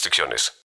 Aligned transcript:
restricciones. 0.00 0.59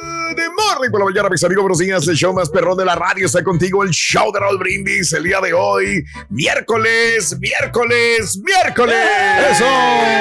De 0.00 0.48
morning 0.48 0.90
por 0.90 1.00
la 1.00 1.06
mañana, 1.06 1.28
mis 1.28 1.42
amigos, 1.44 1.62
buenos 1.62 1.78
días. 1.78 2.06
El 2.08 2.14
show 2.14 2.32
más 2.32 2.48
perrón 2.48 2.78
de 2.78 2.84
la 2.84 2.94
radio 2.94 3.26
está 3.26 3.42
contigo. 3.42 3.82
El 3.82 3.90
show 3.90 4.32
de 4.32 4.40
Raúl 4.40 4.58
Brindis 4.58 5.12
el 5.12 5.24
día 5.24 5.40
de 5.40 5.52
hoy, 5.52 6.04
miércoles, 6.28 7.36
miércoles, 7.38 8.38
miércoles. 8.38 8.96
Eso 9.50 9.66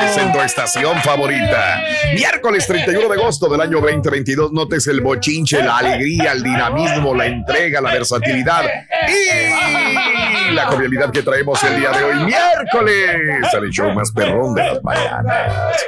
es 0.05 0.17
en 0.17 0.33
tu 0.33 0.41
estación 0.41 0.99
favorita. 1.01 1.81
Miércoles 2.13 2.67
31 2.67 3.07
de 3.07 3.21
agosto 3.21 3.47
del 3.47 3.61
año 3.61 3.79
2022. 3.79 4.51
Notes 4.51 4.87
el 4.87 4.99
bochinche, 4.99 5.63
la 5.63 5.77
alegría, 5.77 6.31
el 6.33 6.43
dinamismo, 6.43 7.15
la 7.15 7.27
entrega, 7.27 7.79
la 7.79 7.93
versatilidad 7.93 8.65
y 9.07 10.53
la 10.53 10.65
cordialidad 10.65 11.11
que 11.11 11.21
traemos 11.21 11.63
el 11.63 11.79
día 11.79 11.91
de 11.91 12.03
hoy, 12.03 12.25
miércoles. 12.25 13.53
El 13.53 13.69
show 13.69 13.93
más 13.93 14.11
perrón 14.11 14.55
de 14.55 14.63
las 14.63 14.83
mañanas. 14.83 15.85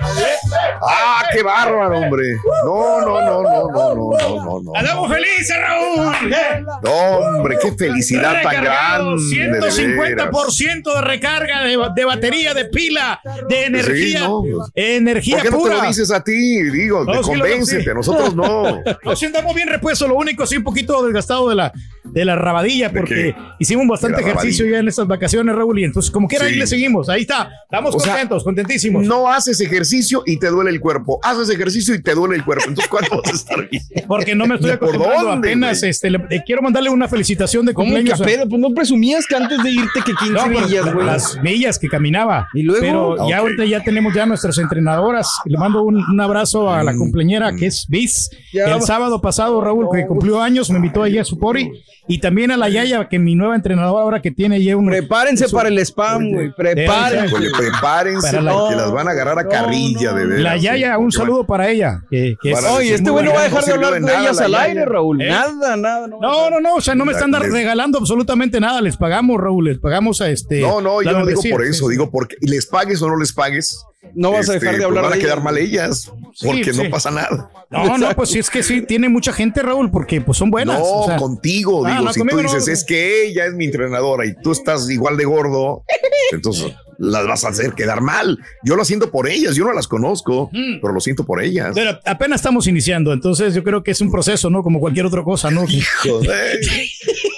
Ah, 0.81 1.10
qué 1.31 1.43
bárbaro, 1.43 1.99
hombre. 1.99 2.23
No, 2.65 3.01
no, 3.01 3.21
no, 3.21 3.41
no, 3.41 3.69
no, 3.69 3.95
no, 3.95 3.95
no, 3.95 4.45
no. 4.45 4.61
no. 4.61 4.75
Andamos 4.75 5.11
felices, 5.11 5.55
Raúl. 5.57 6.31
No, 6.83 6.91
hombre, 6.91 7.57
qué 7.61 7.71
felicidad 7.73 8.41
tan 8.41 8.63
grande. 8.63 9.21
150% 9.21 10.95
de 10.95 11.01
recarga 11.01 11.63
de, 11.63 11.77
de, 11.95 12.05
batería, 12.05 12.53
de 12.53 12.65
pila, 12.65 13.21
de 13.47 13.65
energía. 13.65 14.19
Sí, 14.19 14.25
no. 14.25 14.43
Energía 14.75 15.37
¿Por 15.37 15.43
qué 15.43 15.51
pura? 15.51 15.77
no 15.77 15.87
dices 15.87 16.11
a 16.11 16.23
ti? 16.23 16.63
Digo, 16.63 17.03
no, 17.03 17.13
te 17.13 17.21
convéncete, 17.21 17.93
nosotros 17.93 18.35
no. 18.35 18.81
Nos 19.03 19.19
sentamos 19.19 19.55
bien 19.55 19.67
repuesto, 19.67 20.07
lo 20.07 20.15
único, 20.15 20.45
sí, 20.45 20.57
un 20.57 20.63
poquito 20.63 21.03
desgastado 21.03 21.49
de 21.49 21.55
la, 21.55 21.71
de 22.03 22.25
la 22.25 22.35
rabadilla, 22.35 22.91
porque 22.91 23.35
hicimos 23.59 23.87
bastante 23.87 24.21
ejercicio 24.21 24.65
ya 24.65 24.79
en 24.79 24.87
estas 24.87 25.07
vacaciones, 25.07 25.55
Raúl, 25.55 25.79
y 25.79 25.83
entonces, 25.83 26.11
como 26.11 26.27
quiera, 26.27 26.45
ahí 26.45 26.55
le 26.55 26.67
seguimos. 26.67 27.09
Ahí 27.09 27.21
está, 27.21 27.49
estamos 27.63 27.95
contentos, 27.95 28.43
contentísimos. 28.43 29.03
No 29.03 29.31
haces 29.31 29.59
ejercicio 29.61 30.23
y 30.25 30.37
te 30.37 30.47
duele 30.47 30.71
el 30.71 30.79
cuerpo. 30.79 31.19
Haces 31.23 31.49
ejercicio 31.49 31.93
y 31.95 32.01
te 32.01 32.13
duele 32.13 32.35
el 32.35 32.43
cuerpo. 32.45 32.65
Entonces, 32.67 32.89
¿cuándo 32.89 33.21
vas 33.23 33.31
a 33.33 33.35
estar 33.35 33.69
bien? 33.71 33.83
Porque 34.07 34.35
no 34.35 34.47
me 34.47 34.55
estoy 34.55 34.71
¿Ni 34.71 34.77
por 34.77 34.89
acostumbrando 34.89 35.29
dónde, 35.29 35.49
apenas, 35.49 35.83
este, 35.83 36.09
le, 36.09 36.17
le 36.29 36.43
quiero 36.43 36.61
mandarle 36.61 36.89
una 36.89 37.07
felicitación 37.07 37.65
de 37.65 37.73
¿Cómo 37.73 37.91
cumpleaños. 37.91 38.21
apenas? 38.21 38.47
Pues 38.49 38.61
no 38.61 38.69
presumías 38.73 39.25
que 39.27 39.35
antes 39.35 39.61
de 39.63 39.71
irte 39.71 39.99
que 40.05 40.13
15 40.13 40.33
No, 40.33 40.43
pero 40.45 40.59
millas, 40.67 40.93
güey. 40.93 41.05
las 41.05 41.37
millas 41.41 41.79
que 41.79 41.87
caminaba. 41.87 42.47
¿Y 42.53 42.63
luego? 42.63 42.81
Pero 43.15 43.29
ya 43.29 43.37
ahorita 43.39 43.65
ya 43.65 43.83
tenemos 43.83 44.13
ya 44.13 44.25
nuestras 44.25 44.57
entrenadoras. 44.57 45.29
Le 45.45 45.57
mando 45.57 45.83
un, 45.83 45.97
un 45.97 46.21
abrazo 46.21 46.71
a 46.71 46.83
la 46.83 46.93
cumpleañera 46.95 47.53
que 47.55 47.67
es 47.67 47.85
Biz. 47.87 48.29
Ya 48.53 48.75
el 48.75 48.81
sábado 48.81 49.21
pasado, 49.21 49.61
Raúl, 49.61 49.87
que 49.93 50.05
cumplió 50.07 50.41
años, 50.41 50.69
me 50.69 50.77
invitó 50.77 51.03
allí 51.03 51.17
a 51.17 51.23
su 51.23 51.37
pori. 51.37 51.71
Y 52.07 52.17
también 52.19 52.51
a 52.51 52.57
la 52.57 52.67
Yaya, 52.67 53.07
que 53.07 53.19
mi 53.19 53.35
nueva 53.35 53.55
entrenadora 53.55 54.01
ahora 54.03 54.21
que 54.21 54.31
tiene 54.31 54.61
ya 54.61 54.75
un... 54.75 54.87
Prepárense 54.87 55.47
para 55.49 55.69
el 55.69 55.77
spam, 55.79 56.31
güey. 56.31 56.51
Prepárense. 56.51 57.35
Oye, 57.35 57.47
prepárense 57.55 58.41
la- 58.41 58.51
porque 58.53 58.75
las 58.75 58.91
van 58.91 59.07
a 59.07 59.11
agarrar 59.11 59.39
a 59.39 59.47
carrilla 59.47 60.11
de 60.13 60.25
veras. 60.25 60.43
La 60.43 60.57
Yaya, 60.57 60.97
un 61.19 61.25
saludo 61.25 61.45
para 61.45 61.69
ella. 61.69 62.03
que- 62.09 62.35
que 62.41 62.51
es- 62.51 62.59
Para 62.59 62.71
Oye, 62.73 62.79
decir, 62.83 62.95
este 62.95 63.09
güey 63.09 63.25
no 63.25 63.33
va 63.33 63.41
a 63.41 63.43
dejar 63.43 63.63
de 63.63 63.69
no 63.69 63.75
hablar 63.87 64.01
de 64.01 64.11
ellas 64.19 64.37
la 64.37 64.45
al 64.45 64.55
aire, 64.55 64.85
Raúl. 64.85 65.21
¿Eh? 65.21 65.29
Nada, 65.29 65.75
nada. 65.77 66.07
No, 66.07 66.49
no, 66.49 66.59
no, 66.61 66.75
o 66.75 66.81
sea, 66.81 66.95
no 66.95 67.05
me 67.05 67.11
están 67.13 67.31
les- 67.31 67.51
regalando 67.51 67.97
absolutamente 67.97 68.59
nada. 68.59 68.81
Les 68.81 68.97
pagamos, 68.97 69.39
Raúl, 69.39 69.65
les 69.65 69.79
pagamos 69.79 70.21
a 70.21 70.29
este. 70.29 70.61
No, 70.61 70.81
no, 70.81 71.01
yo 71.01 71.11
no 71.11 71.25
digo 71.25 71.41
por 71.51 71.63
eso, 71.63 71.85
sí. 71.87 71.91
digo 71.91 72.09
porque 72.11 72.35
les 72.41 72.65
pagues 72.65 73.01
o 73.01 73.07
no 73.07 73.17
les 73.17 73.33
pagues. 73.33 73.85
No 74.13 74.31
vas 74.31 74.49
a 74.49 74.55
este, 74.55 74.65
dejar 74.65 74.73
de 74.73 74.77
pues 74.79 74.85
hablar 74.87 75.03
van 75.03 75.13
a 75.13 75.15
de 75.15 75.21
quedar 75.21 75.43
mal 75.43 75.57
ellas 75.57 76.11
porque 76.43 76.73
sí. 76.73 76.83
no 76.83 76.89
pasa 76.89 77.11
nada. 77.11 77.51
No, 77.69 77.97
no, 77.97 78.15
pues 78.15 78.29
sí, 78.29 78.39
es 78.39 78.49
que 78.49 78.63
sí, 78.63 78.81
tiene 78.81 79.09
mucha 79.09 79.31
gente, 79.31 79.61
Raúl, 79.61 79.91
porque 79.91 80.21
pues 80.21 80.37
son 80.37 80.49
buenas. 80.49 80.79
No, 80.79 80.85
o 80.85 81.05
sea, 81.05 81.17
contigo, 81.17 81.85
Ah, 81.85 81.91
digo, 81.91 82.03
no, 82.05 82.13
si 82.13 82.19
conmigo 82.19 82.39
tú 82.39 82.43
no. 82.43 82.53
dices 82.53 82.67
es 82.67 82.83
que 82.83 83.27
ella 83.27 83.45
es 83.45 83.53
mi 83.53 83.65
entrenadora 83.65 84.25
y 84.25 84.33
tú 84.41 84.51
estás 84.51 84.89
igual 84.89 85.17
de 85.17 85.25
gordo, 85.25 85.83
entonces 86.31 86.73
las 86.97 87.25
vas 87.25 87.45
a 87.45 87.49
hacer 87.49 87.73
quedar 87.73 88.01
mal. 88.01 88.39
Yo 88.63 88.75
lo 88.75 88.85
siento 88.85 89.11
por 89.11 89.29
ellas, 89.29 89.55
yo 89.55 89.65
no 89.65 89.73
las 89.73 89.87
conozco, 89.87 90.49
pero 90.51 90.93
lo 90.93 90.99
siento 90.99 91.23
por 91.25 91.41
ellas. 91.41 91.71
Pero 91.73 91.99
apenas 92.05 92.41
estamos 92.41 92.67
iniciando, 92.67 93.13
entonces 93.13 93.53
yo 93.53 93.63
creo 93.63 93.83
que 93.83 93.91
es 93.91 94.01
un 94.01 94.11
proceso, 94.11 94.49
¿no? 94.49 94.63
Como 94.63 94.79
cualquier 94.79 95.05
otra 95.05 95.23
cosa, 95.23 95.49
¿no? 95.51 95.65
Joder. 96.03 96.59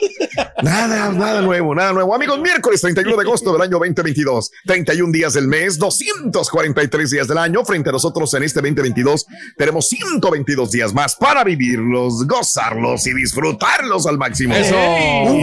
Nada, 0.61 1.11
nada 1.11 1.41
nuevo, 1.41 1.75
nada 1.75 1.93
nuevo. 1.93 2.13
Amigos, 2.15 2.39
miércoles 2.39 2.81
31 2.81 3.15
de 3.15 3.21
agosto 3.21 3.51
del 3.53 3.61
año 3.61 3.77
2022, 3.79 4.51
31 4.65 5.11
días 5.11 5.33
del 5.33 5.47
mes, 5.47 5.77
243 5.77 7.09
días 7.11 7.27
del 7.27 7.37
año. 7.37 7.63
Frente 7.65 7.89
a 7.89 7.91
nosotros 7.93 8.33
en 8.33 8.43
este 8.43 8.59
2022 8.61 9.25
tenemos 9.57 9.87
122 9.89 10.71
días 10.71 10.93
más 10.93 11.15
para 11.15 11.43
vivirlos, 11.43 12.25
gozarlos 12.27 13.05
y 13.07 13.13
disfrutarlos 13.13 14.07
al 14.07 14.17
máximo. 14.17 14.55
Eso. 14.55 14.75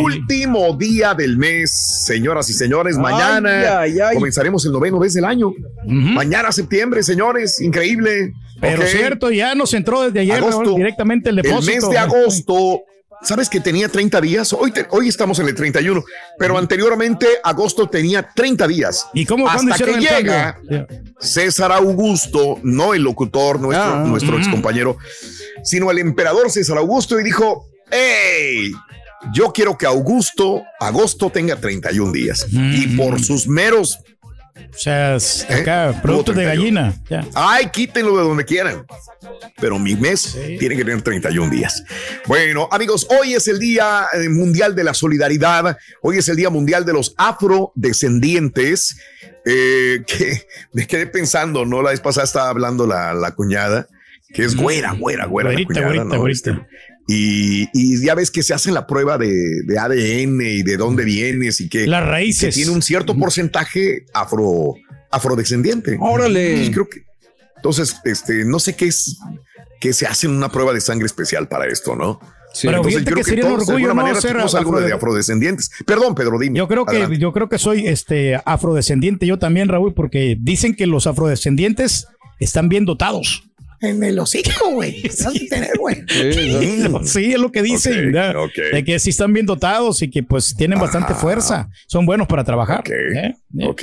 Último 0.02 0.74
día 0.76 1.14
del 1.14 1.36
mes, 1.36 1.70
señoras 2.06 2.48
y 2.50 2.52
señores. 2.52 2.96
Mañana 2.98 3.80
Ay, 3.80 3.92
ay, 3.92 4.00
ay. 4.00 4.14
comenzaremos 4.16 4.64
el 4.64 4.72
noveno 4.72 4.98
mes 4.98 5.14
del 5.14 5.24
año. 5.24 5.52
Mañana 5.86 6.52
septiembre, 6.52 7.02
señores, 7.02 7.60
increíble. 7.60 8.32
Pero 8.60 8.82
cierto, 8.86 9.30
ya 9.30 9.54
nos 9.54 9.72
entró 9.72 10.02
desde 10.02 10.20
ayer 10.20 10.36
Agosto. 10.36 10.62
Raúl, 10.64 10.76
directamente 10.76 11.30
el 11.30 11.38
El 11.38 11.44
depósito. 11.44 11.72
mes 11.74 11.90
de 11.90 11.98
agosto, 11.98 12.80
¿sabes 13.22 13.48
que 13.48 13.60
tenía 13.60 13.88
30 13.88 14.20
días? 14.20 14.52
Hoy, 14.52 14.72
te- 14.72 14.86
hoy 14.90 15.08
estamos 15.08 15.38
en 15.38 15.48
el 15.48 15.54
31, 15.54 16.02
pero 16.38 16.56
anteriormente 16.58 17.26
agosto 17.42 17.88
tenía 17.88 18.28
30 18.34 18.66
días. 18.66 19.06
¿Y 19.14 19.24
cómo 19.26 19.48
Hasta 19.48 19.76
que 19.84 19.92
llega 20.00 20.54
cambio? 20.54 20.86
César 21.20 21.72
Augusto, 21.72 22.58
no 22.62 22.94
el 22.94 23.02
locutor, 23.02 23.60
nuestro, 23.60 23.84
Ah, 23.94 24.04
nuestro 24.06 24.36
ex 24.38 24.48
compañero, 24.48 24.96
sino 25.64 25.90
el 25.90 25.98
emperador 25.98 26.50
César 26.50 26.78
Augusto 26.78 27.18
y 27.20 27.24
dijo, 27.24 27.66
hey, 27.90 28.72
yo 29.34 29.52
quiero 29.52 29.76
que 29.76 29.84
Augusto, 29.86 30.62
agosto 30.80 31.28
tenga 31.30 31.56
31 31.56 32.12
días. 32.12 32.46
Y 32.50 32.96
por 32.96 33.22
sus 33.22 33.46
meros, 33.46 33.98
O 34.68 34.78
sea, 34.78 35.16
¿Eh? 35.16 35.54
acá, 35.60 36.00
productos 36.02 36.34
de 36.36 36.44
31. 36.44 36.80
gallina. 36.80 37.02
Ya. 37.08 37.26
ay, 37.34 37.66
quítenlo 37.72 38.16
de 38.16 38.22
donde 38.24 38.44
quieran. 38.44 38.84
Pero 39.60 39.78
mi 39.78 39.94
mes 39.96 40.36
tiene 40.58 40.76
que 40.76 40.84
tener 40.84 41.02
31 41.02 41.50
días. 41.50 41.82
Bueno, 42.26 42.68
amigos, 42.70 43.06
hoy 43.10 43.34
es 43.34 43.46
el 43.48 43.58
Día 43.58 44.06
eh, 44.12 44.28
Mundial 44.28 44.74
de 44.74 44.84
la 44.84 44.94
Solidaridad. 44.94 45.76
Hoy 46.02 46.18
es 46.18 46.28
el 46.28 46.36
Día 46.36 46.50
Mundial 46.50 46.84
de 46.84 46.92
los 46.92 47.14
Afrodescendientes. 47.18 48.98
Eh, 49.44 50.02
que 50.06 50.46
me 50.72 50.86
quedé 50.86 51.06
pensando, 51.06 51.64
¿no? 51.64 51.82
La 51.82 51.90
vez 51.90 52.00
pasada 52.00 52.24
estaba 52.24 52.48
hablando 52.48 52.86
la, 52.86 53.14
la 53.14 53.32
cuñada, 53.32 53.88
que 54.32 54.44
es 54.44 54.56
güera, 54.56 54.92
güera, 54.92 55.26
güera. 55.26 55.50
la 55.50 55.54
Güerita, 55.54 55.66
cuñada, 55.68 55.86
güerita, 55.86 56.04
¿no? 56.04 56.20
güerita. 56.20 56.68
Y, 57.12 57.68
y 57.72 58.04
ya 58.04 58.14
ves 58.14 58.30
que 58.30 58.42
se 58.44 58.54
hace 58.54 58.70
la 58.70 58.86
prueba 58.86 59.18
de, 59.18 59.62
de 59.64 59.78
ADN 59.78 60.40
y 60.42 60.62
de 60.62 60.76
dónde 60.76 61.02
vienes 61.04 61.60
y 61.60 61.68
que, 61.68 61.86
Las 61.88 62.04
que 62.04 62.10
raíces. 62.10 62.54
tiene 62.54 62.70
un 62.70 62.82
cierto 62.82 63.16
porcentaje 63.16 64.04
afro, 64.14 64.74
afrodescendiente. 65.10 65.96
Órale. 66.00 66.50
Entonces, 66.50 66.74
creo 66.74 66.88
que, 66.88 67.02
entonces, 67.56 67.96
este, 68.04 68.44
no 68.44 68.58
sé 68.60 68.76
qué 68.76 68.86
es 68.86 69.18
que 69.80 69.92
se 69.92 70.06
hacen 70.06 70.30
una 70.30 70.50
prueba 70.50 70.72
de 70.72 70.80
sangre 70.80 71.06
especial 71.06 71.48
para 71.48 71.66
esto, 71.66 71.96
¿no? 71.96 72.20
Sí. 72.52 72.66
Pero 72.66 72.78
Entonces, 72.78 73.02
creo 73.04 73.16
que 73.16 73.24
sería 73.24 73.44
un 73.46 73.50
todos, 73.54 73.68
orgullo, 73.68 73.86
alguna 73.88 73.94
¿no? 74.02 74.02
manera 74.08 74.20
ser 74.20 74.36
algo 74.36 74.80
de 74.80 74.86
afro- 74.86 74.96
afrodescendientes. 74.96 75.70
Perdón, 75.86 76.14
Pedro, 76.14 76.38
dime. 76.38 76.58
Yo 76.58 76.68
creo 76.68 76.84
que 76.84 76.92
Adelante. 76.96 77.18
yo 77.18 77.32
creo 77.32 77.48
que 77.48 77.58
soy 77.58 77.86
este 77.86 78.40
afrodescendiente 78.44 79.26
yo 79.26 79.38
también, 79.38 79.68
Raúl, 79.68 79.94
porque 79.94 80.36
dicen 80.40 80.74
que 80.74 80.86
los 80.86 81.06
afrodescendientes 81.06 82.08
están 82.40 82.68
bien 82.68 82.84
dotados. 82.86 83.49
En 83.80 84.02
el 84.04 84.18
hocico, 84.18 84.70
güey. 84.72 85.02
A 85.26 85.30
tener, 85.48 85.76
güey. 85.78 85.96
Sí, 86.08 86.84
¿no? 86.88 87.04
Sí, 87.04 87.32
es 87.32 87.38
lo 87.38 87.50
que 87.50 87.62
dicen, 87.62 87.92
Ok, 87.94 88.04
¿verdad? 88.12 88.36
ok. 88.36 88.52
de 88.74 88.84
que 88.84 88.98
sí 88.98 89.10
están 89.10 89.32
bien 89.32 89.46
dotados 89.46 90.02
y 90.02 90.10
que 90.10 90.22
pues 90.22 90.54
tienen 90.54 90.78
bastante 90.78 91.12
Ajá. 91.12 91.20
fuerza, 91.22 91.68
son 91.86 92.04
buenos 92.06 92.26
para 92.28 92.44
trabajar. 92.44 92.80
Ok, 92.80 92.90
¿eh? 92.90 93.34
¿eh? 93.58 93.66
ok, 93.66 93.82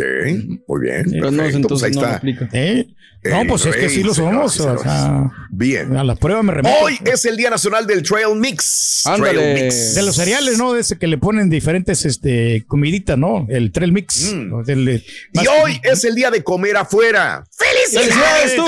muy 0.67 0.81
bien. 0.81 1.05
Pero 1.09 1.31
no, 1.31 1.38
perfecto, 1.44 1.67
pues 1.67 1.83
entonces 1.83 1.83
ahí 1.83 1.91
no 1.94 2.35
está. 2.38 2.57
¿Eh? 2.57 2.88
No, 3.23 3.41
El 3.41 3.47
pues 3.47 3.65
es 3.65 3.75
que 3.75 3.89
sí 3.89 3.95
rey, 3.95 4.03
lo 4.03 4.13
somos. 4.13 4.55
y 4.57 4.61
o 4.61 4.77
sea, 4.77 5.31
Bien. 5.49 5.97
a 5.97 6.03
la 6.03 6.15
prueba 6.15 6.43
me 6.43 6.53
remito. 6.53 6.73
Hoy 6.81 6.97
es 7.03 7.25
el 7.25 7.35
Día 7.35 7.50
Nacional 7.50 7.85
del 7.88 8.03
Trail 8.03 8.35
Mix. 8.35 9.05
Ándale. 9.05 9.33
Trail 9.39 9.63
Mix. 9.65 9.95
De 9.95 10.03
los 10.03 10.15
cereales, 10.15 10.57
¿no? 10.59 10.71
De 10.73 10.81
ese 10.81 10.97
que 10.97 11.07
le 11.07 11.17
ponen 11.17 11.50
diferentes 11.50 12.05
este, 12.05 12.63
comiditas, 12.67 13.17
¿no? 13.17 13.45
El 13.50 13.71
trail 13.71 13.91
mix. 13.91 14.31
Mm. 14.33 14.61
Del- 14.63 15.03
Y 15.33 15.38
más- 15.39 15.47
hoy 15.63 15.81
es 15.83 16.03
el 16.05 16.13
día 16.15 16.29
de 16.29 16.43
comer 16.43 16.77
afuera. 16.77 17.43
¡Felicidades, 17.57 18.55
Turki! 18.55 18.67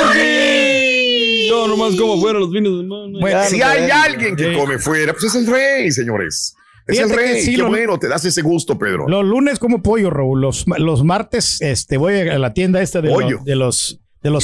Yo 1.50 1.68
nomás 1.68 1.96
como 1.96 2.20
fuera 2.22 2.40
los 2.40 2.52
vinos. 2.52 2.84
No, 2.86 3.08
no, 3.08 3.20
Bueno, 3.20 3.40
Si 3.50 3.58
no 3.58 3.66
hay 3.66 3.90
alguien 3.90 4.36
que 4.36 4.52
Sí. 4.54 4.58
come 4.58 4.78
fuera, 4.80 5.12
pues 5.14 5.26
es 5.26 5.36
el 5.36 5.48
rey, 5.48 5.92
señores. 5.92 6.56
Es 6.88 6.96
Fíjate 6.98 7.14
el 7.14 7.20
que 7.20 7.26
rey. 7.34 7.42
sí, 7.44 7.52
Qué 7.52 7.58
lo- 7.58 7.68
bueno, 7.70 8.00
te 8.00 8.08
das 8.08 8.24
ese 8.26 8.42
gusto, 8.42 8.78
Pedro. 8.80 9.08
Los 9.08 9.24
lunes 9.26 9.60
como 9.60 9.82
pollo, 9.84 10.10
Raúl. 10.10 10.42
Los, 10.42 10.66
los 10.78 11.04
martes 11.04 11.62
este, 11.62 11.98
voy 11.98 12.16
a 12.20 12.40
la 12.40 12.54
tienda 12.54 12.82
esta 12.82 13.02
de, 13.02 13.10
lo- 13.10 13.20
de 13.44 13.56
los 13.56 14.00
de 14.24 14.30
los. 14.32 14.44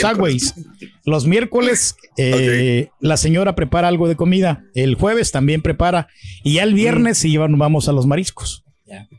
Los 1.05 1.25
miércoles 1.27 1.95
eh, 2.17 2.89
la 2.99 3.17
señora 3.17 3.55
prepara 3.55 3.87
algo 3.87 4.07
de 4.07 4.15
comida. 4.15 4.63
El 4.73 4.95
jueves 4.95 5.31
también 5.31 5.61
prepara. 5.61 6.07
Y 6.43 6.55
ya 6.55 6.63
el 6.63 6.73
viernes 6.73 7.17
sí 7.17 7.29
llevan- 7.29 7.57
vamos 7.57 7.87
a 7.89 7.91
los 7.91 8.05
mariscos. 8.07 8.63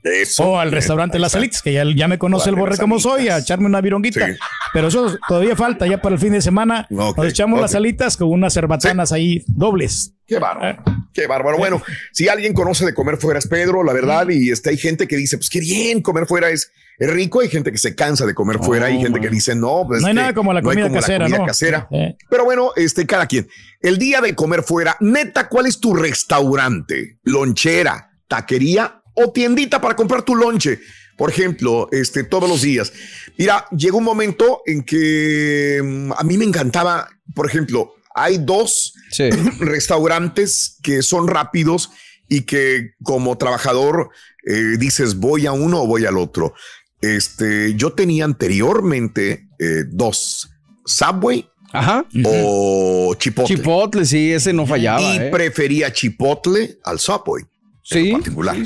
Eso. 0.03 0.45
O 0.45 0.59
al 0.59 0.71
restaurante 0.71 1.19
Las 1.19 1.33
Salitas, 1.33 1.61
que 1.61 1.73
ya, 1.73 1.85
ya 1.95 2.07
me 2.07 2.19
conoce 2.19 2.51
el 2.51 2.57
borre 2.57 2.77
como 2.79 3.01
soy, 3.01 3.29
a 3.29 3.39
echarme 3.39 3.67
una 3.67 3.81
vironguita. 3.81 4.27
Sí. 4.27 4.33
Pero 4.73 4.89
eso 4.89 5.19
todavía 5.29 5.57
falta, 5.57 5.87
ya 5.87 6.01
para 6.01 6.15
el 6.15 6.21
fin 6.21 6.33
de 6.33 6.41
semana. 6.41 6.87
Nos 6.91 7.17
echamos 7.27 7.61
las 7.61 7.75
alitas 7.75 8.17
con 8.17 8.31
unas 8.31 8.55
cerbatanas 8.55 9.13
ahí 9.13 9.45
dobles. 9.49 10.15
Qué 10.27 10.39
bárbaro. 10.39 10.83
Qué 11.13 11.27
bárbaro. 11.27 11.57
Bueno, 11.59 11.83
si 12.13 12.29
alguien 12.29 12.53
conoce 12.53 12.85
de 12.85 12.95
comer 12.95 13.17
fuera 13.17 13.39
es 13.39 13.47
Pedro, 13.47 13.83
la 13.83 13.93
verdad, 13.93 14.29
y 14.29 14.51
este, 14.51 14.71
hay 14.71 14.77
gente 14.77 15.09
que 15.09 15.17
dice, 15.17 15.37
pues 15.37 15.49
qué 15.49 15.61
bien, 15.61 16.03
comer 16.03 16.27
fuera 16.27 16.51
es, 16.51 16.71
es 16.99 17.11
rico. 17.11 17.41
Hay 17.41 17.49
gente 17.49 17.73
que 17.73 17.79
se 17.79 17.95
cansa 17.95 18.27
de 18.27 18.35
comer 18.35 18.59
fuera. 18.59 18.87
Hay 18.87 19.01
gente 19.01 19.21
que 19.21 19.29
dice, 19.29 19.55
no, 19.55 19.85
pues 19.87 20.01
No 20.01 20.09
hay 20.09 20.15
que 20.15 20.21
nada 20.21 20.35
como 20.35 20.53
la 20.53 20.61
no 20.61 20.71
hay 20.71 20.77
comida 20.77 20.93
casera, 20.93 21.25
comida 21.25 21.39
¿no? 21.39 21.47
casera. 21.47 21.89
Eh. 21.91 22.17
Pero 22.29 22.45
bueno, 22.45 22.71
este, 22.77 23.07
cada 23.07 23.27
quien. 23.27 23.49
El 23.81 23.99
día 23.99 24.21
de 24.21 24.35
comer 24.35 24.63
fuera, 24.63 24.97
neta, 25.01 25.49
¿cuál 25.49 25.67
es 25.67 25.81
tu 25.81 25.95
restaurante? 25.95 27.19
¿Lonchera, 27.23 28.11
taquería 28.29 29.03
o 29.17 29.33
tiendita 29.33 29.81
para 29.81 29.97
comprar 29.97 30.23
tu 30.23 30.35
lonche? 30.35 30.79
Por 31.17 31.31
ejemplo, 31.31 31.89
este, 31.93 32.25
todos 32.25 32.49
los 32.49 32.61
días. 32.63 32.93
Mira, 33.39 33.67
llegó 33.77 33.99
un 33.99 34.05
momento 34.05 34.61
en 34.67 34.83
que 34.83 35.81
mm, 35.83 36.13
a 36.17 36.23
mí 36.25 36.37
me 36.37 36.45
encantaba, 36.45 37.09
por 37.35 37.47
ejemplo, 37.47 37.95
hay 38.15 38.39
dos 38.39 38.93
Sí. 39.11 39.31
restaurantes 39.61 40.79
que 40.83 41.03
son 41.03 41.29
rápidos 41.29 41.91
y 42.29 42.43
que 42.43 42.93
como 43.03 43.39
trabajador 43.39 44.11
eh, 44.47 44.77
dices 44.79 45.17
voy 45.17 45.47
a 45.47 45.53
uno 45.53 45.83
o 45.83 45.87
voy 45.87 46.05
al 46.07 46.19
otro. 46.19 46.55
Este, 47.01 47.75
yo 47.75 47.93
tenía 47.93 48.25
anteriormente 48.25 49.49
eh, 49.59 49.85
dos, 49.89 50.51
Subway 50.85 51.49
Ajá. 51.73 52.05
o 52.25 53.15
Chipotle. 53.19 53.57
Chipotle, 53.57 54.05
sí, 54.07 54.33
ese 54.33 54.53
no 54.53 54.67
fallaba. 54.67 55.01
y 55.01 55.19
¿eh? 55.19 55.29
prefería 55.31 55.93
Chipotle 55.93 56.79
al 56.85 56.99
Subway 56.99 57.45
Sí. 57.89 58.09
en 58.11 58.13
particular. 58.13 58.57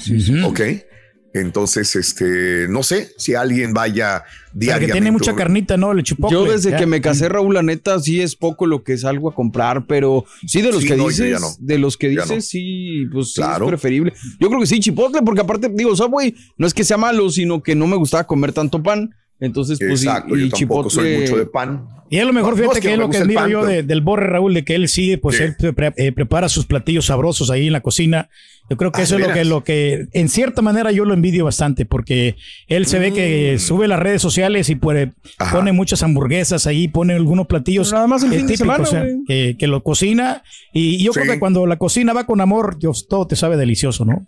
Ok. 0.45 0.61
Entonces, 1.33 1.95
este, 1.95 2.67
no 2.69 2.83
sé 2.83 3.13
si 3.17 3.37
alguien 3.37 3.73
vaya 3.73 4.25
diariamente. 4.53 4.87
que 4.87 4.93
tiene 4.95 5.11
mucha 5.13 5.37
carnita, 5.37 5.77
¿no? 5.77 5.93
El 5.93 6.03
chipotle. 6.03 6.37
Yo 6.37 6.45
desde 6.51 6.73
ya. 6.73 6.77
que 6.79 6.87
me 6.87 7.01
casé, 7.01 7.29
Raúl, 7.29 7.55
la 7.55 7.63
neta, 7.63 8.01
sí 8.01 8.21
es 8.21 8.35
poco 8.35 8.67
lo 8.67 8.83
que 8.83 8.99
salgo 8.99 9.29
a 9.31 9.35
comprar, 9.35 9.87
pero 9.87 10.25
sí 10.45 10.61
de 10.61 10.73
los 10.73 10.83
Sí, 10.83 10.89
que 10.89 10.97
no, 10.97 11.07
dices, 11.07 11.41
no. 11.41 11.47
de 11.61 11.79
los 11.79 11.97
que 11.97 12.09
dices, 12.09 12.29
no. 12.31 12.41
sí, 12.41 13.07
pues 13.13 13.29
sí 13.29 13.35
Claro. 13.37 13.67
es 13.67 13.69
preferible. 13.69 14.13
Yo 14.41 14.49
creo 14.49 14.59
que 14.61 14.67
sí, 14.67 14.81
Chipotle, 14.81 15.23
porque 15.23 15.43
aparte, 15.43 15.71
digo, 15.73 15.95
Subway 15.95 16.35
no 16.59 16.67
es 16.67 16.75
que 16.75 16.83
sea 16.83 16.97
malo, 16.97 17.31
sino 17.31 17.63
que 17.63 17.77
no 17.77 17.87
me 17.87 17.95
gustaba 17.97 18.27
comer 18.27 18.53
tanto 18.53 18.83
pan. 18.83 19.15
Entonces, 19.41 19.79
pues 19.79 20.03
Exacto, 20.05 20.37
y, 20.37 20.41
yo 20.41 20.47
y 20.47 20.51
soy 20.51 20.61
Chipotle- 20.61 21.21
mucho 21.21 21.37
de 21.37 21.47
pan. 21.47 21.87
Y 22.11 22.19
es 22.19 22.27
lo 22.27 22.33
mejor, 22.33 22.51
No, 22.51 22.57
fíjate 22.57 22.67
no, 22.67 22.73
es 22.73 22.81
que 22.81 22.89
que, 22.89 22.93
es 22.95 22.99
lo 22.99 23.09
que 23.11 23.17
admiro 23.19 23.41
pan, 23.41 23.51
yo 23.51 23.61
pero- 23.61 23.71
de- 23.73 23.83
del 23.85 24.01
Borre 24.01 24.27
Raúl, 24.27 24.53
de 24.53 24.65
que 24.65 24.75
él 24.75 24.89
sí, 24.89 25.17
pues 25.17 25.37
Sí. 25.37 25.45
él 25.45 25.75
pre- 25.75 25.95
eh, 25.97 26.13
prepara 26.13 26.49
sus 26.49 26.67
platillos 26.67 27.07
sabrosos 27.07 27.51
ahí 27.51 27.69
en 27.69 27.73
la 27.73 27.81
cocina. 27.81 28.29
Yo 28.69 28.77
creo 28.77 28.93
que 28.93 29.01
Ah, 29.01 29.05
eso 29.05 29.17
¿de 29.17 29.23
es 29.23 29.29
lo 29.29 29.35
que, 29.35 29.45
lo 29.45 29.65
que, 29.65 30.07
en 30.13 30.29
cierta 30.29 30.61
manera, 30.63 30.93
yo 30.93 31.05
lo 31.05 31.15
envidio 31.15 31.45
bastante, 31.45 31.87
porque 31.87 32.37
él 32.69 32.87
se 32.87 32.99
ve 33.01 33.13
que 33.13 33.59
sube 33.59 33.89
las 33.89 33.99
redes 33.99 34.23
sociales 34.23 34.69
y 34.71 34.75
Mm. 34.77 34.81
Ajá. 35.39 35.57
pone 35.57 35.73
muchas 35.73 36.03
hamburguesas 36.03 36.67
ahí, 36.67 36.87
pone 36.89 37.15
algunos 37.15 37.47
platillos. 37.47 37.89
Pero 37.89 37.97
nada 37.99 38.07
más 38.09 38.23
el 38.23 38.33
eh, 38.33 38.37
fin 38.37 38.47
de 38.47 38.53
típicos, 38.55 38.59
semana, 38.59 38.83
o 38.85 38.87
sea, 38.87 39.01
güey. 39.03 39.25
que, 39.27 39.57
que 39.59 39.67
lo 39.67 39.83
cocina. 39.83 40.43
Y 40.73 41.03
yo 41.03 41.13
Sí. 41.13 41.21
creo 41.21 41.33
que 41.35 41.41
cuando 41.41 41.67
la 41.67 41.79
cocina 41.79 42.13
va 42.13 42.27
con 42.27 42.41
amor, 42.41 42.79
Dios, 42.79 43.07
todo 43.09 43.27
te 43.27 43.35
sabe 43.37 43.57
delicioso, 43.57 44.05
¿no? 44.05 44.27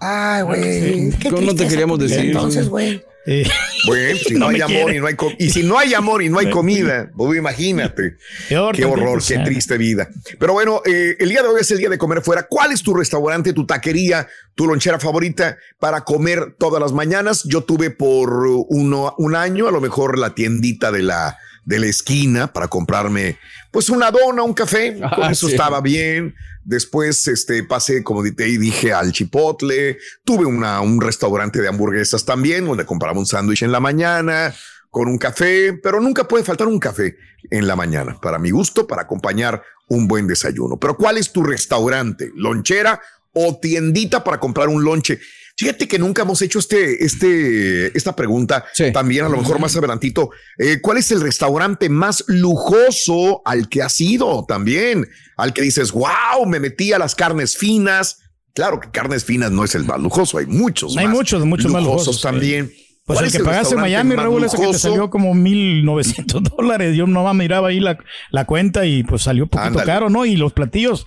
Ay, 0.00 0.42
güey. 0.42 1.10
qué 1.18 1.30
¿Cómo 1.30 1.42
no 1.42 1.54
te 1.54 1.66
queríamos 1.68 1.98
decir? 1.98 2.20
Entonces, 2.26 2.68
güey. 2.68 3.02
Eh, 3.26 3.48
Bueno, 3.86 4.18
si 4.18 4.34
no, 4.34 4.40
No 4.40 4.48
hay 4.48 4.60
amor 4.60 4.94
y 4.94 5.00
no 5.00 5.06
hay 5.06 5.16
y 5.38 5.50
si 5.50 5.62
no 5.62 5.78
hay 5.78 5.94
amor 5.94 6.22
y 6.22 6.28
no 6.28 6.38
hay 6.38 6.50
comida, 6.50 7.10
pues 7.16 7.38
imagínate. 7.38 8.16
Qué 8.48 8.84
horror, 8.84 9.22
qué 9.26 9.38
triste 9.38 9.78
vida. 9.78 10.08
Pero 10.38 10.52
bueno, 10.52 10.82
eh, 10.84 11.16
el 11.18 11.28
día 11.28 11.42
de 11.42 11.48
hoy 11.48 11.60
es 11.60 11.70
el 11.70 11.78
día 11.78 11.88
de 11.88 11.98
comer 11.98 12.22
fuera. 12.22 12.46
¿Cuál 12.48 12.72
es 12.72 12.82
tu 12.82 12.94
restaurante, 12.94 13.52
tu 13.52 13.66
taquería, 13.66 14.28
tu 14.54 14.66
lonchera 14.66 14.98
favorita 14.98 15.56
para 15.78 16.02
comer 16.02 16.54
todas 16.58 16.80
las 16.80 16.92
mañanas? 16.92 17.44
Yo 17.44 17.62
tuve 17.62 17.90
por 17.90 18.46
uno, 18.68 19.14
un 19.18 19.34
año, 19.34 19.68
a 19.68 19.72
lo 19.72 19.80
mejor 19.80 20.18
la 20.18 20.34
tiendita 20.34 20.92
de 20.92 21.02
la, 21.02 21.38
de 21.64 21.78
la 21.78 21.86
esquina 21.86 22.52
para 22.52 22.68
comprarme 22.68 23.38
pues 23.70 23.88
una 23.90 24.10
dona, 24.10 24.42
un 24.42 24.54
café. 24.54 24.94
Con 24.98 25.24
Ah, 25.24 25.30
eso 25.32 25.46
sí. 25.48 25.52
estaba 25.54 25.80
bien. 25.80 26.34
Después 26.64 27.26
este, 27.28 27.62
pasé, 27.64 28.02
como 28.02 28.22
te 28.22 28.44
dije, 28.44 28.92
al 28.92 29.12
Chipotle. 29.12 29.98
Tuve 30.24 30.44
una, 30.46 30.80
un 30.80 31.00
restaurante 31.00 31.60
de 31.60 31.68
hamburguesas 31.68 32.24
también, 32.24 32.64
donde 32.66 32.84
compraba 32.86 33.18
un 33.18 33.26
sándwich 33.26 33.62
en 33.62 33.72
la 33.72 33.80
mañana 33.80 34.54
con 34.90 35.08
un 35.08 35.18
café, 35.18 35.72
pero 35.82 36.00
nunca 36.00 36.28
puede 36.28 36.44
faltar 36.44 36.68
un 36.68 36.78
café 36.78 37.16
en 37.50 37.66
la 37.66 37.74
mañana, 37.74 38.16
para 38.22 38.38
mi 38.38 38.50
gusto, 38.52 38.86
para 38.86 39.02
acompañar 39.02 39.60
un 39.88 40.06
buen 40.06 40.28
desayuno. 40.28 40.76
Pero 40.78 40.96
¿cuál 40.96 41.18
es 41.18 41.32
tu 41.32 41.42
restaurante? 41.42 42.30
¿Lonchera 42.36 43.00
o 43.32 43.58
tiendita 43.58 44.22
para 44.22 44.38
comprar 44.38 44.68
un 44.68 44.84
lonche? 44.84 45.18
Fíjate 45.56 45.86
que 45.86 45.98
nunca 46.00 46.22
hemos 46.22 46.42
hecho 46.42 46.58
este, 46.58 47.04
este, 47.04 47.96
esta 47.96 48.16
pregunta. 48.16 48.64
Sí. 48.72 48.92
También 48.92 49.24
a 49.24 49.28
lo 49.28 49.36
mejor 49.36 49.60
más 49.60 49.76
adelantito. 49.76 50.30
Eh, 50.58 50.80
¿Cuál 50.80 50.98
es 50.98 51.12
el 51.12 51.20
restaurante 51.20 51.88
más 51.88 52.24
lujoso 52.26 53.42
al 53.44 53.68
que 53.68 53.82
has 53.82 54.00
ido 54.00 54.44
también? 54.48 55.08
Al 55.36 55.52
que 55.52 55.62
dices, 55.62 55.92
wow, 55.92 56.44
me 56.46 56.58
metí 56.58 56.92
a 56.92 56.98
las 56.98 57.14
carnes 57.14 57.56
finas. 57.56 58.18
Claro 58.52 58.80
que 58.80 58.90
carnes 58.90 59.24
finas 59.24 59.52
no 59.52 59.64
es 59.64 59.74
el 59.74 59.84
más 59.84 60.00
lujoso, 60.00 60.38
hay 60.38 60.46
muchos 60.46 60.96
Hay 60.96 61.06
más 61.06 61.14
muchos, 61.14 61.44
muchos 61.44 61.70
más 61.70 61.82
lujosos, 61.82 62.20
sí. 62.20 62.93
Pues 63.06 63.18
¿Cuál 63.18 63.24
el 63.26 63.32
es 63.34 63.36
que 63.36 63.44
pagaste 63.44 63.74
en 63.74 63.80
Miami, 63.82 64.14
Raúl, 64.14 64.44
ese 64.44 64.56
que 64.56 64.66
te 64.68 64.78
salió 64.78 65.10
como 65.10 65.34
1900 65.34 66.42
dólares. 66.56 66.96
Yo 66.96 67.06
nomás 67.06 67.34
miraba 67.34 67.68
ahí 67.68 67.78
la, 67.78 67.98
la 68.30 68.46
cuenta 68.46 68.86
y 68.86 69.02
pues 69.02 69.20
salió 69.22 69.42
un 69.44 69.50
poquito 69.50 69.68
Ándale. 69.68 69.84
caro, 69.86 70.08
¿no? 70.08 70.24
Y 70.24 70.36
los 70.36 70.54
platillos 70.54 71.04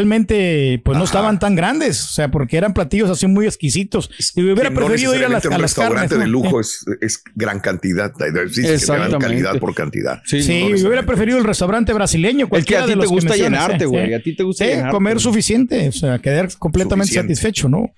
realmente 0.00 0.80
pues 0.84 0.98
no 0.98 1.04
estaban 1.04 1.38
tan 1.38 1.54
grandes, 1.54 2.04
o 2.04 2.08
sea, 2.08 2.30
porque 2.32 2.56
eran 2.56 2.74
platillos 2.74 3.10
así 3.10 3.26
muy 3.28 3.46
exquisitos. 3.46 4.10
Y 4.34 4.42
hubiera 4.42 4.62
que 4.62 4.70
no 4.70 4.80
preferido 4.80 5.14
ir 5.14 5.24
a 5.24 5.28
las, 5.28 5.44
necesariamente 5.44 5.46
a 5.46 5.50
un 5.50 5.52
las 5.52 5.70
restaurante 5.70 6.08
carnes. 6.16 6.18
de 6.18 6.24
¿no? 6.26 6.32
lujo 6.32 6.60
es, 6.60 6.84
es 7.00 7.22
gran 7.34 7.60
cantidad. 7.60 8.12
Sí, 8.16 8.24
gran 8.62 8.74
Exactamente. 8.74 9.18
calidad 9.18 9.58
por 9.60 9.74
cantidad. 9.74 10.22
Sí, 10.24 10.42
Sí, 10.42 10.68
no, 10.68 10.76
yo 10.76 10.86
hubiera 10.88 11.04
preferido 11.06 11.38
el 11.38 11.44
restaurante 11.44 11.92
brasileño. 11.92 12.48
El 12.50 12.64
que 12.64 12.76
a 12.76 12.86
ti 12.86 12.92
te 12.94 12.98
que 13.00 13.06
gusta 13.06 13.36
llenarte, 13.36 13.84
güey. 13.86 14.14
A 14.14 14.20
ti 14.22 14.34
te 14.36 14.42
gusta 14.42 14.90
comer 14.90 15.20
suficiente, 15.20 15.88
o 15.88 15.92
sea, 15.92 16.18
quedar 16.18 16.48
completamente 16.58 17.06
Suficiente. 17.08 17.34
satisfecho, 17.34 17.68
¿no? 17.68 17.90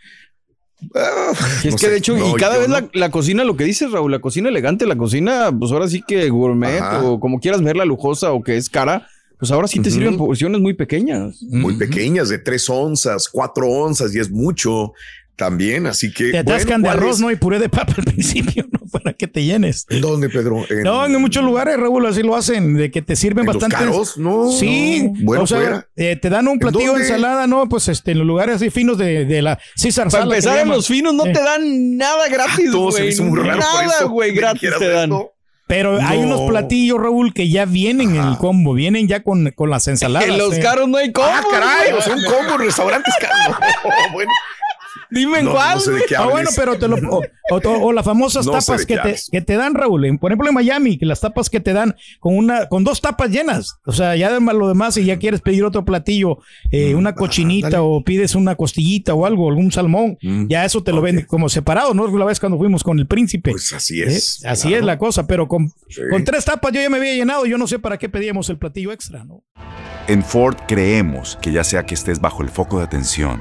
Ah, 0.94 1.32
Es 1.64 1.72
no 1.72 1.76
que 1.76 1.78
sé. 1.86 1.90
de 1.90 1.96
hecho, 1.98 2.16
No, 2.16 2.30
y 2.30 2.34
cada 2.34 2.56
vez 2.58 2.68
no. 2.68 2.74
la, 2.80 2.88
la 2.92 3.10
cocina, 3.10 3.44
lo 3.44 3.56
que 3.56 3.64
dices, 3.64 3.90
Raúl, 3.90 4.12
la 4.12 4.20
cocina 4.20 4.48
elegante, 4.48 4.86
la 4.86 4.96
cocina, 4.96 5.50
pues 5.58 5.72
ahora 5.72 5.88
sí 5.88 6.02
que 6.06 6.28
gourmet 6.30 6.80
Ajá. 6.80 7.02
o 7.02 7.18
como 7.20 7.40
quieras 7.40 7.62
verla 7.62 7.84
lujosa 7.84 8.32
o 8.32 8.42
que 8.42 8.56
es 8.56 8.70
cara, 8.70 9.08
pues 9.38 9.50
ahora 9.50 9.68
sí 9.68 9.80
te 9.80 9.90
sirven 9.90 10.16
porciones 10.16 10.60
muy 10.60 10.74
pequeñas. 10.74 11.42
muy 11.42 11.74
pequeñas, 11.76 12.28
de 12.28 12.38
tres 12.38 12.68
onzas, 12.70 13.28
cuatro 13.28 13.68
onzas, 13.68 14.14
y 14.14 14.18
es 14.20 14.30
mucho. 14.30 14.92
También, 15.38 15.86
así 15.86 16.12
que. 16.12 16.32
Te 16.32 16.38
atascan 16.38 16.82
de 16.82 16.88
arroz, 16.88 17.20
¿no? 17.20 17.30
Y 17.30 17.36
puré 17.36 17.60
de 17.60 17.68
papa 17.68 17.94
al 17.96 18.04
principio, 18.12 18.66
¿no? 18.72 18.80
Para 18.90 19.12
que 19.12 19.28
te 19.28 19.44
llenes. 19.44 19.86
¿En 19.88 20.00
dónde, 20.00 20.28
Pedro? 20.28 20.66
no, 20.82 21.06
en 21.06 21.20
muchos 21.20 21.44
lugares, 21.44 21.76
Raúl, 21.76 22.04
así 22.06 22.24
lo 22.24 22.34
hacen, 22.34 22.74
de 22.74 22.90
que 22.90 23.02
te 23.02 23.14
sirven 23.14 23.46
bastante. 23.46 23.86
Los 23.86 24.18
No. 24.18 24.50
Sí. 24.50 25.08
Bueno, 25.22 25.44
o 25.44 25.46
sea, 25.46 25.86
eh, 25.94 26.16
te 26.16 26.28
dan 26.28 26.48
un 26.48 26.58
platillo 26.58 26.94
de 26.94 27.02
ensalada, 27.02 27.46
¿no? 27.46 27.68
Pues 27.68 27.86
este, 27.86 28.10
en 28.10 28.18
los 28.18 28.26
lugares 28.26 28.56
así 28.56 28.70
finos 28.70 28.98
de, 28.98 29.26
de 29.26 29.40
la 29.40 29.60
César 29.76 30.10
Para 30.10 30.24
empezar, 30.24 30.58
en 30.58 30.70
los 30.70 30.88
finos 30.88 31.14
no 31.14 31.22
te 31.22 31.40
dan 31.40 31.96
nada 31.96 32.28
gratis, 32.28 32.72
güey. 32.72 33.14
nada, 33.16 34.04
güey, 34.06 34.32
gratis 34.34 34.70
te 34.76 34.88
dan. 34.88 35.12
Pero 35.68 36.00
hay 36.00 36.18
unos 36.18 36.48
platillos, 36.50 36.98
Raúl, 36.98 37.32
que 37.32 37.48
ya 37.48 37.64
vienen 37.64 38.16
en 38.16 38.26
el 38.26 38.38
combo, 38.38 38.72
vienen 38.72 39.06
ya 39.06 39.22
con, 39.22 39.52
con 39.52 39.70
las 39.70 39.86
ensaladas. 39.86 40.28
En 40.28 40.38
los 40.38 40.54
eh. 40.56 40.60
caros 40.60 40.88
no 40.88 40.96
hay 40.96 41.12
combo. 41.12 41.30
Ah, 41.30 41.42
caray, 41.48 41.92
o 41.92 42.02
sea, 42.02 42.14
un 42.14 42.24
combo 42.24 42.54
en 42.54 42.60
restaurantes 42.66 43.14
caros. 43.20 43.56
bueno. 44.12 44.32
Dime 45.10 45.38
en 45.40 45.46
cuál. 45.48 45.74
No 45.76 45.80
sé 45.80 45.92
de 45.92 46.02
qué 46.08 46.16
ah, 46.16 46.26
bueno, 46.26 46.50
pero 46.56 46.78
te 46.78 46.86
lo. 46.88 46.96
O, 47.50 47.56
o, 47.56 47.86
o 47.86 47.92
las 47.94 48.04
famosas 48.04 48.44
No 48.44 48.52
tapas 48.52 48.84
que 48.84 48.98
te, 48.98 49.16
que 49.32 49.40
te 49.40 49.56
dan, 49.56 49.74
Raúl. 49.74 50.18
Por 50.20 50.30
ejemplo, 50.30 50.48
en 50.48 50.54
Miami, 50.54 50.98
que 50.98 51.06
las 51.06 51.20
tapas 51.20 51.48
que 51.48 51.60
te 51.60 51.72
dan 51.72 51.96
con 52.20 52.36
una, 52.36 52.66
con 52.68 52.84
dos 52.84 53.00
tapas 53.00 53.30
llenas. 53.30 53.78
O 53.86 53.92
sea, 53.92 54.14
ya 54.16 54.26
además 54.28 54.54
lo 54.54 54.68
demás, 54.68 54.92
si 54.92 55.04
ya 55.06 55.18
quieres 55.18 55.40
pedir 55.40 55.64
otro 55.64 55.82
platillo, 55.82 56.40
eh, 56.70 56.92
Mm, 56.94 56.98
una 56.98 57.14
cochinita 57.14 57.70
dale. 57.70 57.82
o 57.82 58.02
pides 58.04 58.34
una 58.34 58.54
costillita 58.54 59.14
o 59.14 59.24
algo, 59.24 59.48
algún 59.48 59.72
salmón, 59.72 60.18
Mm, 60.20 60.48
ya 60.48 60.66
eso 60.66 60.82
te 60.82 60.92
lo 60.92 60.98
ok. 60.98 61.04
venden 61.04 61.24
como 61.24 61.48
separado, 61.48 61.94
¿no? 61.94 62.06
La 62.18 62.26
vez 62.26 62.38
cuando 62.38 62.58
fuimos 62.58 62.84
con 62.84 62.98
el 62.98 63.06
príncipe. 63.06 63.52
Pues 63.52 63.72
así 63.72 64.02
¿Eh? 64.02 64.06
es. 64.08 64.44
Así 64.44 64.68
claro. 64.68 64.80
es 64.82 64.84
la 64.86 64.98
cosa, 64.98 65.26
pero 65.26 65.48
con, 65.48 65.72
Sí. 65.88 66.02
con 66.10 66.24
tres 66.24 66.44
tapas 66.44 66.70
yo 66.74 66.82
ya 66.82 66.90
me 66.90 66.98
había 66.98 67.14
llenado. 67.14 67.46
Yo 67.46 67.56
no 67.56 67.66
sé 67.66 67.78
para 67.78 67.96
qué 67.96 68.10
pedíamos 68.10 68.50
el 68.50 68.58
platillo 68.58 68.92
extra, 68.92 69.24
¿no? 69.24 69.42
En 70.06 70.22
Ford 70.22 70.56
creemos 70.68 71.38
que 71.40 71.50
ya 71.50 71.64
sea 71.64 71.86
que 71.86 71.94
estés 71.94 72.20
bajo 72.20 72.42
el 72.42 72.50
foco 72.50 72.76
de 72.78 72.84
atención 72.84 73.40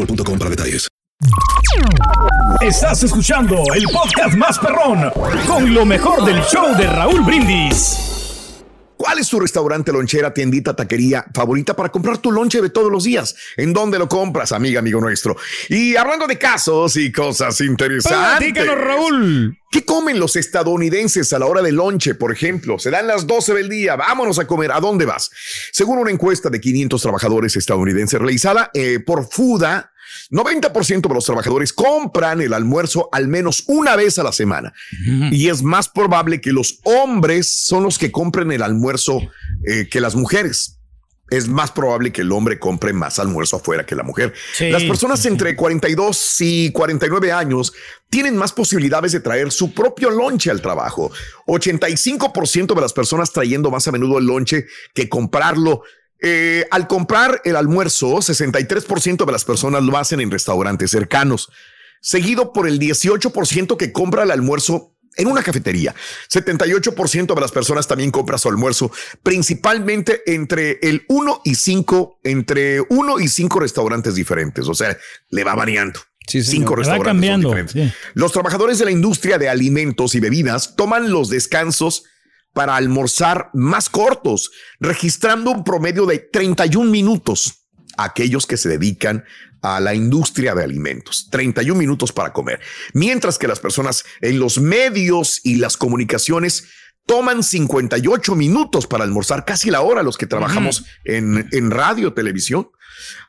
boostmobile.com 0.01 0.39
para 0.39 0.49
detalles. 0.49 0.87
Estás 2.61 3.03
escuchando 3.03 3.63
el 3.75 3.83
podcast 3.85 4.35
más 4.35 4.57
perrón 4.59 5.11
con 5.47 5.73
lo 5.73 5.85
mejor 5.85 6.25
del 6.25 6.41
show 6.43 6.75
de 6.75 6.87
Raúl 6.87 7.21
Brindis. 7.21 8.11
¿Cuál 9.01 9.17
es 9.17 9.29
tu 9.29 9.39
restaurante, 9.39 9.91
lonchera, 9.91 10.31
tiendita, 10.31 10.75
taquería 10.75 11.25
favorita 11.33 11.75
para 11.75 11.89
comprar 11.89 12.19
tu 12.19 12.31
lonche 12.31 12.61
de 12.61 12.69
todos 12.69 12.91
los 12.91 13.03
días? 13.03 13.35
¿En 13.57 13.73
dónde 13.73 13.97
lo 13.97 14.07
compras, 14.07 14.51
amiga, 14.51 14.79
amigo 14.79 15.01
nuestro? 15.01 15.35
Y 15.69 15.95
hablando 15.95 16.27
de 16.27 16.37
casos 16.37 16.95
y 16.97 17.11
cosas 17.11 17.59
interesantes. 17.61 18.37
Platícanos, 18.37 18.77
Raúl. 18.77 19.57
¿Qué 19.71 19.85
comen 19.85 20.19
los 20.19 20.35
estadounidenses 20.35 21.33
a 21.33 21.39
la 21.39 21.47
hora 21.47 21.63
del 21.63 21.75
lonche, 21.75 22.13
por 22.13 22.31
ejemplo? 22.31 22.77
Se 22.77 22.91
dan 22.91 23.07
las 23.07 23.25
12 23.25 23.55
del 23.55 23.69
día, 23.69 23.95
vámonos 23.95 24.37
a 24.37 24.45
comer. 24.45 24.71
¿A 24.71 24.79
dónde 24.79 25.05
vas? 25.05 25.31
Según 25.71 25.97
una 25.97 26.11
encuesta 26.11 26.51
de 26.51 26.61
500 26.61 27.01
trabajadores 27.01 27.55
estadounidenses 27.55 28.19
realizada 28.19 28.69
eh, 28.75 28.99
por 28.99 29.27
FUDA, 29.27 29.90
90% 30.29 31.07
de 31.07 31.13
los 31.13 31.25
trabajadores 31.25 31.73
compran 31.73 32.41
el 32.41 32.53
almuerzo 32.53 33.09
al 33.11 33.27
menos 33.27 33.63
una 33.67 33.95
vez 33.95 34.19
a 34.19 34.23
la 34.23 34.31
semana. 34.31 34.73
Y 35.31 35.49
es 35.49 35.63
más 35.63 35.89
probable 35.89 36.41
que 36.41 36.51
los 36.51 36.79
hombres 36.83 37.49
son 37.49 37.83
los 37.83 37.97
que 37.97 38.11
compren 38.11 38.51
el 38.51 38.63
almuerzo 38.63 39.19
eh, 39.65 39.87
que 39.89 40.01
las 40.01 40.15
mujeres. 40.15 40.77
Es 41.31 41.47
más 41.47 41.71
probable 41.71 42.11
que 42.11 42.21
el 42.21 42.31
hombre 42.33 42.59
compre 42.59 42.91
más 42.91 43.17
almuerzo 43.17 43.55
afuera 43.55 43.85
que 43.85 43.95
la 43.95 44.03
mujer. 44.03 44.33
Sí, 44.53 44.69
las 44.69 44.83
personas 44.83 45.25
entre 45.25 45.55
42 45.55 46.41
y 46.41 46.71
49 46.73 47.31
años 47.31 47.71
tienen 48.09 48.35
más 48.35 48.51
posibilidades 48.51 49.13
de 49.13 49.21
traer 49.21 49.49
su 49.53 49.73
propio 49.73 50.09
lonche 50.09 50.51
al 50.51 50.61
trabajo. 50.61 51.09
85% 51.47 52.75
de 52.75 52.81
las 52.81 52.91
personas 52.91 53.31
trayendo 53.31 53.71
más 53.71 53.87
a 53.87 53.93
menudo 53.93 54.17
el 54.17 54.25
lonche 54.25 54.65
que 54.93 55.07
comprarlo. 55.07 55.83
Eh, 56.21 56.65
al 56.69 56.87
comprar 56.87 57.41
el 57.45 57.55
almuerzo, 57.55 58.17
63% 58.17 59.25
de 59.25 59.31
las 59.31 59.43
personas 59.43 59.83
lo 59.83 59.97
hacen 59.97 60.21
en 60.21 60.29
restaurantes 60.29 60.91
cercanos, 60.91 61.49
seguido 61.99 62.53
por 62.53 62.67
el 62.67 62.79
18% 62.79 63.75
que 63.77 63.91
compra 63.91 64.23
el 64.23 64.31
almuerzo 64.31 64.95
en 65.17 65.27
una 65.27 65.43
cafetería. 65.43 65.93
78% 66.31 67.33
de 67.33 67.41
las 67.41 67.51
personas 67.51 67.87
también 67.87 68.11
compra 68.11 68.37
su 68.37 68.49
almuerzo, 68.49 68.91
principalmente 69.23 70.21
entre 70.27 70.79
el 70.81 71.05
1 71.09 71.41
y 71.43 71.55
5, 71.55 72.19
entre 72.23 72.81
1 72.81 73.19
y 73.19 73.27
5 73.27 73.59
restaurantes 73.59 74.15
diferentes. 74.15 74.67
O 74.67 74.73
sea, 74.73 74.95
le 75.29 75.43
va 75.43 75.55
variando. 75.55 75.99
Sí. 76.27 76.43
Cinco 76.43 76.73
va 76.73 76.77
restaurantes 76.77 77.07
son 77.07 77.15
cambiando, 77.15 77.47
diferentes. 77.49 77.73
sí. 77.73 77.93
Los 78.13 78.31
trabajadores 78.31 78.77
de 78.79 78.85
la 78.85 78.91
industria 78.91 79.37
de 79.37 79.49
alimentos 79.49 80.15
y 80.15 80.19
bebidas 80.19 80.75
toman 80.75 81.11
los 81.11 81.29
descansos 81.29 82.05
para 82.53 82.75
almorzar 82.75 83.49
más 83.53 83.89
cortos, 83.89 84.51
registrando 84.79 85.51
un 85.51 85.63
promedio 85.63 86.05
de 86.05 86.19
31 86.19 86.89
minutos. 86.89 87.67
Aquellos 87.97 88.45
que 88.45 88.57
se 88.57 88.69
dedican 88.69 89.25
a 89.61 89.79
la 89.79 89.93
industria 89.93 90.55
de 90.55 90.63
alimentos, 90.63 91.27
31 91.29 91.77
minutos 91.77 92.11
para 92.11 92.33
comer, 92.33 92.59
mientras 92.93 93.37
que 93.37 93.47
las 93.47 93.59
personas 93.59 94.03
en 94.21 94.39
los 94.39 94.59
medios 94.59 95.39
y 95.43 95.55
las 95.55 95.77
comunicaciones 95.77 96.67
toman 97.05 97.43
58 97.43 98.35
minutos 98.35 98.87
para 98.87 99.03
almorzar, 99.03 99.45
casi 99.45 99.69
la 99.69 99.81
hora 99.81 100.03
los 100.03 100.17
que 100.17 100.27
trabajamos 100.27 100.85
en, 101.03 101.47
en 101.51 101.71
radio, 101.71 102.13
televisión. 102.13 102.69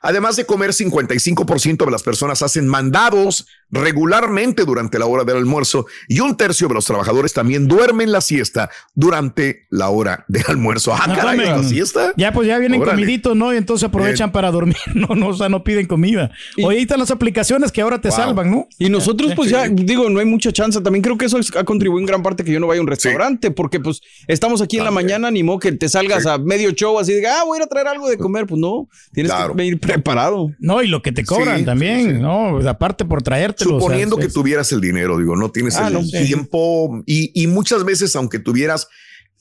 Además 0.01 0.37
de 0.37 0.47
comer, 0.47 0.71
55% 0.71 1.85
de 1.85 1.91
las 1.91 2.03
personas 2.03 2.43
hacen 2.43 2.69
mandados 2.69 3.47
regularmente 3.73 4.65
durante 4.65 4.99
la 4.99 5.07
hora 5.07 5.25
del 5.25 5.37
almuerzo 5.39 5.87
y 6.09 6.21
un 6.21 6.37
tercio 6.37 6.69
de 6.69 6.75
los 6.75 6.85
trabajadores 6.85 7.33
también 7.33 7.67
duermen 7.69 8.13
la 8.13 8.21
siesta 8.21 8.71
durante 8.95 9.67
la 9.71 9.89
hora 9.89 10.25
del 10.29 10.45
almuerzo. 10.49 10.93
Ah, 10.95 11.07
No 11.09 11.15
caray. 11.15 11.39
¿la 11.39 11.63
siesta? 11.63 12.13
Ya, 12.17 12.33
pues 12.33 12.47
ya 12.49 12.59
vienen 12.59 12.81
Órale. 12.81 13.01
comiditos, 13.01 13.37
¿no? 13.37 13.53
Y 13.53 13.57
entonces 13.57 13.89
aprovechan 13.89 14.31
para 14.33 14.51
dormir, 14.51 14.77
no, 14.95 15.15
no, 15.15 15.29
o 15.29 15.35
sea, 15.35 15.49
no 15.49 15.65
piden 15.65 15.87
comida. 15.87 16.31
Y- 16.57 16.65
Oye, 16.65 16.77
ahí 16.77 16.83
están 16.83 17.01
las 17.01 17.11
aplicaciones 17.11 17.73
que 17.73 17.81
ahora 17.83 18.01
te 18.01 18.09
Wow. 18.09 18.17
salvan, 18.17 18.51
¿no? 18.51 18.67
Y 18.79 18.91
nosotros, 18.91 19.33
pues 19.35 19.51
ya, 19.51 19.69
digo, 19.69 20.09
no 20.11 20.21
hay 20.21 20.27
mucha 20.27 20.53
chance. 20.53 20.81
También 20.81 21.03
creo 21.03 21.17
que 21.19 21.25
eso 21.27 21.39
es- 21.39 21.55
ha 21.57 21.65
contribuido 21.65 22.01
en 22.01 22.07
gran 22.07 22.23
parte 22.23 22.45
que 22.45 22.53
yo 22.53 22.61
no 22.61 22.67
vaya 22.67 22.79
a 22.81 22.83
un 22.83 22.89
restaurante, 22.89 23.51
porque 23.51 23.81
pues 23.81 24.01
estamos 24.29 24.61
aquí 24.61 24.79
en 24.79 24.85
la 24.85 24.91
mañana, 24.91 25.31
ni 25.31 25.43
modo 25.43 25.59
que 25.59 25.73
te 25.73 25.89
salgas 25.89 26.25
Sí. 26.25 26.29
a 26.29 26.39
medio 26.39 26.71
show 26.73 26.99
así 26.99 27.15
de, 27.15 27.27
ah, 27.27 27.45
voy 27.47 27.57
a 27.57 27.61
ir 27.61 27.65
a 27.65 27.69
traer 27.69 27.89
algo 27.89 28.09
de 28.09 28.19
comer. 28.19 28.47
Pues 28.47 28.61
no, 28.61 28.89
tienes 29.13 29.33
Claro. 29.33 29.55
que 29.57 29.65
ir 29.65 29.81
preparado. 29.81 30.51
No, 30.59 30.83
y 30.83 30.89
lo 30.89 31.01
que 31.03 31.13
te 31.13 31.25
cobran 31.25 31.59
Sí, 31.61 31.65
también, 31.65 32.03
sí, 32.03 32.11
sí. 32.17 32.19
¿no? 32.21 32.59
Aparte 32.69 33.05
por 33.05 33.23
traértelo. 33.63 33.77
o 33.77 33.81
sea, 33.81 33.87
Suponiendo 33.89 34.17
que 34.17 34.27
es- 34.27 34.33
tuvieras 34.33 34.73
el 34.73 34.81
dinero, 34.81 35.19
digo, 35.19 35.37
no 35.37 35.51
tienes 35.51 35.77
Ah, 35.77 35.89
el 35.89 35.95
no, 35.95 36.03
sí. 36.03 36.25
tiempo 36.27 37.03
y, 37.07 37.31
y 37.43 37.47
muchas 37.47 37.85
veces, 37.85 38.15
aunque 38.17 38.39
tuvieras, 38.39 38.89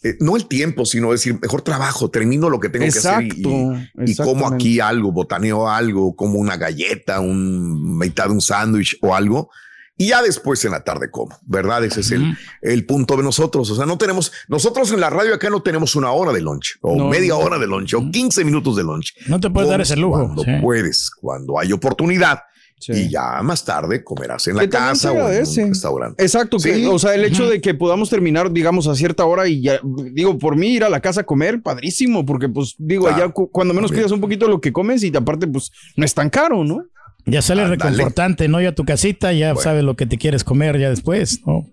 eh, 0.04 0.16
no 0.20 0.36
el 0.36 0.48
tiempo, 0.48 0.86
sino 0.86 1.12
decir, 1.12 1.38
mejor 1.42 1.62
trabajo, 1.62 2.10
termino 2.10 2.50
lo 2.50 2.60
que 2.60 2.70
tengo 2.70 2.86
Exacto, 2.86 3.36
que 3.36 3.42
hacer 3.42 3.90
y, 4.08 4.12
y 4.12 4.16
como 4.16 4.48
aquí 4.48 4.80
algo, 4.80 5.12
botaneo 5.12 5.70
algo, 5.70 6.16
como 6.16 6.40
una 6.40 6.58
galleta, 6.58 7.20
un 7.20 7.98
mitad 8.00 8.26
de 8.26 8.32
un 8.32 8.42
sándwich 8.42 8.98
o 9.02 9.14
algo. 9.16 9.50
Y 9.98 10.08
ya 10.08 10.24
después 10.24 10.66
en 10.66 10.72
la 10.72 10.84
tarde 10.84 11.12
como, 11.12 11.38
¿verdad? 11.46 11.86
Ese 11.86 12.00
es 12.00 12.10
el, 12.10 12.36
el 12.64 12.86
punto 12.88 13.16
de 13.18 13.22
nosotros. 13.22 13.70
O 13.70 13.76
sea, 13.76 13.86
no 13.86 14.00
tenemos, 14.00 14.32
nosotros 14.48 14.92
en 14.92 15.00
la 15.00 15.12
radio 15.12 15.36
acá 15.36 15.52
no 15.52 15.62
tenemos 15.62 15.96
una 15.96 16.10
hora 16.12 16.32
de 16.34 16.42
lunch 16.42 16.80
o 16.82 16.96
No, 16.96 17.08
media 17.08 17.34
no. 17.34 17.40
hora 17.40 17.60
de 17.60 17.68
lunch 17.68 17.94
o 17.94 18.10
15 18.10 18.44
minutos 18.44 18.76
de 18.78 18.82
lunch. 18.84 19.14
No 19.28 19.40
te 19.40 19.52
puedes 19.52 19.70
dar 19.70 19.80
ese 19.82 19.96
lujo. 19.98 20.18
Cuando 20.24 20.44
sí. 20.44 20.52
puedes, 20.60 21.12
cuando 21.12 21.60
hay 21.60 21.72
oportunidad. 21.74 22.40
Sí. 22.82 22.94
Y 22.94 23.10
ya 23.10 23.42
más 23.44 23.64
tarde 23.64 24.04
comerás 24.04 24.48
en 24.48 24.56
la 24.58 24.68
casa 24.68 25.12
o 25.12 25.30
en 25.30 25.46
un 25.48 25.70
restaurante. 25.70 26.22
Exacto, 26.24 26.58
que, 26.58 26.88
o 26.88 26.98
sea, 27.00 27.14
el 27.16 27.24
hecho 27.26 27.48
de 27.48 27.62
que 27.62 27.74
podamos 27.76 28.10
terminar, 28.10 28.52
digamos, 28.52 28.88
a 28.88 28.96
cierta 28.96 29.24
hora 29.26 29.48
y 29.48 29.62
ya, 29.62 29.80
digo, 30.12 30.38
por 30.40 30.56
mí 30.56 30.70
ir 30.74 30.84
a 30.84 30.90
la 30.90 31.00
casa 31.00 31.22
a 31.22 31.24
comer, 31.24 31.62
padrísimo, 31.62 32.26
porque 32.26 32.50
pues 32.50 32.76
digo, 32.80 33.06
Claro, 33.06 33.24
allá 33.24 33.32
cu- 33.34 33.50
cuando 33.52 33.74
menos 33.74 33.92
también. 33.92 34.06
cuidas 34.06 34.12
un 34.14 34.22
poquito 34.22 34.48
lo 34.48 34.60
que 34.60 34.74
comes 34.74 35.04
y 35.04 35.16
aparte, 35.16 35.46
pues 35.48 35.72
no 35.96 36.04
es 36.06 36.14
tan 36.14 36.30
caro, 36.30 36.64
¿no? 36.64 36.84
Ya 37.28 37.44
sale 37.44 37.68
reconfortante, 37.68 38.48
¿no? 38.48 38.60
Ya 38.62 38.70
a 38.70 38.76
tu 38.76 38.84
casita, 38.84 39.32
ya 39.32 39.54
Bueno. 39.54 39.62
sabes 39.64 39.84
lo 39.84 39.96
que 39.96 40.08
te 40.08 40.18
quieres 40.18 40.44
comer 40.44 40.80
ya 40.80 40.90
después, 40.90 41.42
¿no? 41.46 41.68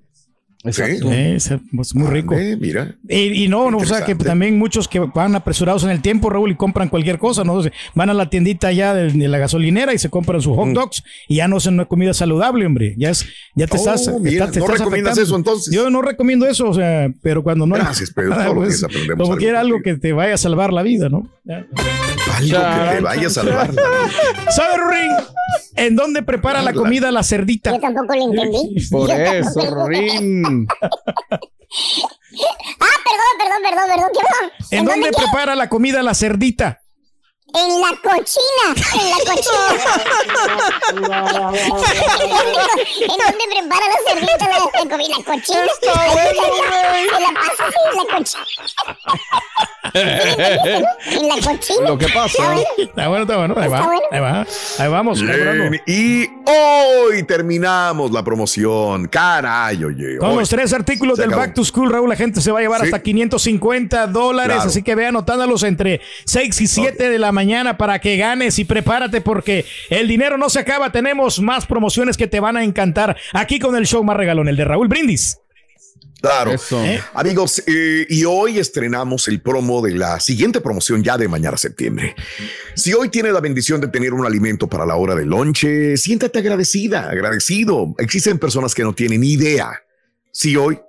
Exacto. 0.65 1.13
Eh, 1.13 1.37
es, 1.37 1.51
es 1.53 1.95
muy 1.95 2.09
rico. 2.09 2.35
Eh, 2.35 2.57
mira. 2.61 2.97
Y, 3.09 3.45
y 3.45 3.49
no, 3.49 3.71
no, 3.71 3.79
o 3.79 3.85
sea 3.85 4.05
que 4.05 4.15
también 4.17 4.59
muchos 4.59 4.89
que 4.89 4.99
van 4.99 5.37
apresurados 5.37 5.85
en 5.85 5.91
el 5.91 6.03
tiempo, 6.03 6.31
Raúl, 6.31 6.51
y 6.51 6.57
compran 6.57 6.89
cualquier 6.89 7.19
cosa, 7.19 7.45
¿no? 7.45 7.61
Van 7.95 8.11
a 8.11 8.15
la 8.15 8.29
tiendita 8.29 8.73
ya 8.73 8.93
de, 8.93 9.13
de 9.13 9.29
la 9.29 9.39
gasolinera 9.39 9.95
y 9.95 9.99
se 9.99 10.11
compran 10.11 10.43
sus 10.43 10.55
Mm. 10.57 10.57
hot 10.61 10.69
dogs 10.71 11.05
y 11.29 11.37
ya 11.37 11.47
no 11.49 11.59
es 11.59 11.67
una 11.67 11.85
comida 11.85 12.13
saludable, 12.13 12.67
hombre. 12.67 12.95
Ya 12.99 13.11
es, 13.11 13.25
ya 13.55 13.67
te 13.69 13.77
Oh, 13.77 13.81
estás. 13.81 14.11
mira, 14.21 14.47
está- 14.47 14.53
te 14.53 14.59
¿no 14.59 14.65
estás 14.67 14.79
recomiendas 14.81 15.13
afectando. 15.13 15.23
eso, 15.23 15.37
entonces? 15.37 15.73
Yo 15.75 15.91
no 15.91 16.03
recomiendo 16.03 16.47
eso, 16.47 16.69
o 16.69 16.75
sea, 16.75 17.09
pero 17.23 17.43
cuando 17.45 17.65
no 17.67 17.77
hay- 17.77 17.83
Gracias, 17.83 18.11
Pedro, 18.11 18.35
todos 18.37 18.55
los 18.57 18.69
días 18.69 18.85
aprendemos 18.85 19.17
como 19.17 19.33
algo 19.33 19.39
quiera 19.39 19.61
algo 19.61 19.81
que 19.83 19.95
te 19.97 20.13
vaya 20.13 20.35
a 20.35 20.39
salvar 20.39 20.73
la 20.73 20.83
vida, 20.83 21.09
¿no? 21.09 21.31
Algo 22.39 22.59
que 22.59 22.95
te 22.97 23.01
vaya 23.01 23.27
a 23.27 23.31
salvar. 23.31 23.71
¿Sabe, 24.51 24.77
Rurín? 24.77 25.13
¿En 25.77 25.97
dónde 25.97 26.23
prepara 26.23 26.63
la 26.63 26.73
comida 26.73 27.11
la 27.11 27.23
cerdita? 27.23 27.73
Yo 27.73 27.81
tampoco 27.81 28.15
lo 28.15 28.25
entendí. 28.25 28.89
Por 28.91 29.09
Yo 29.09 29.15
eso, 29.15 29.87
Rin. 29.87 30.67
Ah, 32.81 32.97
perdón, 33.05 33.35
perdón, 33.39 33.63
perdón, 33.63 33.85
perdón. 33.89 34.11
¿qué 34.15 34.21
va? 34.21 34.79
¿En 34.79 34.85
dónde 34.85 35.11
prepara 35.13 35.55
la 35.57 35.69
comida 35.69 36.03
la 36.03 36.15
cerdita? 36.15 36.81
En 37.55 37.81
la 37.81 37.89
cochina. 38.03 38.67
En 38.95 39.07
la 39.11 39.17
cochina. 39.25 39.73
¿En 43.01 43.09
dónde 43.09 43.45
prepara 43.51 43.87
la 43.89 43.99
cerdita 44.07 44.45
la, 44.49 44.59
la 44.59 44.85
comida? 44.91 45.17
¿La 45.17 45.25
cochina? 45.25 45.65
Está 45.65 45.93
bueno, 46.13 46.31
Se 47.09 47.21
la 47.21 47.31
pasa 47.41 47.63
así 47.67 47.81
en 47.91 47.97
la 47.97 48.05
cochina. 48.15 48.45
En 51.07 51.29
la 51.29 51.37
cochina. 51.37 51.89
Lo 51.89 51.97
que 51.99 52.09
pasa. 52.09 52.55
Está 52.77 53.09
bueno, 53.09 53.23
está 53.23 53.37
bueno. 53.39 53.55
Ahí 53.57 53.69
va, 53.69 53.91
ahí 54.11 54.21
va. 54.21 54.47
Ahí 54.79 54.89
vamos. 54.91 55.23
y 55.87 56.29
hoy 56.45 57.23
terminamos 57.27 58.11
la 58.11 58.23
promoción. 58.23 59.09
Caray, 59.09 59.83
oye. 59.85 60.19
Con 60.19 60.37
los 60.37 60.51
tres 60.51 60.73
artículos 60.75 61.17
del. 61.17 61.31
Back 61.31 61.55
to 61.55 61.65
School, 61.65 61.91
Raúl, 61.91 62.09
la 62.11 62.17
gente 62.17 62.41
se 62.41 62.51
va 62.51 62.59
a 62.59 62.63
llevar 62.63 62.83
hasta 62.83 63.01
550 63.01 64.07
dólares. 64.09 64.59
Así 64.67 64.83
que 64.83 64.95
ve 64.95 65.07
anotándolos 65.07 65.63
entre 65.63 66.03
6 66.27 66.61
y 66.61 66.67
7 66.67 67.09
de 67.09 67.19
la 67.19 67.33
mañana 67.39 67.79
para 67.79 68.01
que 68.01 68.17
ganes 68.17 68.59
y 68.59 68.65
prepárate 68.65 69.21
porque 69.21 69.65
el 69.91 70.09
dinero 70.09 70.37
no 70.37 70.51
se 70.51 70.59
acaba. 70.59 70.91
Tenemos 70.91 71.41
más 71.41 71.67
promociones 71.67 72.17
que 72.17 72.27
te 72.27 72.41
van 72.41 72.57
a 72.57 72.65
encantar 72.65 73.17
aquí 73.33 73.61
con 73.61 73.77
el 73.77 73.87
show 73.87 74.03
más 74.03 74.17
regalón, 74.17 74.49
el 74.49 74.57
de 74.57 74.65
Raúl 74.65 74.89
Brindis. 74.89 75.39
Claro. 76.21 76.51
Eso. 76.51 76.83
¿Eh? 76.83 77.01
Amigos, 77.15 77.63
eh, 77.69 78.05
y 78.09 78.25
hoy 78.25 78.59
estrenamos 78.59 79.29
el 79.29 79.41
promo 79.41 79.81
de 79.81 79.95
la 79.95 80.19
siguiente 80.19 80.61
promoción 80.61 81.05
ya 81.05 81.17
de 81.17 81.29
mañana 81.29 81.57
septiembre. 81.57 82.17
Si 82.75 82.93
hoy 82.93 83.09
tienes 83.09 83.33
la 83.33 83.41
bendición 83.41 83.81
de 83.81 83.87
tener 83.87 84.13
un 84.13 84.27
alimento 84.27 84.67
para 84.67 84.85
la 84.85 84.97
hora 84.97 85.15
del 85.15 85.29
lonche, 85.29 85.97
siéntate 85.97 86.41
agradecida, 86.41 87.09
agradecido. 87.09 87.95
Existen 87.99 88.41
personas 88.41 88.75
que 88.75 88.83
no 88.83 88.95
tienen 88.97 89.23
idea 89.23 89.81
si 90.33 90.57
hoy 90.57 90.81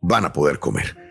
van 0.00 0.24
a 0.24 0.32
poder 0.32 0.58
comer. 0.58 1.01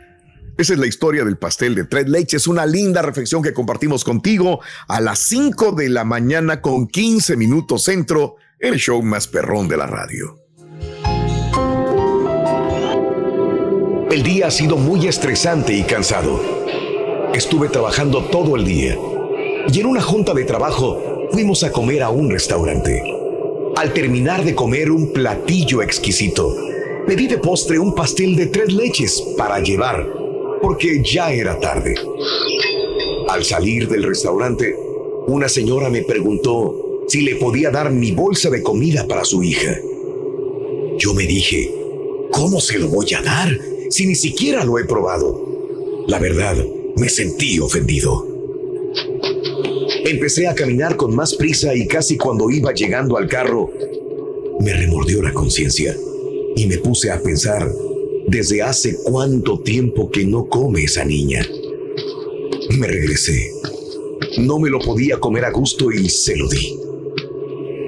Esa 0.58 0.74
es 0.74 0.80
la 0.80 0.88
historia 0.88 1.24
del 1.24 1.38
pastel 1.38 1.76
de 1.76 1.86
tres 1.86 2.08
leches, 2.10 2.46
una 2.46 2.66
linda 2.66 3.02
reflexión 3.02 3.42
que 3.42 3.54
compartimos 3.54 4.04
contigo 4.04 4.60
a 4.88 5.02
las 5.02 5.20
5 5.20 5.72
de 5.72 5.90
la 5.90 6.04
mañana 6.04 6.62
con 6.62 6.88
15 6.88 7.36
minutos 7.38 7.84
centro, 7.84 8.36
el 8.60 8.76
show 8.78 9.02
más 9.02 9.28
perrón 9.28 9.68
de 9.68 9.78
la 9.78 9.88
radio. 9.88 10.38
El 14.12 14.24
día 14.24 14.48
ha 14.48 14.52
sido 14.52 14.76
muy 14.76 15.08
estresante 15.08 15.74
y 15.74 15.84
cansado. 15.84 16.42
Estuve 17.34 17.70
trabajando 17.70 18.26
todo 18.26 18.58
el 18.58 18.66
día 18.66 18.98
y 19.72 19.80
en 19.80 19.86
una 19.86 20.02
junta 20.02 20.34
de 20.34 20.44
trabajo 20.44 21.30
fuimos 21.32 21.64
a 21.64 21.72
comer 21.72 22.04
a 22.04 22.10
un 22.10 22.30
restaurante. 22.30 23.02
Al 23.78 23.94
terminar 23.94 24.44
de 24.44 24.54
comer 24.54 24.92
un 24.92 25.14
platillo 25.14 25.82
exquisito, 25.82 26.54
pedí 27.08 27.28
de 27.28 27.38
postre 27.38 27.80
un 27.80 27.96
pastel 27.96 28.36
de 28.36 28.48
tres 28.48 28.74
leches 28.74 29.24
para 29.38 29.60
llevar, 29.60 30.21
porque 30.62 31.02
ya 31.04 31.34
era 31.34 31.60
tarde. 31.60 31.96
Al 33.28 33.44
salir 33.44 33.88
del 33.88 34.04
restaurante, 34.04 34.76
una 35.28 35.48
señora 35.48 35.90
me 35.90 36.04
preguntó 36.04 37.06
si 37.08 37.22
le 37.22 37.36
podía 37.36 37.72
dar 37.72 37.92
mi 37.92 38.12
bolsa 38.12 38.50
de 38.50 38.62
comida 38.62 39.08
para 39.08 39.26
su 39.26 39.44
hija. 39.44 39.78
Yo 40.98 41.14
me 41.14 41.26
dije, 41.26 41.74
¿cómo 42.32 42.60
se 42.60 42.78
lo 42.78 42.88
voy 42.88 43.14
a 43.14 43.22
dar 43.22 43.58
si 43.90 44.06
ni 44.06 44.16
siquiera 44.16 44.64
lo 44.64 44.78
he 44.80 44.86
probado? 44.86 46.06
La 46.08 46.20
verdad, 46.20 46.56
me 46.98 47.10
sentí 47.10 47.60
ofendido. 47.60 48.28
Empecé 50.06 50.48
a 50.48 50.56
caminar 50.56 50.96
con 50.96 51.16
más 51.16 51.36
prisa 51.36 51.76
y 51.76 51.88
casi 51.88 52.18
cuando 52.18 52.50
iba 52.50 52.74
llegando 52.74 53.18
al 53.18 53.28
carro, 53.28 53.70
me 54.60 54.74
remordió 54.74 55.22
la 55.22 55.34
conciencia 55.34 55.96
y 56.56 56.68
me 56.68 56.78
puse 56.78 57.12
a 57.12 57.22
pensar 57.22 57.72
desde 58.32 58.62
hace 58.62 58.96
cuánto 59.04 59.60
tiempo 59.60 60.10
que 60.10 60.26
no 60.26 60.48
come 60.48 60.86
esa 60.86 61.04
niña. 61.04 61.46
Me 62.78 62.88
regresé. 62.88 63.52
No 64.38 64.58
me 64.58 64.70
lo 64.70 64.80
podía 64.80 65.20
comer 65.20 65.44
a 65.44 65.52
gusto 65.52 65.92
y 65.92 66.08
se 66.08 66.38
lo 66.38 66.48
di. 66.48 66.78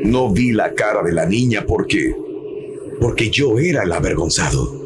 No 0.03 0.33
vi 0.33 0.51
la 0.51 0.73
cara 0.73 1.01
de 1.01 1.13
la 1.13 1.25
niña 1.25 1.65
porque 1.65 2.13
porque 2.99 3.29
yo 3.29 3.57
era 3.57 3.83
el 3.83 3.91
avergonzado. 3.93 4.81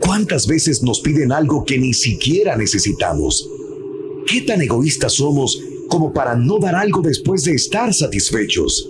¿Cuántas 0.00 0.46
veces 0.46 0.82
nos 0.82 1.00
piden 1.00 1.32
algo 1.32 1.64
que 1.64 1.78
ni 1.78 1.92
siquiera 1.92 2.56
necesitamos? 2.56 3.50
¿Qué 4.26 4.42
tan 4.42 4.62
egoístas 4.62 5.14
somos 5.14 5.60
como 5.88 6.12
para 6.12 6.36
no 6.36 6.58
dar 6.58 6.76
algo 6.76 7.02
después 7.02 7.42
de 7.42 7.54
estar 7.54 7.92
satisfechos? 7.92 8.88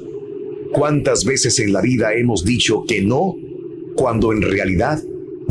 ¿Cuántas 0.72 1.24
veces 1.24 1.58
en 1.60 1.72
la 1.72 1.80
vida 1.80 2.12
hemos 2.12 2.44
dicho 2.44 2.84
que 2.86 3.00
no 3.00 3.36
cuando 3.96 4.32
en 4.32 4.42
realidad 4.42 5.02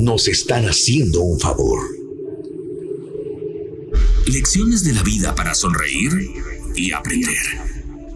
nos 0.02 0.28
están 0.28 0.66
haciendo 0.66 1.22
un 1.22 1.40
favor? 1.40 1.80
Lecciones 4.26 4.84
de 4.84 4.94
la 4.94 5.04
vida 5.04 5.36
para 5.36 5.54
sonreír 5.54 6.12
y 6.76 6.92
aprender. 6.92 7.36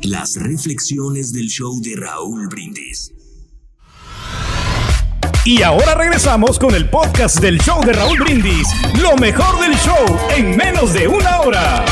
Las 0.01 0.35
reflexiones 0.35 1.31
del 1.31 1.47
show 1.47 1.79
de 1.81 1.95
Raúl 1.95 2.47
Brindis. 2.47 3.11
Y 5.45 5.61
ahora 5.61 5.93
regresamos 5.93 6.57
con 6.57 6.73
el 6.73 6.89
podcast 6.89 7.39
del 7.39 7.59
show 7.59 7.83
de 7.85 7.93
Raúl 7.93 8.19
Brindis. 8.19 8.67
Lo 8.99 9.15
mejor 9.15 9.59
del 9.59 9.75
show 9.77 10.05
en 10.35 10.57
menos 10.57 10.93
de 10.93 11.07
una 11.07 11.41
hora. 11.41 11.85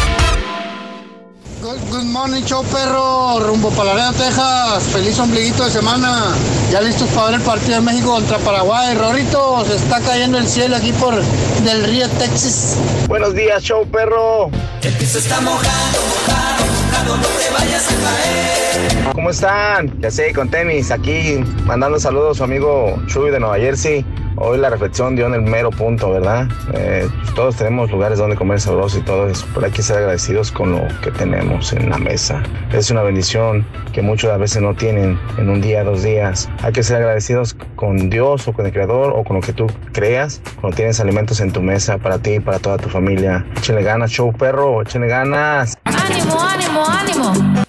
Good, 1.74 2.04
morning, 2.04 2.44
show 2.44 2.64
perro. 2.66 3.40
Rumbo 3.40 3.72
para 3.72 3.96
Laredo, 3.96 4.14
Texas. 4.14 4.84
Feliz 4.92 5.18
ombliguito 5.18 5.66
de 5.66 5.72
semana. 5.72 6.36
Ya 6.72 6.82
listos 6.82 7.10
para 7.10 7.32
ver 7.32 7.36
el 7.36 7.42
partido 7.42 7.76
de 7.76 7.82
México 7.82 8.12
contra 8.12 8.38
Paraguay. 8.38 8.94
Rorito, 8.94 9.66
se 9.66 9.76
está 9.78 10.00
cayendo 10.02 10.38
el 10.38 10.48
cielo 10.48 10.76
aquí 10.76 10.92
por 10.94 11.16
del 11.16 11.84
río 11.86 12.08
Texas. 12.20 12.78
Buenos 13.08 13.34
días, 13.34 13.64
show 13.64 13.88
perro. 13.88 14.52
Se 14.82 15.18
está 15.18 15.42
mojando, 15.42 16.00
mojado, 16.10 16.66
mojado, 16.66 17.18
no 17.18 17.24
te 17.24 17.50
vayas 17.50 17.88
a 17.88 17.96
caer. 17.96 19.14
¿Cómo 19.14 19.30
están? 19.32 20.00
Ya 20.00 20.12
sé, 20.12 20.32
con 20.34 20.50
tenis, 20.50 20.92
aquí 20.92 21.44
mandando 21.66 22.00
saludos 22.00 22.32
a 22.32 22.38
su 22.40 22.44
amigo 22.44 23.02
Chuy 23.08 23.32
de 23.32 23.40
Nueva 23.40 23.58
Jersey. 23.58 24.06
Hoy 24.36 24.58
la 24.58 24.70
reflexión 24.70 25.16
dio 25.16 25.28
en 25.28 25.36
el 25.36 25.42
mero 25.42 25.70
punto, 25.70 26.12
¿verdad? 26.12 26.48
Eh, 26.74 27.08
todos 27.36 27.56
tenemos 27.56 27.92
lugares 27.92 28.18
donde 28.18 28.36
comer 28.36 28.60
sabroso 28.60 28.98
y 28.98 29.02
todo 29.02 29.30
eso, 29.30 29.46
pero 29.54 29.68
hay 29.68 29.72
que 29.72 29.84
ser 29.84 29.98
agradecidos 29.98 30.52
con 30.52 30.72
lo 30.72 30.88
que 31.02 31.12
tenemos 31.12 31.72
en 31.74 31.90
la 31.90 31.98
mesa. 31.98 32.42
Es 32.72 32.90
una 32.90 33.04
bendición 33.04 33.66
que 33.94 34.02
muchos 34.02 34.32
a 34.32 34.38
veces 34.38 34.62
no 34.62 34.74
tienen 34.74 35.20
en 35.38 35.50
un 35.50 35.62
día, 35.62 35.84
dos 35.84 36.04
días. 36.04 36.50
Hay 36.64 36.74
que 36.74 36.82
ser 36.84 36.98
agradecidos 36.98 37.56
con 37.76 38.10
Dios 38.10 38.48
o 38.48 38.54
con 38.54 38.66
el 38.66 38.74
Creador 38.74 39.14
o 39.16 39.24
con 39.24 39.36
lo 39.38 39.42
que 39.42 39.54
tú 39.54 39.68
creas 39.92 40.42
cuando 40.60 40.76
tienes 40.76 41.00
alimentos 41.00 41.40
en 41.40 41.52
tu 41.52 41.62
mesa 41.62 41.98
para 41.98 42.18
ti 42.18 42.36
y 42.36 42.40
para 42.40 42.60
toda 42.60 42.78
tu 42.78 42.90
familia. 42.90 43.46
Échenle 43.58 43.84
ganas, 43.84 44.12
show 44.12 44.34
perro, 44.34 44.82
échenle 44.82 45.08
ganas. 45.08 45.78
Ánimo, 45.86 46.42
ánimo, 46.42 46.84
ánimo. 46.86 47.63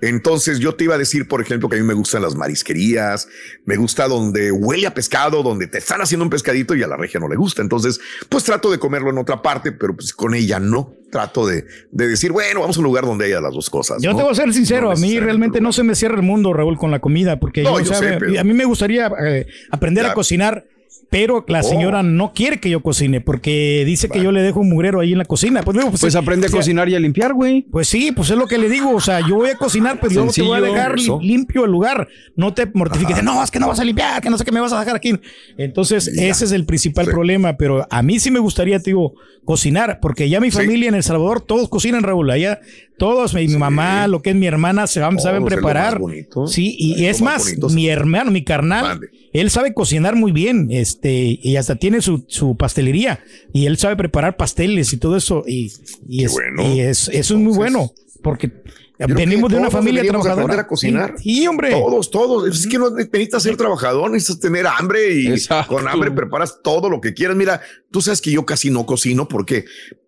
Entonces 0.02 0.60
yo 0.60 0.76
te 0.76 0.86
iba 0.86 0.96
a 0.96 0.98
decir, 0.98 1.28
por 1.28 1.41
ejemplo, 1.41 1.70
que 1.70 1.78
a 1.78 1.80
mí 1.80 1.86
me 1.86 1.94
gustan 1.94 2.22
las 2.22 2.36
marisquerías, 2.36 3.28
me 3.65 3.76
gusta 3.78 4.08
donde 4.08 4.52
huele 4.52 4.88
a 4.88 4.94
pescado, 4.94 5.44
donde 5.44 5.68
te 5.68 5.78
están 5.78 6.02
haciendo 6.02 6.24
un 6.24 6.30
pescadito 6.30 6.76
y 6.76 6.84
a 6.84 6.88
la 6.88 6.98
regia 6.98 7.20
no 7.20 7.28
le 7.28 7.36
gusta. 7.36 7.62
Entonces, 7.62 8.00
pues 8.30 8.44
trato 8.44 8.72
de 8.72 8.78
comerlo 8.80 9.10
en 9.10 9.18
otra 9.18 9.41
parte, 9.41 9.72
pero 9.72 9.96
pues 9.96 10.13
con 10.13 10.34
ella 10.36 10.60
no. 10.60 10.94
Trato 11.12 11.48
de, 11.48 11.65
de 11.91 12.08
decir, 12.10 12.32
bueno, 12.34 12.60
vamos 12.62 12.76
a 12.76 12.80
un 12.80 12.84
lugar 12.84 13.06
donde 13.06 13.26
haya 13.26 13.39
las 13.39 13.54
dos 13.54 13.70
cosas. 13.70 14.02
Yo 14.02 14.12
¿no? 14.12 14.18
te 14.18 14.24
voy 14.24 14.32
a 14.34 14.36
ser 14.36 14.52
sincero, 14.54 14.91
a 14.91 14.96
mí 14.96 15.18
realmente 15.20 15.62
no 15.62 15.72
se 15.72 15.84
me 15.84 15.96
cierra 15.96 16.15
el 16.15 16.24
mundo, 16.24 16.52
Raúl, 16.52 16.78
con 16.78 16.91
la 16.91 17.00
comida, 17.00 17.39
porque 17.39 17.63
No, 17.63 17.80
yo, 17.80 17.94
sé, 17.94 18.18
pero- 18.20 18.38
a 18.39 18.44
mí 18.44 18.54
me 18.54 18.65
gustaría 18.65 19.10
eh, 19.26 19.48
aprender 19.72 20.04
Ya. 20.06 20.12
a 20.12 20.13
cocinar. 20.13 20.65
Pero 21.10 21.45
la 21.47 21.60
Oh. 21.60 21.63
señora 21.63 22.03
no 22.03 22.34
quiere 22.34 22.60
que 22.60 22.69
yo 22.69 22.81
cocine 22.81 23.21
porque 23.21 23.84
dice 23.86 24.10
que 24.10 24.21
yo 24.21 24.31
le 24.31 24.41
dejo 24.41 24.60
un 24.60 24.69
mugrero 24.69 24.99
ahí 24.99 25.12
en 25.13 25.17
la 25.19 25.25
cocina. 25.25 25.62
Pues, 25.63 25.77
digo, 25.77 25.91
Pues 25.91 26.15
aprende 26.15 26.47
a 26.47 26.49
o 26.49 26.51
sea, 26.51 26.60
cocinar 26.60 26.89
y 26.89 26.95
a 26.95 26.99
limpiar, 26.99 27.34
güey. 27.34 27.62
Pues 27.71 27.88
sí, 27.88 28.12
pues 28.12 28.29
es 28.31 28.38
lo 28.38 28.47
que 28.47 28.58
le 28.58 28.69
digo. 28.69 28.91
O 28.93 28.99
sea, 28.99 29.21
yo 29.27 29.36
voy 29.36 29.49
a 29.49 29.55
cocinar, 29.55 29.99
pero 30.01 30.13
yo 30.13 30.27
te 30.27 30.41
voy 30.41 30.58
a 30.58 30.62
dejar 30.62 30.95
eso. 30.99 31.19
limpio 31.21 31.65
el 31.65 31.71
lugar. 31.71 32.08
No 32.36 32.53
te 32.53 32.65
mortifiques. 32.73 33.23
No, 33.23 33.41
es 33.43 33.51
que 33.51 33.60
no 33.60 33.67
vas 33.67 33.79
a 33.79 33.84
limpiar, 33.86 34.21
que 34.21 34.29
no 34.29 34.38
sé 34.38 34.43
qué 34.43 34.51
me 34.51 34.60
vas 34.60 34.73
a 34.73 34.79
dejar 34.79 34.95
aquí. 34.95 35.13
Entonces, 35.58 36.08
ese 36.08 36.45
es 36.45 36.51
el 36.51 36.65
principal 36.65 37.05
problema. 37.05 37.55
Pero 37.55 37.88
a 37.89 38.01
mí 38.01 38.19
sí 38.19 38.31
me 38.31 38.39
gustaría, 38.39 38.79
te 38.79 38.89
digo, 38.91 39.13
cocinar, 39.45 39.99
porque 40.01 40.27
ya 40.27 40.39
mi 40.41 40.51
familia 40.51 40.89
en 40.89 40.95
El 40.95 41.03
Salvador, 41.03 41.39
todos 41.41 41.69
cocinan, 41.69 42.03
Raúl. 42.03 42.29
Allá, 42.31 42.60
todos, 42.97 43.34
mi, 43.34 43.47
mi 43.47 43.58
mamá, 43.58 44.08
lo 44.08 44.21
que 44.21 44.31
es 44.31 44.36
mi 44.36 44.47
hermana, 44.47 44.88
se 44.88 44.99
van, 44.99 45.19
saben 45.19 45.41
lo 45.41 45.45
más 45.45 45.53
preparar. 45.53 45.99
Sí, 46.47 46.75
y 46.77 47.05
Es 47.05 47.21
más 47.21 47.55
mi 47.71 47.88
hermano, 47.88 48.31
mi 48.31 48.43
carnal, 48.43 48.99
él 49.34 49.49
sabe 49.49 49.73
cocinar 49.73 50.15
muy 50.15 50.31
bien, 50.31 50.69
este, 50.86 51.39
y 51.41 51.56
hasta 51.58 51.76
tiene 51.78 52.02
su, 52.02 52.24
su 52.28 52.56
pastelería, 52.56 53.19
y 53.54 53.65
él 53.65 53.78
sabe 53.78 53.95
preparar 53.95 54.38
pasteles 54.38 54.93
y 54.93 54.98
todo 54.98 55.17
eso, 55.17 55.43
y, 55.48 55.71
y, 56.08 56.24
es, 56.26 56.36
y 56.60 56.80
es- 56.80 57.08
eso 57.10 57.34
es 57.34 57.39
muy 57.39 57.56
bueno, 57.56 57.91
porque 58.21 58.52
venimos 58.98 59.52
de 59.52 59.58
una 59.58 59.67
todos 59.69 59.80
familia 59.80 60.04
trabajadora. 60.04 60.43
aprender 60.43 60.60
a 60.60 60.67
cocinar. 60.67 61.15
Sí, 61.17 61.45
hombre. 61.48 61.71
Todos, 61.71 62.10
todos. 62.12 62.48
Es 62.48 62.65
que 62.67 62.78
no 62.78 62.89
necesitas 62.91 63.43
ser 63.43 63.58
trabajador, 63.58 64.10
necesitas 64.12 64.39
tener 64.39 64.65
hambre 64.67 65.13
y 65.13 65.36
con 65.67 65.88
hambre 65.88 66.12
preparas 66.12 66.60
todo 66.63 66.89
lo 66.89 67.02
que 67.02 67.13
quieras. 67.13 67.36
Mira, 67.36 67.60
tú 67.91 68.02
sabes 68.02 68.21
que 68.21 68.32
yo 68.32 68.45
casi 68.45 68.69
no 68.69 68.86
cocino 68.86 69.28
porque, 69.28 69.65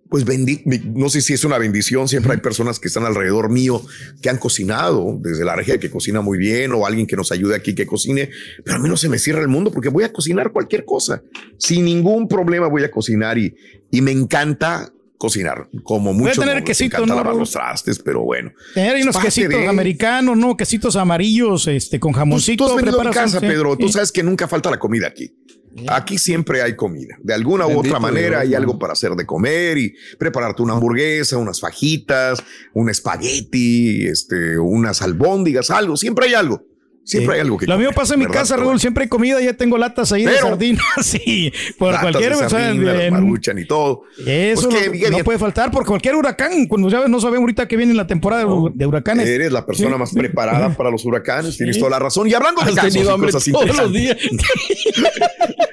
pues, 0.10 0.26
bendi 0.26 0.62
no 0.94 1.10
sé 1.10 1.22
si 1.22 1.34
es 1.34 1.44
una 1.44 1.58
bendición. 1.58 2.08
Siempre 2.08 2.34
hay 2.34 2.40
personas 2.40 2.80
que 2.80 2.88
están 2.88 3.06
alrededor 3.06 3.50
mío 3.50 3.82
que 4.22 4.30
han 4.30 4.38
cocinado, 4.38 5.18
desde 5.22 5.44
la 5.46 5.56
regia 5.56 5.78
que 5.80 5.90
cocina 5.90 6.22
muy 6.22 6.38
bien 6.38 6.72
o 6.74 6.86
alguien 6.86 7.08
que 7.08 7.16
nos 7.16 7.32
ayude 7.32 7.56
aquí 7.56 7.76
que 7.76 7.86
cocine. 7.86 8.30
Pero 8.64 8.78
a 8.78 8.80
mí 8.80 8.90
no 8.90 8.98
se 8.98 9.10
me 9.10 9.20
cierra 9.20 9.42
el 9.42 9.48
mundo 9.48 9.72
porque 9.72 9.90
voy 9.90 10.04
a 10.04 10.12
cocinar 10.14 10.52
cualquier 10.52 10.86
cosa. 10.86 11.22
Sin 11.58 11.86
ningún 11.86 12.28
problema 12.28 12.68
voy 12.68 12.84
a 12.84 12.92
cocinar 12.92 13.38
y, 13.38 13.54
y 13.92 14.02
me 14.02 14.12
encanta 14.12 14.92
cocinar. 15.18 15.68
Como 15.84 16.14
Voy 16.14 16.26
a 16.26 16.28
mucho. 16.30 16.42
tener 16.42 16.64
quesito, 16.64 17.04
¿no, 17.06 17.16
lavar 17.16 17.36
los 17.36 17.50
trastes, 17.52 17.98
pero 17.98 18.22
bueno. 18.22 18.52
Tener 18.76 18.96
ahí 18.98 19.02
unos 19.02 19.18
quesitos 19.18 19.50
de- 19.50 19.68
americanos, 19.68 20.38
¿no? 20.38 20.56
Quesitos 20.56 20.96
amarillos, 20.96 21.68
este, 21.68 22.00
con 22.00 22.12
jamoncito. 22.14 22.66
tú 22.66 22.70
has 22.70 22.76
venido 22.78 23.02
a 23.02 23.04
mi 23.04 23.10
preparas 23.10 23.34
casa, 23.34 23.42
Pedro. 23.42 23.76
Tú 23.78 23.90
sabes 23.90 24.12
que 24.12 24.22
nunca 24.22 24.48
falta 24.48 24.70
la 24.70 24.78
comida 24.78 25.08
aquí. 25.08 25.34
Aquí 25.88 26.18
siempre 26.18 26.62
hay 26.62 26.76
comida. 26.76 27.16
De 27.22 27.34
alguna 27.34 27.68
u 27.68 27.80
otra 27.80 28.00
manera 28.00 28.40
Dios, 28.40 28.50
hay 28.50 28.56
algo 28.56 28.80
para 28.80 28.94
hacer 28.94 29.12
de 29.12 29.26
comer 29.26 29.78
y 29.78 29.94
prepararte 30.18 30.62
una 30.64 30.74
hamburguesa, 30.74 31.38
unas 31.38 31.60
fajitas, 31.60 32.42
un 32.74 32.90
espagueti, 32.90 34.08
este, 34.08 34.58
unas 34.58 35.02
albóndigas, 35.02 35.70
algo. 35.70 35.96
Siempre 35.98 36.28
hay 36.28 36.34
algo. 36.34 36.64
Siempre 37.04 37.36
hay 37.36 37.40
algo 37.40 37.58
que 37.58 37.66
Lo 37.68 37.76
comer, 37.76 37.88
mío 37.88 37.96
pasa 37.96 38.16
en 38.16 38.20
mi 38.20 38.26
casa, 38.26 38.58
Raúl. 38.58 38.82
Siempre 38.82 39.04
hay 39.04 39.08
comida, 39.08 39.40
ya 39.40 39.54
tengo 39.54 39.78
latas 39.78 40.12
ahí 40.12 40.26
de 40.26 40.32
Pero- 40.34 40.48
sardinas. 40.50 40.84
Sí, 41.06 41.54
por 41.80 41.94
latas 41.94 42.02
cualquier. 42.12 42.30
de 42.32 42.36
o 42.36 42.40
sea, 42.40 42.50
sardina, 42.50 42.94
las 42.94 43.02
en- 43.04 43.14
maruchan 43.14 43.58
y 43.60 43.66
todo. 43.66 44.02
Eso 44.26 44.68
Pues 44.68 44.90
que, 44.90 45.10
no, 45.10 45.20
puede 45.20 45.40
faltar 45.40 45.72
por 45.72 45.86
cualquier 45.86 46.16
huracán. 46.16 46.66
Cuando 46.68 46.90
ya 46.90 47.08
no 47.08 47.22
sabemos 47.22 47.44
ahorita 47.44 47.66
que 47.66 47.78
viene 47.78 47.94
la 47.94 48.08
temporada 48.08 48.44
de- 48.44 48.72
de 48.74 48.86
huracanes. 48.86 49.26
Eres 49.26 49.54
la 49.54 49.66
persona 49.66 49.94
Sí. 49.94 50.00
más 50.00 50.12
preparada 50.12 50.76
para 50.76 50.92
los 50.92 51.06
huracanes. 51.06 51.56
Tienes 51.56 51.78
toda 51.80 51.92
la 51.92 52.00
razón. 52.00 52.28
Y 52.28 52.34
hablando 52.34 52.62
de 52.62 52.74
casos 52.74 52.94
y 52.98 53.04
cosas 53.06 53.46
todos 53.54 53.78
los 53.78 53.94
días. 53.94 54.18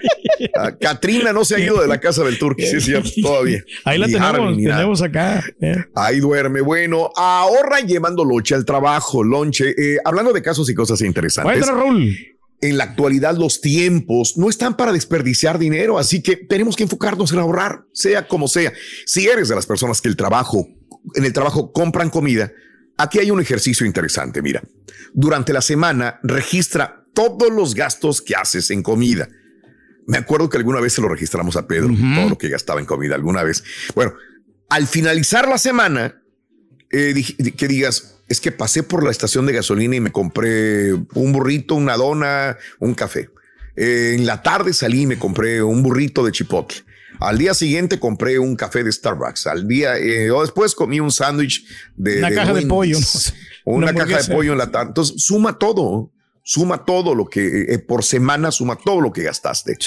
Ah, 0.56 0.72
Katrina 0.78 1.32
no 1.32 1.44
se 1.44 1.56
ha 1.56 1.58
ido 1.58 1.80
de 1.80 1.86
la 1.88 1.98
casa 2.00 2.22
del 2.24 2.38
turqui, 2.38 2.66
sí 2.66 2.76
es 2.76 2.84
cierto, 2.84 3.08
todavía. 3.22 3.62
Ahí 3.84 3.98
la 3.98 4.06
Ni 4.06 4.12
tenemos, 4.12 4.34
Harvey, 4.34 4.64
tenemos 4.64 5.02
acá. 5.02 5.44
eh. 5.60 5.76
Ahí 5.94 6.20
duerme. 6.20 6.60
Bueno, 6.60 7.10
ahorra 7.16 7.80
llevando 7.80 8.24
lonche 8.24 8.54
al 8.54 8.64
trabajo, 8.64 9.22
lonche. 9.22 9.70
Eh, 9.70 9.98
hablando 10.04 10.32
de 10.32 10.42
casos 10.42 10.68
y 10.70 10.74
cosas 10.74 11.00
interesantes. 11.02 11.66
Raúl. 11.66 12.16
En 12.60 12.78
la 12.78 12.84
actualidad 12.84 13.36
los 13.36 13.60
tiempos 13.60 14.36
no 14.36 14.48
están 14.48 14.76
para 14.76 14.92
desperdiciar 14.92 15.58
dinero, 15.58 15.98
así 15.98 16.22
que 16.22 16.36
tenemos 16.36 16.76
que 16.76 16.84
enfocarnos 16.84 17.32
en 17.32 17.38
ahorrar, 17.38 17.84
sea 17.92 18.26
como 18.26 18.48
sea. 18.48 18.72
Si 19.06 19.26
eres 19.26 19.48
de 19.48 19.54
las 19.54 19.66
personas 19.66 20.00
que 20.00 20.08
el 20.08 20.16
trabajo, 20.16 20.66
en 21.14 21.24
el 21.24 21.32
trabajo 21.32 21.72
compran 21.72 22.10
comida, 22.10 22.52
aquí 22.96 23.18
hay 23.18 23.30
un 23.30 23.40
ejercicio 23.40 23.84
interesante. 23.86 24.40
Mira, 24.40 24.62
durante 25.12 25.52
la 25.52 25.60
semana 25.60 26.20
registra 26.22 27.04
todos 27.12 27.52
los 27.52 27.74
gastos 27.74 28.22
que 28.22 28.34
haces 28.34 28.70
en 28.70 28.82
comida. 28.82 29.28
Me 30.06 30.18
acuerdo 30.18 30.48
que 30.48 30.56
alguna 30.56 30.80
vez 30.80 30.92
se 30.92 31.00
lo 31.00 31.08
registramos 31.08 31.56
a 31.56 31.66
Pedro, 31.66 31.88
todo 32.14 32.28
lo 32.28 32.38
que 32.38 32.48
gastaba 32.48 32.80
en 32.80 32.86
comida 32.86 33.14
alguna 33.14 33.42
vez. 33.42 33.64
Bueno, 33.94 34.14
al 34.68 34.86
finalizar 34.86 35.48
la 35.48 35.58
semana, 35.58 36.22
eh, 36.90 37.14
que 37.56 37.68
digas, 37.68 38.16
es 38.28 38.40
que 38.40 38.52
pasé 38.52 38.82
por 38.82 39.04
la 39.04 39.10
estación 39.10 39.46
de 39.46 39.52
gasolina 39.52 39.96
y 39.96 40.00
me 40.00 40.12
compré 40.12 40.92
un 40.92 41.32
burrito, 41.32 41.74
una 41.74 41.96
dona, 41.96 42.56
un 42.78 42.94
café. 42.94 43.30
Eh, 43.76 44.14
en 44.16 44.26
la 44.26 44.42
tarde 44.42 44.72
salí 44.72 45.02
y 45.02 45.06
me 45.06 45.18
compré 45.18 45.62
un 45.62 45.82
burrito 45.82 46.24
de 46.24 46.32
chipotle. 46.32 46.78
Al 47.20 47.38
día 47.38 47.54
siguiente 47.54 47.98
compré 47.98 48.38
un 48.38 48.56
café 48.56 48.82
de 48.82 48.92
Starbucks. 48.92 49.46
Al 49.46 49.66
día, 49.66 49.96
eh, 49.98 50.30
o 50.30 50.42
después 50.42 50.74
comí 50.74 51.00
un 51.00 51.10
sándwich 51.10 51.64
de 51.96 52.18
Una 52.18 52.30
caja 52.30 52.54
de 52.54 52.66
pollo. 52.66 52.98
Una, 53.64 53.90
Una 53.90 53.94
caja 53.94 54.22
de 54.22 54.34
pollo 54.34 54.52
en 54.52 54.58
la 54.58 54.70
tarde. 54.70 54.88
Entonces, 54.88 55.22
suma 55.22 55.58
todo. 55.58 56.12
Suma 56.46 56.84
todo 56.84 57.14
lo 57.14 57.24
que 57.24 57.62
eh, 57.62 57.78
por 57.78 58.04
semana, 58.04 58.50
suma 58.50 58.76
todo 58.76 59.00
lo 59.00 59.12
que 59.12 59.22
gastaste. 59.22 59.78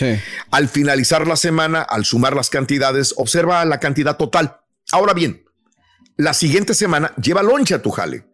Al 0.49 0.67
finalizar 0.67 1.27
la 1.27 1.35
semana, 1.35 1.83
al 1.83 2.03
sumar 2.03 2.35
las 2.35 2.49
cantidades, 2.49 3.13
observa 3.15 3.63
la 3.63 3.79
cantidad 3.79 4.17
total. 4.17 4.59
Ahora 4.91 5.13
bien, 5.13 5.45
la 6.17 6.33
siguiente 6.33 6.73
semana 6.73 7.13
lleva 7.21 7.43
lonche 7.43 7.75
a 7.75 7.81
tu 7.83 7.91
jale, 7.91 8.25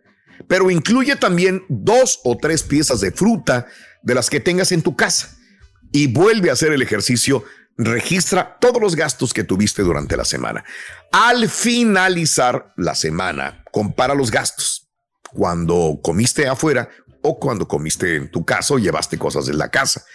pero 0.47 0.71
incluye 0.71 1.17
también 1.17 1.65
dos 1.67 2.21
o 2.23 2.37
tres 2.37 2.63
piezas 2.63 3.01
de 3.01 3.11
fruta 3.11 3.67
de 4.03 4.15
las 4.15 4.29
que 4.29 4.39
tengas 4.39 4.71
en 4.71 4.83
tu 4.83 4.95
casa 4.95 5.35
y 5.91 6.07
vuelve 6.07 6.49
a 6.49 6.53
hacer 6.53 6.71
el 6.71 6.81
ejercicio. 6.81 7.43
Registra 7.75 8.57
todos 8.61 8.81
los 8.81 8.95
gastos 8.95 9.33
que 9.33 9.43
tuviste 9.43 9.81
durante 9.81 10.15
la 10.15 10.23
semana. 10.23 10.63
Al 11.11 11.49
finalizar 11.49 12.73
la 12.77 12.95
semana, 12.95 13.65
compara 13.71 14.15
los 14.15 14.31
gastos. 14.31 14.91
Cuando 15.33 15.99
comiste 16.03 16.47
afuera 16.47 16.89
o 17.23 17.39
cuando 17.39 17.67
comiste 17.67 18.15
en 18.15 18.29
tu 18.29 18.45
casa 18.45 18.75
o 18.75 18.79
llevaste 18.79 19.17
cosas 19.17 19.45
de 19.45 19.53
la 19.53 19.69
casa. 19.69 20.05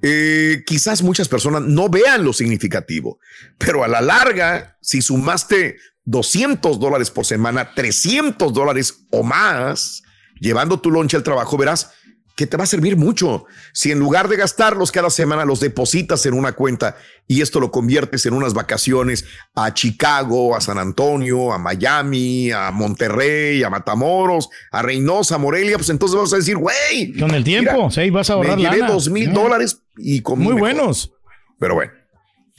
Eh, 0.00 0.62
quizás 0.66 1.02
muchas 1.02 1.28
personas 1.28 1.62
no 1.62 1.88
vean 1.88 2.24
lo 2.24 2.32
significativo, 2.32 3.18
pero 3.58 3.82
a 3.82 3.88
la 3.88 4.00
larga, 4.00 4.76
si 4.80 5.02
sumaste 5.02 5.76
200 6.04 6.78
dólares 6.78 7.10
por 7.10 7.26
semana, 7.26 7.74
300 7.74 8.52
dólares 8.52 9.06
o 9.10 9.22
más, 9.22 10.02
llevando 10.40 10.80
tu 10.80 10.90
lonche 10.90 11.16
al 11.16 11.22
trabajo, 11.22 11.56
verás 11.56 11.92
que 12.34 12.46
te 12.46 12.56
va 12.56 12.64
a 12.64 12.66
servir 12.66 12.96
mucho. 12.96 13.44
Si 13.72 13.90
en 13.90 13.98
lugar 13.98 14.28
de 14.28 14.36
gastarlos 14.36 14.90
cada 14.90 15.10
semana 15.10 15.44
los 15.44 15.60
depositas 15.60 16.24
en 16.26 16.34
una 16.34 16.52
cuenta 16.52 16.96
y 17.28 17.40
esto 17.42 17.60
lo 17.60 17.70
conviertes 17.70 18.24
en 18.26 18.34
unas 18.34 18.54
vacaciones 18.54 19.24
a 19.54 19.72
Chicago, 19.74 20.56
a 20.56 20.60
San 20.60 20.78
Antonio, 20.78 21.52
a 21.52 21.58
Miami, 21.58 22.50
a 22.50 22.70
Monterrey, 22.70 23.62
a 23.62 23.70
Matamoros, 23.70 24.48
a 24.70 24.82
Reynosa, 24.82 25.34
a 25.34 25.38
Morelia, 25.38 25.76
pues 25.76 25.90
entonces 25.90 26.18
vas 26.18 26.32
a 26.32 26.36
decir, 26.36 26.56
güey. 26.56 27.12
Con 27.18 27.32
el 27.32 27.44
tiempo, 27.44 27.90
sí, 27.90 28.10
vas 28.10 28.30
a 28.30 28.34
ahorrar 28.34 28.56
Me 28.56 28.62
llevé 28.64 28.78
lana. 28.78 28.92
dos 28.92 29.08
mil 29.10 29.32
dólares 29.32 29.82
y 29.96 30.20
comí 30.22 30.44
Muy 30.44 30.54
mejor. 30.54 30.74
buenos. 30.74 31.12
Pero 31.58 31.74
bueno, 31.74 31.92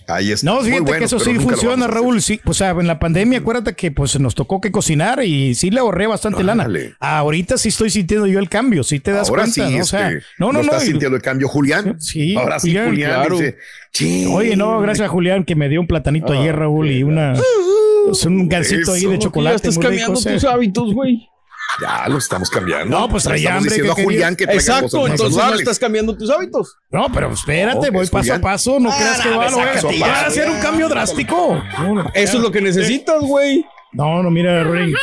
ahí 0.08 0.32
está. 0.32 0.50
No, 0.50 0.62
fíjate 0.62 0.82
bueno, 0.82 1.00
que 1.00 1.06
eso 1.06 1.20
sí 1.20 1.36
funciona. 1.36 1.88
Raúl. 1.88 2.22
Sí, 2.22 2.39
o 2.46 2.54
sea, 2.54 2.72
en 2.72 2.88
la 2.88 3.00
pandemia, 3.00 3.39
acuérdate 3.39 3.74
que 3.74 3.92
pues 3.92 4.20
nos 4.20 4.36
tocó 4.36 4.62
que 4.62 4.72
cocinar 4.72 5.24
y 5.24 5.56
sí 5.56 5.70
le 5.70 5.80
ahorré 5.80 6.08
bastante 6.08 6.44
lana. 6.44 6.68
Ahorita 7.00 7.58
sí 7.58 7.70
estoy 7.70 7.89
sintiendo 7.89 8.28
yo 8.28 8.39
el 8.39 8.50
cambio, 8.50 8.84
sí 8.84 9.00
te 9.00 9.12
das 9.12 9.30
Ahora 9.30 9.44
cuenta, 9.44 9.68
sí, 9.68 9.76
¿no? 9.76 9.82
O 9.84 9.86
sea, 9.86 10.12
este, 10.12 10.26
no, 10.39 10.48
no, 10.48 10.60
¿lo 10.60 10.66
no. 10.66 10.72
estás 10.72 10.84
sintiendo 10.84 11.16
el 11.16 11.22
cambio, 11.22 11.48
Julián? 11.48 12.00
Sí, 12.00 12.36
Ahora 12.36 12.60
sí, 12.60 12.76
Julián 12.76 13.12
claro. 13.12 13.38
dice. 13.38 13.58
Oye, 14.30 14.56
no, 14.56 14.80
gracias 14.82 15.08
a 15.08 15.10
Julián 15.10 15.44
que 15.44 15.56
me 15.56 15.70
dio 15.70 15.80
un 15.80 15.88
platanito 15.88 16.34
ayer, 16.34 16.56
Raúl, 16.56 16.89
y 16.92 17.04
una 17.04 17.34
pues, 18.06 18.26
un 18.26 18.50
gansito 18.50 18.94
ahí 18.94 19.06
de 19.06 19.20
chocolate. 19.20 19.63
Ya 19.63 19.70
estás 19.70 19.78
cambiando 19.78 20.20
rico, 20.20 20.32
tus 20.32 20.44
hábitos, 20.46 20.94
güey. 20.94 21.30
Ya 21.82 22.08
lo 22.08 22.18
estamos 22.18 22.50
cambiando. 22.50 23.00
No, 23.00 23.10
pues 23.10 23.24
traía 23.24 23.56
hambre, 23.56 23.70
diciendo 23.72 23.94
a 23.94 23.96
¿qué 23.96 24.04
Julián 24.04 24.36
que 24.36 24.44
Exacto, 24.44 25.08
entonces 25.08 25.36
no 25.36 25.54
estás 25.56 25.80
cambiando 25.80 26.16
tus 26.16 26.30
hábitos. 26.30 26.76
No, 26.92 27.08
pero 27.12 27.32
espérate, 27.32 27.88
No, 27.88 27.94
voy 27.94 28.04
es 28.04 28.10
paso 28.10 28.22
Julián. 28.24 28.40
a 28.40 28.44
paso. 28.44 28.80
No 28.80 28.90
creas 28.92 29.22
que 29.22 29.30
va, 29.30 29.46
a, 29.46 29.50
a 29.50 30.24
a 30.24 30.26
hacer 30.28 30.50
un 30.50 30.60
cambio 30.60 30.88
drástico. 30.88 31.62
Eso 32.14 32.38
es 32.38 32.44
lo 32.44 32.52
que 32.52 32.62
necesitas, 32.62 33.22
güey. 33.22 33.66
No, 33.92 34.22
no, 34.24 34.30
mira, 34.32 34.64
Ring. 34.64 34.94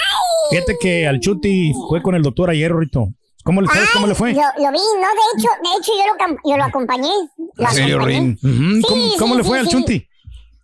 Fíjate 0.50 0.76
que 0.80 1.06
al 1.06 1.20
Chuti 1.20 1.72
fue 1.88 2.02
con 2.02 2.14
el 2.14 2.22
doctor 2.22 2.50
ayer, 2.50 2.74
Rito. 2.74 3.09
¿Cómo 3.42 3.62
le, 3.62 3.68
sabes 3.68 3.88
cómo 3.94 4.06
le 4.06 4.14
fue? 4.14 4.35
Yo 4.35 4.40
lo 4.40 4.70
vi, 4.70 4.78
no, 4.78 5.09
de 5.09 5.38
hecho, 5.38 5.48
de 5.62 5.78
hecho 5.80 5.92
yo 5.96 6.26
lo, 6.28 6.50
yo 6.50 6.56
lo 6.59 6.64
acompañé. 6.64 7.09
Lo 7.56 7.64
¿En 7.68 7.74
serio, 7.74 7.96
acompañé. 7.96 8.18
Rin? 8.20 8.38
Ujú, 8.42 8.74
Sí, 8.76 8.83
¿Cómo, 8.87 9.02
sí, 9.11 9.16
cómo 9.18 9.35
le 9.37 9.42
sí, 9.42 9.48
fue 9.48 9.59
al 9.61 9.64
sí. 9.66 9.70
Chunti? 9.72 10.06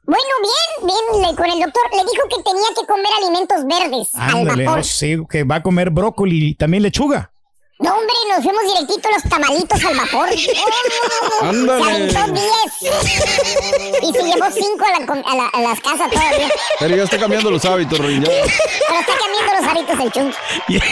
Bueno, 0.06 0.24
bien, 0.40 0.86
bien, 0.86 1.22
le- 1.30 1.36
con 1.36 1.46
el 1.46 1.58
doctor 1.60 1.82
le 1.92 1.98
dijo 2.02 2.28
que 2.28 2.42
tenía 2.44 2.68
que 2.78 2.86
comer 2.86 3.12
alimentos 3.20 3.64
verdes 3.66 4.08
Ándale, 4.14 4.50
al 4.50 4.66
vapor. 4.66 4.78
no 4.78 4.84
sé, 4.84 5.18
que 5.28 5.42
va 5.44 5.56
a 5.56 5.62
comer 5.62 5.90
brócoli 5.90 6.48
y 6.50 6.54
también 6.54 6.82
lechuga. 6.84 7.30
No, 7.78 7.92
hombre, 7.92 8.14
nos 8.30 8.42
fuimos 8.42 8.62
directito 8.74 9.06
a 9.06 9.12
los 9.12 9.22
tamalitos 9.24 9.84
al 9.84 9.96
vapor. 9.96 10.28
Ándale. 11.42 12.10
Se 12.10 12.16
aventó 12.16 12.42
10. 12.80 14.02
Y 14.02 14.12
se 14.14 14.22
llevó 14.22 14.46
5 14.50 14.84
a, 14.84 14.90
la 14.98 15.04
a, 15.22 15.36
la- 15.36 15.48
a 15.48 15.60
las 15.60 15.80
casas 15.80 16.10
todavía. 16.10 16.48
Pero 16.78 16.96
ya 16.96 17.02
está 17.02 17.18
cambiando 17.18 17.50
los 17.50 17.64
hábitos, 17.66 17.98
ya. 17.98 18.04
Pero 18.06 19.00
está 19.00 19.12
cambiando 19.18 19.52
los 19.60 19.66
hábitos 19.70 20.00
el 20.00 20.12
chunch. 20.12 20.34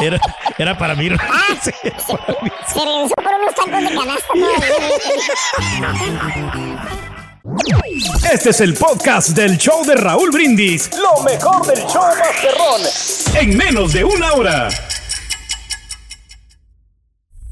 Era, 0.00 0.20
era 0.58 0.78
para 0.78 0.94
mí. 0.94 1.08
Ah, 1.18 1.56
Sí, 1.62 1.70
era 1.82 1.96
para 2.06 2.40
mí. 2.42 2.50
Se 2.66 2.78
regresó 2.84 3.14
por 3.14 3.34
unos 3.34 3.54
tacos 3.54 3.82
de 3.82 3.94
canasta. 3.94 4.28
Este 8.32 8.50
es 8.50 8.60
el 8.60 8.74
podcast 8.74 9.30
del 9.30 9.56
show 9.58 9.84
de 9.84 9.94
Raúl 9.96 10.30
Brindis. 10.30 10.90
Lo 10.96 11.22
mejor 11.22 11.66
del 11.66 11.84
show 11.86 12.02
Masterrón. 12.02 12.82
En 13.34 13.56
menos 13.56 13.92
de 13.92 14.04
una 14.04 14.32
hora. 14.34 14.68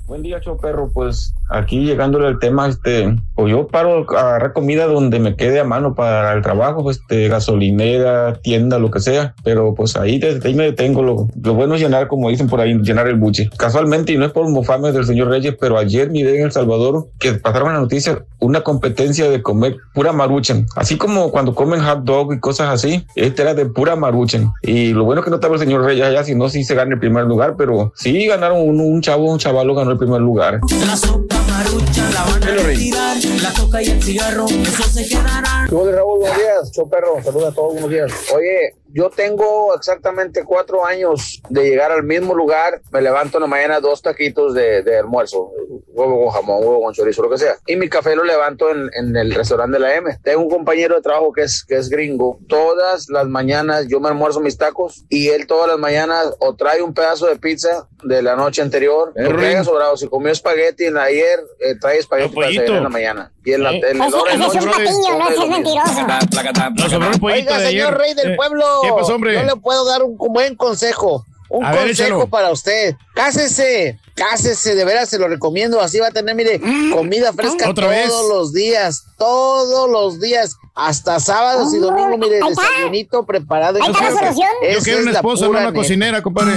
Buen 0.06 0.22
día, 0.22 0.40
show 0.40 0.58
perro. 0.58 0.90
Pues 0.92 1.34
aquí 1.48 1.84
llegándole 1.84 2.26
al 2.26 2.38
tema, 2.38 2.68
este, 2.68 3.16
pues 3.34 3.50
yo 3.50 3.66
paro 3.68 4.06
a 4.16 4.20
agarrar 4.20 4.52
comida 4.52 4.86
donde 4.86 5.18
me 5.18 5.36
quede 5.36 5.60
a 5.60 5.64
mano 5.64 5.94
para 5.94 6.32
el 6.32 6.42
trabajo, 6.42 6.90
este, 6.90 7.28
gasolinera, 7.28 8.34
tienda, 8.42 8.78
lo 8.78 8.90
que 8.90 9.00
sea. 9.00 9.34
Pero 9.44 9.74
pues 9.74 9.96
ahí, 9.96 10.18
desde 10.18 10.48
ahí 10.48 10.54
me 10.54 10.64
detengo. 10.64 11.02
Lo, 11.02 11.28
lo 11.42 11.54
bueno 11.54 11.74
es 11.74 11.80
llenar, 11.80 12.08
como 12.08 12.28
dicen 12.28 12.48
por 12.48 12.60
ahí, 12.60 12.74
llenar 12.74 13.08
el 13.08 13.16
buche. 13.16 13.50
Casualmente, 13.56 14.12
y 14.12 14.18
no 14.18 14.26
es 14.26 14.32
por 14.32 14.48
mofarme 14.48 14.92
del 14.92 15.04
señor 15.04 15.28
Reyes, 15.28 15.56
pero 15.60 15.78
ayer 15.78 16.10
miré 16.10 16.38
en 16.38 16.46
El 16.46 16.52
Salvador 16.52 17.08
que 17.18 17.34
pasaron 17.34 17.72
la 17.72 17.80
noticia 17.80 18.24
una 18.40 18.62
competencia 18.62 19.28
de 19.30 19.42
comer 19.42 19.76
pura 19.94 20.12
maruchan. 20.12 20.66
Así 20.76 20.96
como 20.96 21.30
cuando 21.30 21.54
comen 21.54 21.80
hot 21.80 22.04
dog 22.04 22.34
y 22.34 22.40
cosas 22.40 22.68
así, 22.68 23.04
este 23.16 23.42
era 23.42 23.54
de 23.54 23.66
pura 23.66 23.96
maruchan. 23.96 24.52
Y 24.62 24.92
lo 24.92 25.04
bueno 25.04 25.22
que 25.22 25.30
no 25.30 25.36
estaba 25.36 25.54
el 25.54 25.60
señor 25.60 25.82
Reyes 25.82 26.06
allá, 26.06 26.24
si 26.24 26.34
no, 26.34 26.48
sí 26.48 26.64
se 26.64 26.74
gana 26.74 26.94
el 26.94 27.00
primer 27.00 27.24
lugar, 27.24 27.54
pero 27.56 27.92
sí 27.96 28.26
ganaron 28.26 28.60
un, 28.60 28.80
un 28.80 29.00
chavo, 29.00 29.30
un 29.30 29.38
chavalo 29.38 29.74
ganó 29.74 29.92
el 29.92 29.98
primer 29.98 30.20
lugar. 30.20 30.60
La 30.86 30.96
sopa 30.96 31.37
marucha 31.42 32.10
la 32.10 32.24
van 32.24 32.42
a 32.42 32.62
retirar. 32.62 33.16
La 33.42 33.52
coca 33.52 33.82
y 33.82 33.86
el 33.86 34.02
cigarro, 34.02 34.46
eso 34.46 34.82
se 34.84 35.08
quedarán. 35.08 35.68
Hola 35.72 35.92
Raúl, 35.92 36.20
buenos 36.20 36.38
días. 36.38 36.72
Yo 36.72 36.88
perro, 36.88 37.22
saludos 37.22 37.52
a 37.52 37.54
todos, 37.54 37.72
buenos 37.72 37.90
días. 37.90 38.12
Oye, 38.34 38.74
yo 38.92 39.10
tengo 39.10 39.74
exactamente 39.74 40.44
cuatro 40.44 40.84
años 40.84 41.40
de 41.48 41.64
llegar 41.68 41.92
al 41.92 42.02
mismo 42.04 42.34
lugar. 42.34 42.80
Me 42.90 43.00
levanto 43.02 43.38
en 43.38 43.42
la 43.42 43.46
mañana 43.48 43.80
dos 43.80 44.02
taquitos 44.02 44.54
de, 44.54 44.82
de 44.82 44.98
almuerzo, 44.98 45.50
huevo 45.88 46.24
con 46.24 46.30
jamón, 46.34 46.58
huevo 46.60 46.82
con 46.82 46.94
chorizo, 46.94 47.22
lo 47.22 47.30
que 47.30 47.38
sea. 47.38 47.56
Y 47.66 47.76
mi 47.76 47.88
café 47.88 48.16
lo 48.16 48.24
levanto 48.24 48.70
en, 48.70 48.88
en 48.94 49.16
el 49.16 49.34
restaurante 49.34 49.74
de 49.74 49.80
la 49.80 49.94
M. 49.94 50.18
Tengo 50.22 50.42
un 50.42 50.50
compañero 50.50 50.96
de 50.96 51.02
trabajo 51.02 51.32
que 51.32 51.42
es, 51.42 51.64
que 51.64 51.76
es 51.76 51.88
gringo. 51.88 52.38
Todas 52.48 53.08
las 53.08 53.26
mañanas 53.26 53.86
yo 53.88 54.00
me 54.00 54.08
almuerzo 54.08 54.40
mis 54.40 54.56
tacos 54.58 55.04
y 55.08 55.28
él 55.28 55.46
todas 55.46 55.68
las 55.68 55.78
mañanas 55.78 56.34
o 56.38 56.54
trae 56.56 56.82
un 56.82 56.94
pedazo 56.94 57.26
de 57.26 57.36
pizza 57.36 57.88
de 58.04 58.22
la 58.22 58.36
noche 58.36 58.62
anterior, 58.62 59.12
Eh, 59.16 59.28
Rin. 59.28 59.44
haya 59.44 59.64
sobrado. 59.64 59.96
Si 59.96 60.08
comió 60.08 60.32
espagueti 60.32 60.84
en 60.86 60.96
ayer, 60.98 61.40
eh, 61.60 61.74
trae 61.80 61.98
espagueti 61.98 62.34
para 62.34 62.48
en 62.48 62.82
la 62.82 62.88
mañana. 62.88 63.32
Y 63.44 63.52
en 63.52 63.62
la, 63.62 63.72
Eh. 63.72 63.80
en 63.90 63.98
la 63.98 64.06
Ese, 64.06 64.16
hora 64.16 64.32
de 64.36 64.38
ese 64.38 64.46
es 64.46 64.54
noche, 64.54 64.66
un 64.66 64.84
patiño, 64.84 65.18
no 65.18 65.18
come 65.18 65.30
ese 65.30 65.36
lo 65.36 65.42
es 65.42 65.48
mismo. 65.48 65.54
mentiroso. 65.56 66.72
Nos 66.76 66.90
sobró 66.92 67.10
el 67.10 67.20
pollito 67.20 67.50
Oiga, 67.50 67.58
de 67.58 67.66
señor 67.66 67.86
ayer. 67.88 67.98
rey 67.98 68.14
del 68.14 68.32
Eh, 68.32 68.36
pueblo. 68.36 68.64
¿Qué 68.82 68.92
pasó, 68.92 69.14
hombre? 69.14 69.34
Yo 69.34 69.42
le 69.42 69.56
puedo 69.56 69.84
dar 69.84 70.02
un 70.02 70.16
buen 70.16 70.54
consejo. 70.56 71.24
Un 71.50 71.64
A 71.64 71.74
consejo 71.74 72.28
para 72.28 72.50
usted. 72.52 72.94
Cásese, 73.14 73.98
cásese, 74.14 74.74
de 74.74 74.84
veras 74.84 75.08
se 75.08 75.18
lo 75.18 75.28
recomiendo. 75.28 75.80
Así 75.80 75.98
va 75.98 76.08
a 76.08 76.10
tener, 76.10 76.34
mire, 76.34 76.60
comida 76.92 77.32
fresca 77.32 77.70
¿Otra 77.70 77.86
todos 77.86 77.96
vez? 77.96 78.08
los 78.28 78.52
días, 78.52 79.04
todos 79.16 79.88
los 79.90 80.20
días, 80.20 80.56
hasta 80.74 81.18
sábados 81.20 81.72
y 81.72 81.78
domingos, 81.78 82.18
mire, 82.18 82.40
está. 82.40 82.48
desayunito 82.50 83.24
preparado. 83.24 83.78
Ahí 83.82 83.90
está 83.90 84.10
la 84.10 84.18
solución. 84.18 84.48
Yo 84.74 84.78
quiero 84.80 85.00
una 85.00 85.12
esposa, 85.12 85.44
no 85.46 85.50
una 85.52 85.72
cocinera, 85.72 86.20
compadre. 86.22 86.52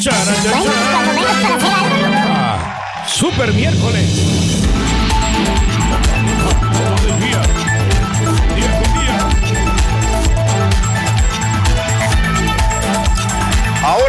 Chara, 0.00 0.24
cha, 0.42 0.50
Bueno, 0.50 0.64
cha. 0.64 0.92
cuando 0.92 1.12
vengas 1.14 1.42
para 1.42 1.54
hacer 1.56 1.72
algo, 1.72 2.06
¿no? 2.06 2.14
Ah, 2.16 2.80
Super 3.08 3.52
miércoles. 3.54 4.04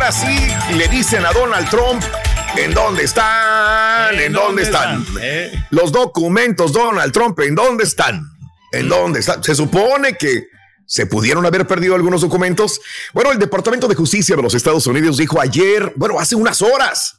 Ahora 0.06 0.18
sí 0.20 0.76
le 0.76 0.88
dicen 0.88 1.26
a 1.26 1.32
Donald 1.32 1.68
Trump 1.68 2.04
en 2.58 2.76
dónde 2.76 3.06
están, 3.06 4.14
en 4.20 4.34
dónde 4.34 4.62
están. 4.62 5.04
Eh, 5.20 5.52
Los 5.72 5.92
documentos, 5.92 6.74
Donald 6.74 7.12
Trump, 7.12 7.40
¿en 7.40 7.56
dónde 7.56 7.86
están? 7.86 8.22
¿En 8.72 8.88
dónde 8.88 9.22
están? 9.22 9.44
Se 9.44 9.56
supone 9.56 10.16
que 10.16 10.46
se 10.86 11.08
pudieron 11.08 11.44
haber 11.48 11.66
perdido 11.66 11.96
algunos 11.96 12.22
documentos. 12.22 12.82
Bueno, 13.14 13.32
el 13.32 13.40
Departamento 13.40 13.88
de 13.88 13.96
Justicia 13.96 14.36
de 14.36 14.44
los 14.44 14.54
Estados 14.54 14.86
Unidos 14.86 15.18
dijo 15.18 15.42
ayer, 15.42 15.92
bueno, 15.96 16.20
hace 16.20 16.36
unas 16.36 16.62
horas, 16.62 17.18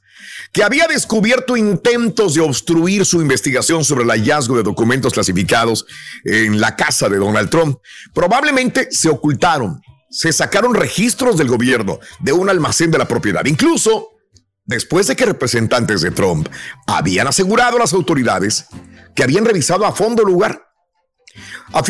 que 0.52 0.62
había 0.62 0.86
descubierto 0.86 1.56
intentos 1.56 2.34
de 2.34 2.42
obstruir 2.42 3.04
su 3.04 3.20
investigación 3.20 3.84
sobre 3.84 4.04
el 4.04 4.10
hallazgo 4.10 4.56
de 4.56 4.62
documentos 4.62 5.12
clasificados 5.12 5.86
en 6.24 6.60
la 6.60 6.76
casa 6.76 7.08
de 7.08 7.16
Donald 7.16 7.50
Trump. 7.50 7.78
Probablemente 8.14 8.92
se 8.92 9.08
ocultaron, 9.08 9.82
se 10.10 10.32
sacaron 10.32 10.74
registros 10.74 11.36
del 11.36 11.48
gobierno 11.48 11.98
de 12.20 12.32
un 12.32 12.48
almacén 12.48 12.90
de 12.90 12.98
la 12.98 13.08
propiedad. 13.08 13.44
Incluso 13.44 14.16
después 14.64 15.06
de 15.06 15.16
que 15.16 15.26
representantes 15.26 16.00
de 16.00 16.10
Trump 16.10 16.48
habían 16.86 17.28
asegurado 17.28 17.76
a 17.76 17.80
las 17.80 17.92
autoridades 17.92 18.66
que 19.14 19.22
habían 19.22 19.44
revisado 19.44 19.86
a 19.86 19.92
fondo 19.92 20.22
el 20.22 20.28
lugar. 20.28 20.62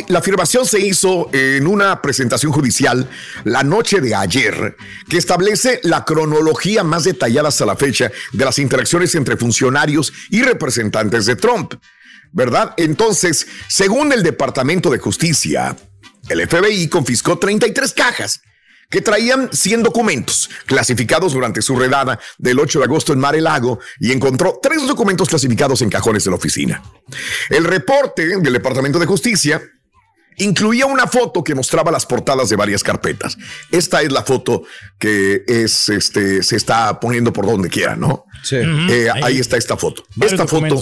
La 0.09 0.19
afirmación 0.19 0.67
se 0.67 0.81
hizo 0.81 1.29
en 1.33 1.67
una 1.67 2.03
presentación 2.03 2.51
judicial 2.51 3.09
la 3.45 3.63
noche 3.63 4.01
de 4.01 4.15
ayer 4.15 4.77
que 5.09 5.19
establece 5.19 5.81
la 5.85 6.05
cronología 6.05 6.83
más 6.83 7.05
detallada 7.05 7.49
hasta 7.49 7.67
la 7.67 7.77
fecha 7.77 8.11
de 8.33 8.45
las 8.45 8.59
interacciones 8.59 9.15
entre 9.15 9.37
funcionarios 9.37 10.13
y 10.31 10.43
representantes 10.43 11.27
de 11.27 11.37
Trump. 11.37 11.75
¿Verdad? 12.33 12.75
Entonces, 12.77 13.47
según 13.69 14.13
el 14.13 14.23
Departamento 14.23 14.91
de 14.91 14.99
Justicia, 14.99 15.77
el 16.29 16.49
FBI 16.49 16.89
confiscó 16.89 17.39
33 17.39 17.93
cajas 17.93 18.41
que 18.89 19.01
traían 19.01 19.49
100 19.53 19.83
documentos 19.83 20.49
clasificados 20.65 21.33
durante 21.33 21.63
su 21.63 21.77
redada 21.77 22.19
del 22.39 22.59
8 22.59 22.79
de 22.79 22.85
agosto 22.85 23.13
en 23.13 23.19
Mar 23.19 23.35
el 23.35 23.45
Lago 23.45 23.81
y 23.99 24.13
encontró 24.13 24.61
tres 24.63 24.87
documentos 24.87 25.29
clasificados 25.29 25.83
en 25.83 25.91
cajones 25.91 26.25
de 26.25 26.31
la 26.31 26.37
oficina. 26.37 26.83
El 27.51 27.65
reporte 27.65 28.27
del 28.27 28.53
Departamento 28.53 28.99
de 28.99 29.07
Justicia 29.07 29.61
incluía 30.39 30.87
una 30.87 31.07
foto 31.07 31.43
que 31.43 31.55
mostraba 31.55 31.91
las 31.91 32.07
portadas 32.07 32.49
de 32.49 32.57
varias 32.57 32.83
carpetas. 32.83 33.37
Esta 33.71 34.03
es 34.03 34.13
la 34.13 34.23
foto 34.23 34.65
que 34.99 35.43
es, 35.47 35.89
este, 35.89 36.43
se 36.43 36.57
está 36.57 37.01
poniendo 37.01 37.33
por 37.33 37.47
donde 37.47 37.69
quiera, 37.69 37.97
¿no? 37.97 38.27
Sí. 38.43 38.57
Eh, 38.57 39.09
Ahí. 39.13 39.23
ahí 39.25 39.39
está 39.39 39.57
esta 39.57 39.77
foto. 39.77 40.05
Esta 40.21 40.47
foto 40.47 40.81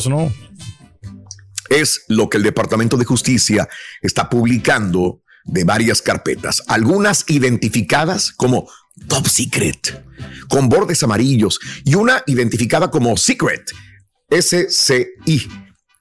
es 1.71 2.05
lo 2.09 2.29
que 2.29 2.37
el 2.37 2.43
Departamento 2.43 2.97
de 2.97 3.05
Justicia 3.05 3.69
está 4.03 4.29
publicando 4.29 5.23
de 5.45 5.65
varias 5.65 6.03
carpetas, 6.03 6.63
algunas 6.67 7.25
identificadas 7.29 8.33
como 8.33 8.69
Top 9.09 9.27
Secret, 9.27 10.05
con 10.49 10.69
bordes 10.69 11.03
amarillos, 11.03 11.61
y 11.85 11.95
una 11.95 12.23
identificada 12.27 12.91
como 12.91 13.17
Secret, 13.17 13.73
SCI, 14.31 15.49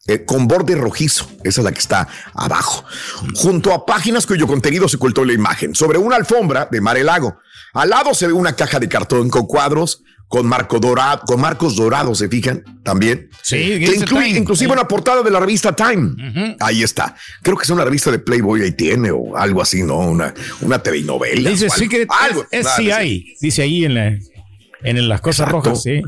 eh, 0.05 0.25
con 0.25 0.47
borde 0.47 0.75
rojizo, 0.75 1.29
esa 1.43 1.61
es 1.61 1.65
la 1.65 1.71
que 1.71 1.79
está 1.79 2.07
abajo, 2.33 2.83
junto 3.35 3.73
a 3.73 3.85
páginas 3.85 4.25
cuyo 4.25 4.47
contenido 4.47 4.87
se 4.87 4.97
ocultó 4.97 5.21
en 5.21 5.27
la 5.27 5.33
imagen, 5.33 5.75
sobre 5.75 5.97
una 5.97 6.15
alfombra 6.15 6.67
de 6.69 6.81
Mar 6.81 6.97
el 6.97 7.05
Lago. 7.05 7.37
Al 7.73 7.89
lado 7.89 8.13
se 8.13 8.27
ve 8.27 8.33
una 8.33 8.55
caja 8.55 8.79
de 8.79 8.89
cartón 8.89 9.29
con 9.29 9.47
cuadros, 9.47 10.03
con, 10.27 10.47
marco 10.47 10.79
dorado, 10.79 11.21
con 11.25 11.39
marcos 11.39 11.75
dorados, 11.75 12.17
¿se 12.17 12.27
fijan? 12.27 12.63
También. 12.83 13.29
Sí, 13.41 13.57
que 13.57 13.79
dice 13.79 13.95
incluye 13.97 14.27
Time. 14.27 14.39
inclusive 14.39 14.71
una 14.73 14.87
portada 14.87 15.21
de 15.21 15.31
la 15.31 15.39
revista 15.39 15.75
Time. 15.75 16.55
Ahí 16.59 16.83
está. 16.83 17.15
Creo 17.41 17.55
que 17.57 17.63
es 17.63 17.69
una 17.69 17.85
revista 17.85 18.11
de 18.11 18.19
Playboy 18.19 18.61
ahí 18.61 18.71
tiene 18.71 19.11
o 19.11 19.37
algo 19.37 19.61
así, 19.61 19.83
¿no? 19.83 19.99
Una, 19.99 20.33
una 20.61 20.79
TV-novela. 20.81 21.49
Dice 21.49 21.67
o 21.67 21.73
algo. 21.73 21.83
Secret 21.83 22.09
Algo. 22.19 22.45
SCI. 22.51 23.35
Dice 23.39 23.61
ahí 23.61 23.85
en, 23.85 23.93
la, 23.93 24.17
en 24.83 25.07
las 25.09 25.21
cosas 25.21 25.47
Exacto. 25.47 25.69
rojas, 25.69 25.83
sí. 25.83 26.01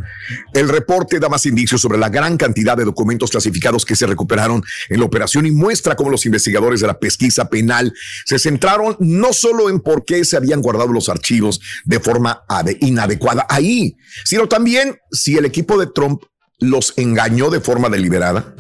El 0.54 0.70
reporte 0.70 1.20
da 1.20 1.30
más 1.30 1.46
indicios 1.46 1.82
sobre 1.82 1.98
la 1.98 2.10
gran 2.10 2.38
cantidad 2.38 2.76
de 2.78 2.84
documentos 2.86 3.32
clasificados 3.32 3.86
que 3.86 3.96
se 3.96 4.06
recuperaron 4.06 4.62
en 4.90 5.00
la 5.00 5.06
operación 5.06 5.46
y 5.46 5.52
muestra 5.52 5.96
cómo 5.96 6.10
los 6.10 6.26
investigadores 6.26 6.82
de 6.82 6.88
la 6.88 7.00
pesquisa 7.00 7.50
penal 7.50 7.94
se 8.26 8.40
centraron 8.40 8.98
no 9.00 9.34
solo 9.34 9.70
en 9.70 9.80
por 9.80 10.06
qué 10.06 10.24
se 10.26 10.38
habían 10.38 10.62
guardado 10.62 10.92
los 10.92 11.10
archivos 11.10 11.62
de 11.86 12.00
forma 12.00 12.44
ade- 12.50 12.78
inadecuada 12.82 13.46
ahí, 13.50 13.96
sino 14.24 14.48
también 14.48 14.98
si 15.12 15.38
el 15.38 15.46
equipo 15.46 15.80
de 15.80 15.88
Trump 15.88 16.24
los 16.60 16.94
engañó 16.98 17.50
de 17.50 17.60
forma 17.60 17.90
deliberada. 17.90 18.56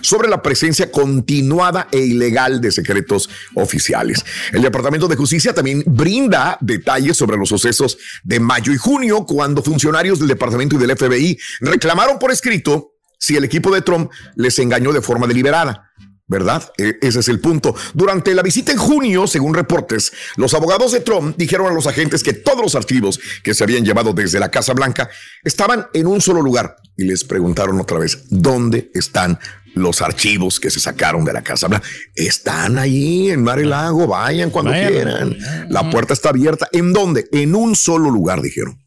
Sobre 0.00 0.28
la 0.28 0.42
presencia 0.42 0.90
continuada 0.90 1.88
e 1.92 1.98
ilegal 1.98 2.60
de 2.60 2.72
secretos 2.72 3.28
oficiales. 3.54 4.24
El 4.52 4.62
Departamento 4.62 5.08
de 5.08 5.16
Justicia 5.16 5.54
también 5.54 5.82
brinda 5.86 6.58
detalles 6.60 7.16
sobre 7.16 7.36
los 7.36 7.48
sucesos 7.48 7.98
de 8.22 8.40
mayo 8.40 8.72
y 8.72 8.76
junio, 8.76 9.24
cuando 9.26 9.62
funcionarios 9.62 10.18
del 10.18 10.28
departamento 10.28 10.76
y 10.76 10.78
del 10.78 10.96
FBI 10.96 11.38
reclamaron 11.60 12.18
por 12.18 12.30
escrito 12.30 12.92
si 13.18 13.36
el 13.36 13.44
equipo 13.44 13.74
de 13.74 13.82
Trump 13.82 14.10
les 14.36 14.58
engañó 14.58 14.92
de 14.92 15.02
forma 15.02 15.26
deliberada. 15.26 15.84
¿verdad? 16.28 16.70
E- 16.76 16.98
ese 17.00 17.20
es 17.20 17.28
el 17.28 17.40
punto. 17.40 17.74
Durante 17.94 18.34
la 18.34 18.42
visita 18.42 18.70
en 18.70 18.78
junio, 18.78 19.26
según 19.26 19.54
reportes, 19.54 20.12
los 20.36 20.54
abogados 20.54 20.92
de 20.92 21.00
Trump 21.00 21.34
dijeron 21.36 21.66
a 21.66 21.74
los 21.74 21.86
agentes 21.86 22.22
que 22.22 22.34
todos 22.34 22.60
los 22.60 22.74
archivos 22.74 23.18
que 23.42 23.54
se 23.54 23.64
habían 23.64 23.84
llevado 23.84 24.12
desde 24.12 24.38
la 24.38 24.50
Casa 24.50 24.74
Blanca 24.74 25.08
estaban 25.42 25.86
en 25.94 26.06
un 26.06 26.20
solo 26.20 26.42
lugar 26.42 26.76
y 26.96 27.04
les 27.04 27.24
preguntaron 27.24 27.80
otra 27.80 27.98
vez, 27.98 28.24
¿dónde 28.28 28.90
están 28.94 29.38
los 29.78 30.02
archivos 30.02 30.60
que 30.60 30.70
se 30.70 30.80
sacaron 30.80 31.24
de 31.24 31.32
la 31.32 31.42
Casa 31.42 31.68
Blanca? 31.68 31.86
Están 32.14 32.78
ahí 32.78 33.30
en 33.30 33.42
Mar 33.42 33.58
el 33.58 33.70
Lago, 33.70 34.06
vayan 34.06 34.50
cuando 34.50 34.70
Vayan. 34.70 34.92
quieran. 34.92 35.38
La 35.70 35.88
puerta 35.90 36.12
está 36.12 36.30
abierta. 36.30 36.68
¿En 36.72 36.92
dónde? 36.92 37.28
En 37.32 37.54
un 37.54 37.74
solo 37.76 38.10
lugar, 38.10 38.42
dijeron. 38.42 38.78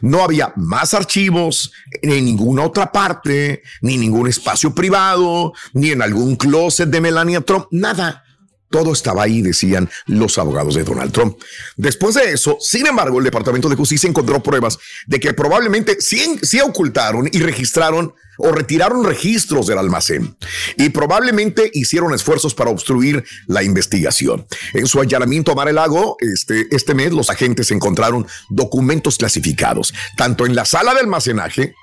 No 0.00 0.22
había 0.22 0.52
más 0.56 0.94
archivos 0.94 1.72
en 2.02 2.24
ninguna 2.24 2.64
otra 2.64 2.92
parte, 2.92 3.62
ni 3.80 3.96
ningún 3.96 4.28
espacio 4.28 4.74
privado, 4.74 5.52
ni 5.72 5.90
en 5.90 6.02
algún 6.02 6.36
closet 6.36 6.88
de 6.88 7.00
Melania 7.00 7.40
Trump, 7.40 7.66
nada. 7.70 8.24
Todo 8.70 8.92
estaba 8.92 9.24
ahí, 9.24 9.42
decían 9.42 9.90
los 10.06 10.38
abogados 10.38 10.76
de 10.76 10.84
Donald 10.84 11.12
Trump. 11.12 11.36
Después 11.76 12.14
de 12.14 12.32
eso, 12.32 12.56
sin 12.60 12.86
embargo, 12.86 13.18
el 13.18 13.24
Departamento 13.24 13.68
de 13.68 13.74
Justicia 13.74 14.08
encontró 14.08 14.40
pruebas 14.42 14.78
de 15.06 15.18
que 15.18 15.34
probablemente 15.34 15.96
sí, 16.00 16.38
sí 16.42 16.60
ocultaron 16.60 17.28
y 17.32 17.40
registraron 17.40 18.14
o 18.42 18.52
retiraron 18.52 19.04
registros 19.04 19.66
del 19.66 19.78
almacén 19.78 20.36
y 20.76 20.88
probablemente 20.90 21.70
hicieron 21.72 22.14
esfuerzos 22.14 22.54
para 22.54 22.70
obstruir 22.70 23.24
la 23.46 23.62
investigación. 23.62 24.46
En 24.74 24.86
su 24.86 25.00
allanamiento 25.00 25.52
a 25.52 25.54
Mar 25.54 25.68
el 25.68 25.76
Lago, 25.76 26.16
este, 26.20 26.66
este 26.74 26.94
mes, 26.94 27.12
los 27.12 27.30
agentes 27.30 27.70
encontraron 27.70 28.26
documentos 28.48 29.18
clasificados, 29.18 29.94
tanto 30.16 30.46
en 30.46 30.54
la 30.54 30.64
sala 30.64 30.94
de 30.94 31.00
almacenaje 31.00 31.74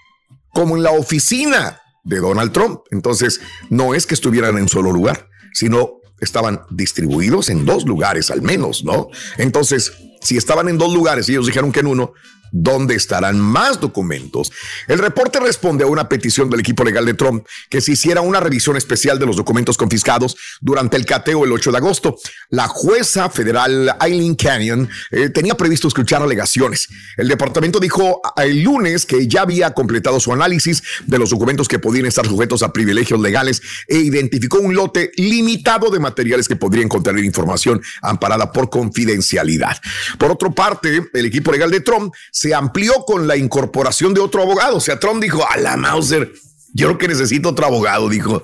como 0.53 0.75
en 0.75 0.83
la 0.83 0.91
oficina 0.91 1.81
de 2.03 2.17
Donald 2.17 2.51
Trump. 2.51 2.81
Entonces, 2.91 3.41
no 3.69 3.93
es 3.93 4.05
que 4.05 4.15
estuvieran 4.15 4.57
en 4.57 4.67
solo 4.67 4.91
lugar, 4.91 5.29
sino 5.53 5.97
estaban 6.19 6.61
distribuidos 6.71 7.49
en 7.49 7.65
dos 7.65 7.85
lugares 7.85 8.31
al 8.31 8.41
menos, 8.41 8.83
¿no? 8.83 9.09
Entonces, 9.37 9.93
si 10.21 10.37
estaban 10.37 10.67
en 10.67 10.77
dos 10.77 10.93
lugares 10.93 11.29
y 11.29 11.33
ellos 11.33 11.45
dijeron 11.45 11.71
que 11.71 11.81
en 11.81 11.87
uno, 11.87 12.13
¿dónde 12.51 12.95
estarán 12.95 13.39
más 13.39 13.79
documentos? 13.79 14.51
El 14.87 14.99
reporte 14.99 15.39
responde 15.39 15.83
a 15.83 15.87
una 15.87 16.09
petición 16.09 16.49
del 16.49 16.59
equipo 16.59 16.83
legal 16.83 17.05
de 17.05 17.13
Trump 17.13 17.45
que 17.69 17.81
se 17.81 17.93
hiciera 17.93 18.21
una 18.21 18.39
revisión 18.39 18.77
especial 18.77 19.19
de 19.19 19.25
los 19.25 19.35
documentos 19.35 19.77
confiscados 19.77 20.35
durante 20.61 20.97
el 20.97 21.05
cateo 21.05 21.45
el 21.45 21.51
8 21.51 21.71
de 21.71 21.77
agosto. 21.77 22.17
La 22.49 22.67
jueza 22.67 23.29
federal 23.29 23.95
Eileen 24.01 24.35
Canyon 24.35 24.89
eh, 25.11 25.29
tenía 25.29 25.55
previsto 25.55 25.87
escuchar 25.87 26.21
alegaciones. 26.21 26.87
El 27.17 27.27
departamento 27.27 27.79
dijo 27.79 28.21
el 28.37 28.63
lunes 28.63 29.05
que 29.05 29.27
ya 29.27 29.41
había 29.41 29.71
completado 29.71 30.19
su 30.19 30.33
análisis 30.33 30.83
de 31.05 31.17
los 31.17 31.29
documentos 31.29 31.67
que 31.67 31.79
podían 31.79 32.05
estar 32.05 32.25
sujetos 32.25 32.63
a 32.63 32.73
privilegios 32.73 33.19
legales 33.19 33.61
e 33.87 33.97
identificó 33.97 34.59
un 34.59 34.75
lote 34.75 35.11
limitado 35.15 35.89
de 35.89 35.99
materiales 35.99 36.47
que 36.47 36.55
podrían 36.55 36.89
contener 36.89 37.23
información 37.23 37.81
amparada 38.01 38.51
por 38.51 38.69
confidencialidad. 38.69 39.77
Por 40.17 40.31
otra 40.31 40.49
parte, 40.49 41.09
el 41.13 41.25
equipo 41.25 41.51
legal 41.51 41.71
de 41.71 41.81
Trump 41.81 42.13
se 42.37 42.53
amplió 42.53 43.03
con 43.03 43.27
la 43.27 43.35
incorporación 43.35 44.13
de 44.13 44.21
otro 44.21 44.43
abogado. 44.43 44.77
O 44.77 44.79
sea, 44.79 44.99
Trump 44.99 45.23
dijo, 45.23 45.43
a 45.49 45.57
la 45.57 45.75
Mauser, 45.75 46.31
yo 46.71 46.85
creo 46.85 46.97
que 46.99 47.07
necesito 47.07 47.49
otro 47.49 47.65
abogado. 47.65 48.09
Dijo, 48.09 48.43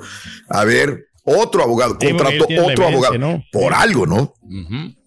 a 0.49 0.63
ver, 0.63 1.09
otro 1.23 1.61
abogado, 1.61 1.99
contrató 1.99 2.47
otro 2.65 2.87
abogado. 2.87 3.19
¿no? 3.19 3.43
Por 3.51 3.75
algo, 3.75 4.07
¿no? 4.07 4.33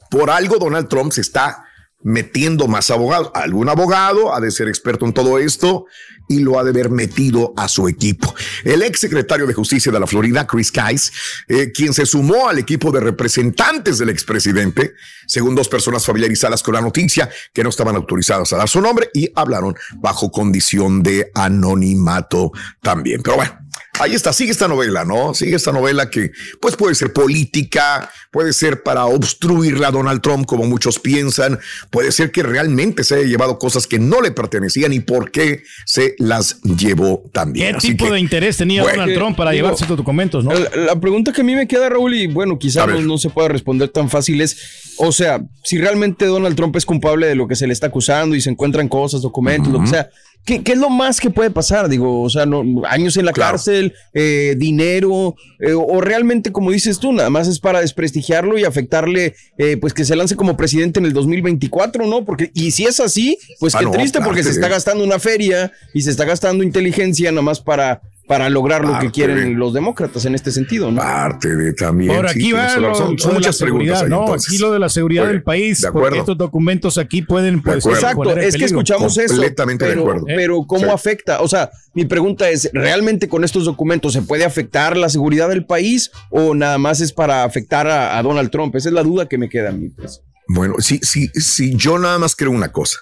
Por 0.08 0.30
algo 0.30 0.58
Donald 0.58 0.86
Trump 0.86 1.10
se 1.10 1.20
está 1.20 1.64
metiendo 2.06 2.68
más 2.68 2.90
abogados. 2.92 3.32
Algún 3.34 3.68
abogado 3.68 4.32
ha 4.32 4.40
de 4.40 4.52
ser 4.52 4.68
experto 4.68 5.06
en 5.06 5.12
todo 5.12 5.40
esto 5.40 5.86
y 6.28 6.38
lo 6.38 6.58
ha 6.58 6.64
de 6.64 6.70
haber 6.70 6.88
metido 6.88 7.52
a 7.56 7.66
su 7.66 7.88
equipo. 7.88 8.32
El 8.62 8.82
ex 8.82 9.00
secretario 9.00 9.44
de 9.44 9.54
Justicia 9.54 9.90
de 9.90 9.98
la 9.98 10.06
Florida, 10.06 10.46
Chris 10.46 10.70
Kais, 10.70 11.12
eh, 11.48 11.72
quien 11.72 11.92
se 11.92 12.06
sumó 12.06 12.48
al 12.48 12.60
equipo 12.60 12.92
de 12.92 13.00
representantes 13.00 13.98
del 13.98 14.10
expresidente, 14.10 14.94
según 15.26 15.56
dos 15.56 15.68
personas 15.68 16.06
familiarizadas 16.06 16.62
con 16.62 16.74
la 16.74 16.80
noticia 16.80 17.28
que 17.52 17.64
no 17.64 17.70
estaban 17.70 17.96
autorizadas 17.96 18.52
a 18.52 18.56
dar 18.56 18.68
su 18.68 18.80
nombre 18.80 19.10
y 19.12 19.28
hablaron 19.34 19.74
bajo 19.96 20.30
condición 20.30 21.02
de 21.02 21.32
anonimato 21.34 22.52
también. 22.82 23.20
Pero 23.22 23.36
bueno. 23.36 23.65
Ahí 23.98 24.14
está, 24.14 24.32
sigue 24.32 24.50
esta 24.50 24.68
novela, 24.68 25.04
¿no? 25.04 25.32
Sigue 25.32 25.56
esta 25.56 25.72
novela 25.72 26.10
que 26.10 26.30
pues 26.60 26.76
puede 26.76 26.94
ser 26.94 27.12
política, 27.12 28.10
puede 28.30 28.52
ser 28.52 28.82
para 28.82 29.06
obstruirle 29.06 29.86
a 29.86 29.90
Donald 29.90 30.20
Trump 30.20 30.46
como 30.46 30.64
muchos 30.64 30.98
piensan, 30.98 31.58
puede 31.90 32.12
ser 32.12 32.30
que 32.30 32.42
realmente 32.42 33.04
se 33.04 33.16
haya 33.16 33.24
llevado 33.24 33.58
cosas 33.58 33.86
que 33.86 33.98
no 33.98 34.20
le 34.20 34.32
pertenecían 34.32 34.92
y 34.92 35.00
por 35.00 35.30
qué 35.30 35.62
se 35.86 36.14
las 36.18 36.60
llevó 36.62 37.24
también. 37.32 37.72
¿Qué 37.72 37.76
Así 37.78 37.88
tipo 37.88 38.06
que, 38.06 38.12
de 38.12 38.20
interés 38.20 38.58
tenía 38.58 38.82
bueno, 38.82 38.98
Donald 39.00 39.18
Trump 39.18 39.36
para 39.36 39.52
digo, 39.52 39.64
llevarse 39.64 39.84
estos 39.84 39.96
documentos, 39.96 40.44
no? 40.44 40.52
La, 40.52 40.70
la 40.76 41.00
pregunta 41.00 41.32
que 41.32 41.40
a 41.40 41.44
mí 41.44 41.54
me 41.54 41.66
queda, 41.66 41.88
Raúl, 41.88 42.14
y 42.14 42.26
bueno, 42.26 42.58
quizás 42.58 42.86
no, 42.86 43.00
no 43.00 43.18
se 43.18 43.30
pueda 43.30 43.48
responder 43.48 43.88
tan 43.88 44.10
fácil 44.10 44.40
es, 44.42 44.94
o 44.98 45.12
sea, 45.12 45.42
si 45.64 45.78
realmente 45.78 46.26
Donald 46.26 46.56
Trump 46.56 46.76
es 46.76 46.84
culpable 46.84 47.26
de 47.26 47.34
lo 47.34 47.48
que 47.48 47.56
se 47.56 47.66
le 47.66 47.72
está 47.72 47.86
acusando 47.86 48.36
y 48.36 48.40
se 48.40 48.50
encuentran 48.50 48.88
cosas, 48.88 49.22
documentos, 49.22 49.72
lo 49.72 49.80
que 49.80 49.88
sea, 49.88 50.10
¿qué, 50.46 50.62
qué 50.62 50.72
es 50.72 50.78
lo 50.78 50.88
más 50.88 51.20
que 51.20 51.28
puede 51.28 51.50
pasar? 51.50 51.90
Digo, 51.90 52.22
o 52.22 52.30
sea, 52.30 52.46
no, 52.46 52.64
años 52.86 53.16
en 53.18 53.26
la 53.26 53.32
cárcel, 53.32 53.92
eh, 54.14 54.54
dinero, 54.56 55.34
eh, 55.58 55.74
o 55.74 56.00
realmente, 56.00 56.52
como 56.52 56.70
dices 56.70 56.98
tú, 56.98 57.12
nada 57.12 57.28
más 57.28 57.48
es 57.48 57.60
para 57.60 57.80
desprestigiarlo 57.80 58.56
y 58.56 58.64
afectarle, 58.64 59.34
eh, 59.58 59.76
pues 59.76 59.92
que 59.92 60.04
se 60.06 60.16
lance 60.16 60.36
como 60.36 60.56
presidente 60.56 61.00
en 61.00 61.06
el 61.06 61.12
2024, 61.12 62.06
¿no? 62.06 62.24
Porque, 62.24 62.50
y 62.54 62.70
si 62.70 62.84
es 62.84 63.00
así, 63.00 63.36
pues 63.60 63.74
Ah, 63.74 63.80
qué 63.80 63.84
no, 63.84 63.90
triste, 63.90 64.20
porque 64.22 64.42
se 64.42 64.50
está 64.50 64.68
gastando 64.68 65.04
una 65.04 65.18
feria 65.18 65.72
y 65.92 66.00
se 66.02 66.10
está 66.10 66.24
gastando 66.24 66.64
inteligencia 66.64 67.30
nada 67.30 67.42
más 67.42 67.60
para, 67.60 68.00
para 68.26 68.50
lograr 68.50 68.84
lo 68.84 68.98
que 68.98 69.10
quieren 69.10 69.36
de- 69.38 69.50
los 69.54 69.72
demócratas 69.72 70.24
en 70.24 70.34
este 70.34 70.50
sentido, 70.50 70.90
¿no? 70.90 71.00
Parte 71.00 71.54
de 71.54 71.72
también. 71.72 72.14
Por 72.14 72.28
sí, 72.28 72.30
aquí 72.32 72.40
tienes 72.50 72.76
va 72.76 72.76
lo, 72.80 72.94
Son 72.94 73.16
la 73.16 73.32
muchas 73.34 73.56
preguntas 73.56 73.56
seguridad, 73.56 74.02
ahí, 74.02 74.08
no, 74.10 74.20
entonces. 74.20 74.48
aquí 74.52 74.58
lo 74.58 74.72
de 74.72 74.78
la 74.78 74.88
seguridad 74.88 75.24
Oye, 75.24 75.32
del 75.34 75.42
país, 75.42 75.80
de 75.80 75.86
porque 75.92 75.98
acuerdo. 76.08 76.18
estos 76.20 76.38
documentos 76.38 76.98
aquí 76.98 77.22
pueden 77.22 77.62
pues. 77.62 77.86
Exacto, 77.86 78.36
es 78.36 78.56
que 78.56 78.64
escuchamos 78.64 79.16
eso. 79.18 79.34
Completamente 79.34 79.84
de 79.84 79.90
pero, 79.92 80.02
acuerdo. 80.02 80.24
Pero 80.26 80.62
¿cómo 80.66 80.84
Sí. 80.86 80.90
afecta? 80.90 81.40
O 81.40 81.48
sea, 81.48 81.70
mi 81.94 82.04
pregunta 82.04 82.50
es, 82.50 82.68
¿realmente 82.72 83.28
con 83.28 83.44
estos 83.44 83.64
documentos 83.64 84.12
se 84.12 84.22
puede 84.22 84.44
afectar 84.44 84.96
la 84.96 85.08
seguridad 85.08 85.48
del 85.48 85.64
país 85.64 86.10
o 86.30 86.54
nada 86.54 86.78
más 86.78 87.00
es 87.00 87.12
para 87.12 87.44
afectar 87.44 87.86
a, 87.86 88.18
a 88.18 88.22
Donald 88.22 88.50
Trump? 88.50 88.74
Esa 88.76 88.88
es 88.88 88.92
la 88.94 89.02
duda 89.02 89.28
que 89.28 89.38
me 89.38 89.48
queda 89.48 89.68
a 89.68 89.72
mí. 89.72 89.88
pues. 89.90 90.20
Bueno, 90.48 90.74
sí, 90.78 91.00
sí, 91.02 91.28
sí, 91.34 91.74
yo 91.76 91.98
nada 91.98 92.20
más 92.20 92.36
creo 92.36 92.52
una 92.52 92.70
cosa. 92.70 92.98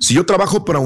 Si 0.00 0.14
yo 0.14 0.26
trabajo 0.26 0.64
para 0.64 0.80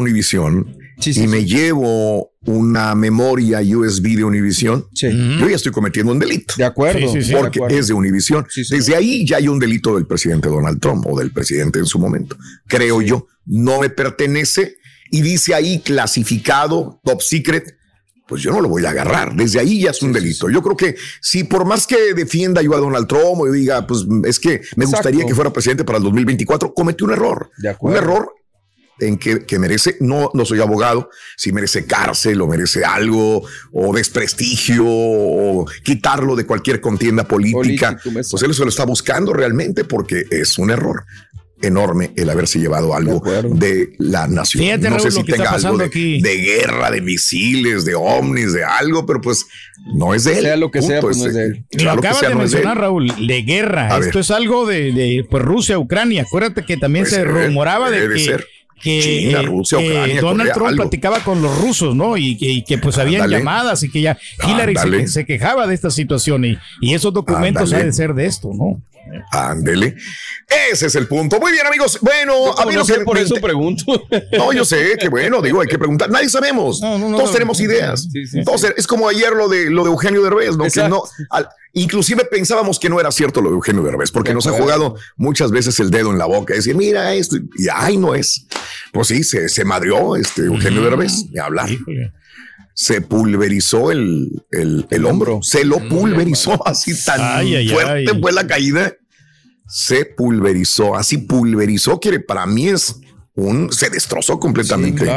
Univision 0.96 1.24
y 1.24 1.28
me 1.28 1.44
llevo 1.44 2.33
una 2.44 2.94
memoria 2.94 3.61
USB 3.61 4.16
de 4.16 4.24
Univision, 4.24 4.87
yo 4.92 5.48
ya 5.48 5.57
estoy 5.57 5.72
cometiendo 5.72 6.12
un 6.12 6.18
delito. 6.18 6.55
De 6.57 6.64
acuerdo. 6.64 7.00
Sí, 7.00 7.20
sí, 7.20 7.22
sí, 7.22 7.33
de 7.33 7.40
porque 7.40 7.59
acuerdo. 7.59 7.78
es 7.78 7.88
de 7.88 7.94
Univision. 7.94 8.46
Desde 8.70 8.96
ahí 8.96 9.26
ya 9.26 9.37
hay 9.37 9.48
un 9.48 9.59
delito 9.59 9.94
del 9.94 10.07
presidente 10.07 10.48
Donald 10.48 10.81
Trump 10.81 11.07
o 11.07 11.18
del 11.18 11.33
presidente 11.33 11.78
en 11.78 11.87
su 11.87 11.98
momento. 11.98 12.37
Creo 12.66 13.00
yo, 13.00 13.26
no 13.46 13.81
me 13.81 13.90
pertenece 13.90 14.76
y 15.11 15.22
dice 15.22 15.55
ahí 15.55 15.81
clasificado, 15.81 17.00
top 17.05 17.22
secret. 17.22 17.76
Pues 18.26 18.40
yo 18.42 18.50
no 18.50 18.61
lo 18.62 18.68
voy 18.68 18.87
a 18.87 18.90
agarrar. 18.90 19.37
Desde 19.37 19.61
ahí 19.61 19.83
ya 19.83 19.90
es 19.90 20.00
un 20.00 20.12
delito. 20.12 20.48
Yo 20.48 20.62
creo 20.62 20.76
que 20.76 20.94
si 21.20 21.44
por 21.44 21.66
más 21.66 21.87
que 21.87 22.14
defienda 22.14 22.62
yo 22.62 22.74
a 22.74 22.78
Donald 22.78 23.07
Trump 23.07 23.40
o 23.40 23.46
yo 23.46 23.52
diga, 23.52 23.87
pues 23.87 24.07
es 24.24 24.40
que 24.40 24.62
me 24.76 24.87
gustaría 24.87 25.26
que 25.26 25.35
fuera 25.35 25.52
presidente 25.52 25.85
para 25.85 25.98
el 25.98 26.05
2024, 26.05 26.72
cometió 26.72 27.07
un 27.07 27.12
error. 27.12 27.50
De 27.59 27.76
Un 27.81 27.94
error 27.94 28.33
en 28.98 29.18
que, 29.18 29.44
que 29.44 29.59
merece, 29.59 29.96
no, 30.00 30.31
no 30.35 30.44
soy 30.44 30.61
abogado, 30.61 31.11
si 31.37 31.52
merece 31.52 31.87
cárcel 31.87 32.40
o 32.40 32.46
merece 32.46 32.85
algo, 32.85 33.42
o 33.72 33.94
desprestigio, 33.94 34.85
o 34.87 35.66
quitarlo 35.83 36.37
de 36.37 36.46
cualquier 36.46 36.81
contienda 36.81 37.24
política. 37.24 37.98
pues 38.02 38.42
él 38.42 38.55
se 38.55 38.62
lo 38.62 38.68
está 38.68 38.85
buscando 38.85 39.33
realmente 39.33 39.85
porque 39.85 40.26
es 40.31 40.59
un 40.59 40.70
error 40.70 41.05
enorme 41.62 42.12
el 42.16 42.28
haberse 42.28 42.59
llevado 42.59 42.94
algo 42.94 43.22
de, 43.44 43.94
la 43.98 44.26
nación. 44.26 44.64
Fíjate, 44.64 44.90
no 44.90 44.98
sé 44.98 45.11
si 45.11 45.22
tenga 45.24 45.50
algo 45.52 45.78
de, 45.78 45.88
guerra, 45.88 46.90
de 46.90 47.00
misiles, 47.00 47.85
de 47.85 47.94
ovnis, 47.94 48.52
de 48.52 48.64
algo, 48.64 49.07
pero 49.07 49.20
pues 49.20 49.46
no 49.94 50.14
es 50.14 50.24
de 50.24 50.38
él. 50.38 50.42
Sea 50.42 50.57
lo 50.57 50.70
que 50.70 50.83
sea, 50.83 51.00
pues 51.00 51.16
no 51.18 51.26
es 51.26 51.35
de 51.35 51.44
él. 51.46 51.64
Lo 51.70 51.78
claro 51.78 52.00
que 52.00 52.09
acabas 52.09 52.28
de 52.28 52.35
no 52.35 52.42
es 52.42 52.50
de 52.50 52.59
él. 52.59 52.64
mencionar, 52.64 52.78
Raúl, 52.78 53.26
de 53.26 53.42
guerra. 53.42 53.94
A 53.94 53.98
Esto 53.98 54.18
ver. 54.18 54.20
es 54.20 54.31
algo 54.31 54.66
de, 54.66 54.92
de, 54.92 55.26
pues, 55.28 55.42
Rusia, 55.42 55.78
Ucrania. 55.78 56.22
Acuérdate 56.22 56.64
que 56.64 56.76
también 56.76 57.05
Pues, 57.05 57.14
se 57.14 57.20
eh, 57.20 57.24
rumoraba 57.24 57.90
de 57.90 58.00
debe 58.00 58.14
que, 58.16 58.24
ser. 58.24 58.46
Que, 58.83 59.01
China, 59.01 59.40
eh, 59.40 59.42
Rusia, 59.42 59.79
que 59.79 59.88
Ucrania, 59.88 60.21
Donald 60.21 60.38
Corea, 60.38 60.55
Trump 60.55 60.68
algo. 60.68 60.83
platicaba 60.83 61.21
con 61.21 61.40
los 61.40 61.59
rusos, 61.59 61.95
¿no? 61.95 62.16
Y 62.16 62.37
que, 62.37 62.47
y 62.47 62.64
que, 62.64 62.79
pues 62.79 62.99
habían 62.99 63.30
llamadas 63.30 63.83
y 63.85 63.91
que 63.91 64.03
ya 64.03 64.18
Hillary 64.47 65.07
se, 65.09 65.24
quejaba 65.24 65.66
de 65.66 65.74
esta 65.74 65.91
situación 65.91 66.45
y, 66.45 66.59
y 66.80 66.95
esos 66.95 67.14
documentos 67.14 67.72
han 67.72 67.87
de 67.87 67.93
ser 67.93 68.14
de 68.14 68.26
esto, 68.26 68.51
¿no? 68.53 68.83
Ándele. 69.30 69.96
Ese 70.70 70.86
es 70.86 70.94
el 70.94 71.06
punto. 71.06 71.40
Muy 71.40 71.52
bien, 71.52 71.66
amigos. 71.66 71.98
Bueno, 72.00 72.52
a 72.56 72.66
mí 72.66 72.74
no 72.74 72.84
sé 72.84 73.00
por 73.00 73.18
eso 73.18 73.36
pregunto. 73.36 73.84
No, 74.36 74.52
yo 74.52 74.64
sé 74.64 74.96
que 74.98 75.08
bueno, 75.08 75.40
digo, 75.42 75.60
hay 75.60 75.68
que 75.68 75.78
preguntar. 75.78 76.10
Nadie 76.10 76.28
sabemos. 76.28 76.80
Todos 76.80 77.32
tenemos 77.32 77.60
ideas. 77.60 78.08
Todos, 78.44 78.64
Es 78.76 78.86
como 78.86 79.08
ayer 79.08 79.32
lo 79.32 79.48
de 79.48 79.70
lo 79.70 79.84
de 79.84 79.90
Eugenio 79.90 80.22
Derbez, 80.22 80.56
¿no? 80.56 80.64
Que 80.64 80.88
no 80.88 81.02
inclusive 81.74 82.24
pensábamos 82.26 82.78
que 82.78 82.88
no 82.88 83.00
era 83.00 83.10
cierto 83.10 83.40
lo 83.40 83.48
de 83.48 83.54
Eugenio 83.54 83.82
Derbez, 83.82 84.10
porque 84.10 84.34
nos 84.34 84.46
ha 84.46 84.52
jugado 84.52 84.96
muchas 85.16 85.50
veces 85.50 85.78
el 85.80 85.90
dedo 85.90 86.10
en 86.10 86.18
la 86.18 86.26
boca 86.26 86.54
decir, 86.54 86.76
mira 86.76 87.14
esto, 87.14 87.36
y 87.36 87.66
ay, 87.72 87.96
no 87.96 88.14
es. 88.14 88.46
Pues 88.92 89.08
sí, 89.08 89.24
se, 89.24 89.48
se 89.48 89.64
madrió 89.64 90.16
este 90.16 90.42
Eugenio 90.42 90.82
Derbez, 90.82 91.30
de 91.30 91.40
hablar 91.40 91.70
se 92.74 93.02
pulverizó 93.02 93.92
el, 93.92 94.44
el, 94.50 95.04
hombro, 95.04 95.42
se 95.42 95.64
lo 95.64 95.78
pulverizó 95.88 96.66
así 96.66 96.92
tan 97.04 97.46
fuerte 97.68 98.18
fue 98.20 98.32
la 98.32 98.46
caída, 98.46 98.94
se 99.73 100.05
pulverizó, 100.05 100.95
así 100.95 101.16
pulverizó, 101.16 101.99
que 101.99 102.20
para 102.20 102.45
mí 102.45 102.68
es 102.68 102.95
un, 103.35 103.73
se 103.73 103.89
destrozó 103.89 104.39
completamente 104.39 105.11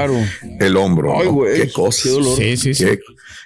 el 0.62 0.78
hombro. 0.78 1.14
qué 1.54 1.70
cosa. 1.74 2.08
Sí, 2.38 2.56
sí, 2.56 2.74
sí. 2.74 2.86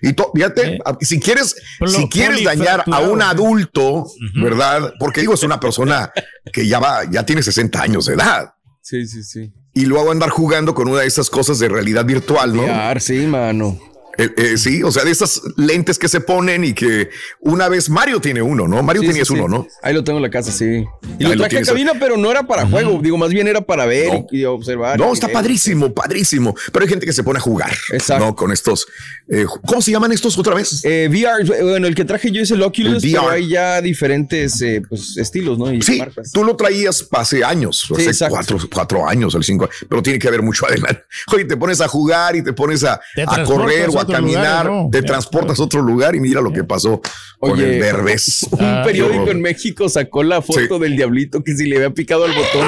Y 0.03 0.15
fíjate, 0.35 0.77
si 1.01 1.19
quieres, 1.19 1.55
si 1.87 2.07
quieres 2.09 2.43
dañar 2.43 2.83
a 2.91 2.99
un 2.99 3.23
adulto, 3.23 4.05
¿verdad? 4.35 4.93
Porque 4.99 5.21
digo, 5.21 5.33
es 5.33 5.41
una 5.41 5.59
persona 5.59 6.11
que 6.53 6.67
ya 6.67 6.77
va, 6.77 7.09
ya 7.09 7.25
tiene 7.25 7.41
60 7.41 7.81
años 7.81 8.05
de 8.05 8.13
edad. 8.13 8.53
Sí, 8.79 9.07
sí, 9.07 9.23
sí. 9.23 9.51
Y 9.73 9.85
luego 9.85 10.11
andar 10.11 10.29
jugando 10.29 10.75
con 10.75 10.87
una 10.87 11.01
de 11.01 11.07
esas 11.07 11.31
cosas 11.31 11.57
de 11.57 11.69
realidad 11.69 12.05
virtual, 12.05 12.55
¿no? 12.55 12.99
sí, 12.99 13.25
mano. 13.25 13.79
Eh, 14.17 14.29
eh, 14.35 14.57
sí, 14.57 14.83
o 14.83 14.91
sea, 14.91 15.03
de 15.03 15.11
esas 15.11 15.41
lentes 15.55 15.97
que 15.97 16.09
se 16.09 16.19
ponen 16.19 16.63
y 16.63 16.73
que 16.73 17.09
una 17.39 17.69
vez 17.69 17.89
Mario 17.89 18.19
tiene 18.19 18.41
uno, 18.41 18.67
¿no? 18.67 18.83
Mario 18.83 19.01
tenías 19.01 19.29
uno, 19.29 19.47
¿no? 19.47 19.67
Ahí 19.81 19.93
lo 19.93 20.03
tengo 20.03 20.17
en 20.17 20.23
la 20.23 20.29
casa, 20.29 20.51
sí. 20.51 20.85
Y 21.17 21.23
lo 21.23 21.35
traje 21.37 21.59
a 21.59 21.61
cabina, 21.61 21.93
pero 21.99 22.17
no 22.17 22.29
era 22.29 22.45
para 22.45 22.67
juego, 22.67 22.99
digo, 23.01 23.17
más 23.17 23.29
bien 23.29 23.47
era 23.47 23.61
para 23.61 23.85
ver 23.85 24.25
y, 24.31 24.43
observar. 24.43 24.99
No, 24.99 25.13
está 25.13 25.29
padrísimo, 25.29 25.93
padrísimo. 25.93 26.55
Pero 26.71 26.83
hay 26.83 26.89
gente 26.89 27.05
que 27.05 27.13
se 27.13 27.23
pone 27.23 27.39
a 27.39 27.41
jugar, 27.41 27.71
Exacto. 27.93 28.25
¿no? 28.25 28.35
Con 28.35 28.51
estos. 28.51 28.87
Eh, 29.29 29.45
¿Cómo 29.65 29.81
se 29.81 29.91
llaman 29.91 30.11
estos 30.11 30.37
otra 30.37 30.55
vez? 30.55 30.83
VR, 30.83 31.43
bueno, 31.61 31.87
el 31.87 31.95
que 31.95 32.05
traje 32.05 32.31
yo 32.31 32.41
es 32.41 32.51
el 32.51 32.61
Oculus, 32.61 33.03
pero 33.03 33.29
hay 33.29 33.47
ya 33.47 33.81
diferentes 33.81 34.63
pues, 34.87 35.17
estilos, 35.17 35.57
¿no? 35.57 35.71
Y 35.71 35.81
sí, 35.81 36.01
tú 36.33 36.43
lo 36.43 36.55
traías 36.55 37.07
hace 37.11 37.43
años, 37.43 37.87
hace 37.91 38.29
cuatro, 38.29 38.57
cuatro 38.71 39.07
años, 39.07 39.35
el 39.35 39.43
cinco, 39.43 39.69
pero 39.87 40.01
tiene 40.01 40.19
que 40.19 40.27
haber 40.27 40.41
mucho 40.41 40.65
adelante. 40.67 41.03
Oye, 41.31 41.45
te 41.45 41.57
pones 41.57 41.79
a 41.81 41.87
jugar 41.87 42.35
y 42.35 42.43
te 42.43 42.53
pones 42.53 42.83
a, 42.83 42.99
a 43.27 43.43
correr 43.43 43.89
o 43.89 43.98
a 44.01 44.07
caminar, 44.07 44.69
te 44.91 45.01
transportas 45.01 45.59
a 45.59 45.63
otro 45.63 45.81
lugar 45.81 46.15
y 46.15 46.19
mira 46.19 46.41
lo 46.41 46.51
que 46.51 46.63
pasó 46.63 47.01
con 47.39 47.59
el 47.59 47.79
Derbez. 47.79 48.43
Un 48.51 48.59
ah, 48.61 48.83
periódico 48.85 49.31
en 49.31 49.41
México 49.41 49.89
sacó 49.89 50.23
la 50.23 50.41
foto 50.41 50.79
del 50.79 50.95
diablito 50.95 51.43
que 51.43 51.55
si 51.55 51.65
le 51.65 51.77
había 51.77 51.91
picado 51.91 52.25
el 52.25 52.33
botón. 52.33 52.67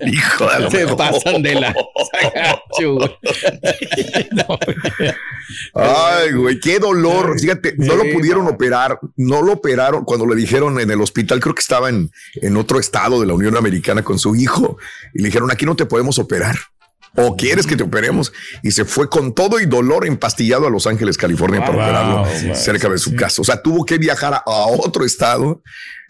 Hijo 0.06 0.46
de 0.46 0.70
Se 0.70 0.86
pasan 0.94 1.42
de 1.42 1.54
la. 1.54 1.74
Ay, 5.74 6.32
güey, 6.32 6.60
qué 6.60 6.78
dolor. 6.78 7.38
Fíjate, 7.38 7.74
no 7.76 7.96
lo 7.96 8.04
pudieron 8.12 8.46
operar, 8.46 8.98
no 9.16 9.42
lo 9.42 9.52
operaron 9.52 10.04
cuando 10.04 10.26
le 10.26 10.36
dijeron 10.36 10.80
en 10.80 10.90
el 10.90 11.00
hospital, 11.00 11.40
creo 11.40 11.54
que 11.54 11.60
estaba 11.60 11.88
en, 11.88 12.10
en 12.34 12.56
otro 12.56 12.80
estado 12.80 13.20
de 13.20 13.26
la 13.26 13.34
Unión 13.34 13.56
Americana 13.56 14.02
con 14.02 14.18
su 14.18 14.34
hijo, 14.36 14.78
y 15.12 15.20
le 15.20 15.26
dijeron, 15.26 15.50
aquí 15.50 15.66
no 15.66 15.76
te 15.76 15.86
podemos 15.86 16.18
operar 16.18 16.56
o 17.16 17.36
quieres 17.36 17.66
que 17.66 17.76
te 17.76 17.82
operemos. 17.82 18.32
Y 18.62 18.70
se 18.72 18.84
fue 18.84 19.08
con 19.08 19.34
todo 19.34 19.60
y 19.60 19.66
dolor 19.66 20.06
empastillado 20.06 20.66
a 20.66 20.70
Los 20.70 20.86
Ángeles, 20.86 21.16
California, 21.16 21.60
para 21.60 21.72
operarlo 21.72 22.54
cerca 22.54 22.88
de 22.88 22.98
su 22.98 23.14
casa. 23.14 23.42
O 23.42 23.44
sea, 23.44 23.62
tuvo 23.62 23.84
que 23.84 23.98
viajar 23.98 24.34
a, 24.34 24.42
otro 24.46 25.04
estado 25.04 25.62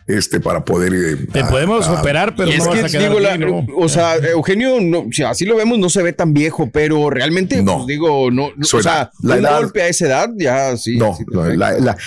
este 0.06 0.38
para 0.38 0.64
poder 0.66 0.92
eh, 0.92 1.16
te 1.32 1.42
podemos 1.44 1.88
operar 1.88 2.36
pero 2.36 2.52
no 2.52 2.66
vas 2.66 2.84
a 2.84 2.88
quedar 2.88 3.40
o 3.74 3.88
sea 3.88 4.16
Eugenio 4.16 4.78
no, 4.78 5.06
si 5.10 5.22
así 5.22 5.46
lo 5.46 5.56
vemos 5.56 5.78
no 5.78 5.88
se 5.88 6.02
ve 6.02 6.12
tan 6.12 6.34
viejo 6.34 6.68
pero 6.70 7.08
realmente 7.08 7.62
no. 7.62 7.76
pues, 7.76 7.86
digo 7.86 8.30
no 8.30 8.50
o 8.58 8.82
sea 8.82 9.10
la 9.22 9.36
un 9.36 9.62
golpe 9.62 9.80
a 9.80 9.88
esa 9.88 10.06
edad 10.06 10.28
ya 10.36 10.76
sí 10.76 10.98
no, 10.98 11.16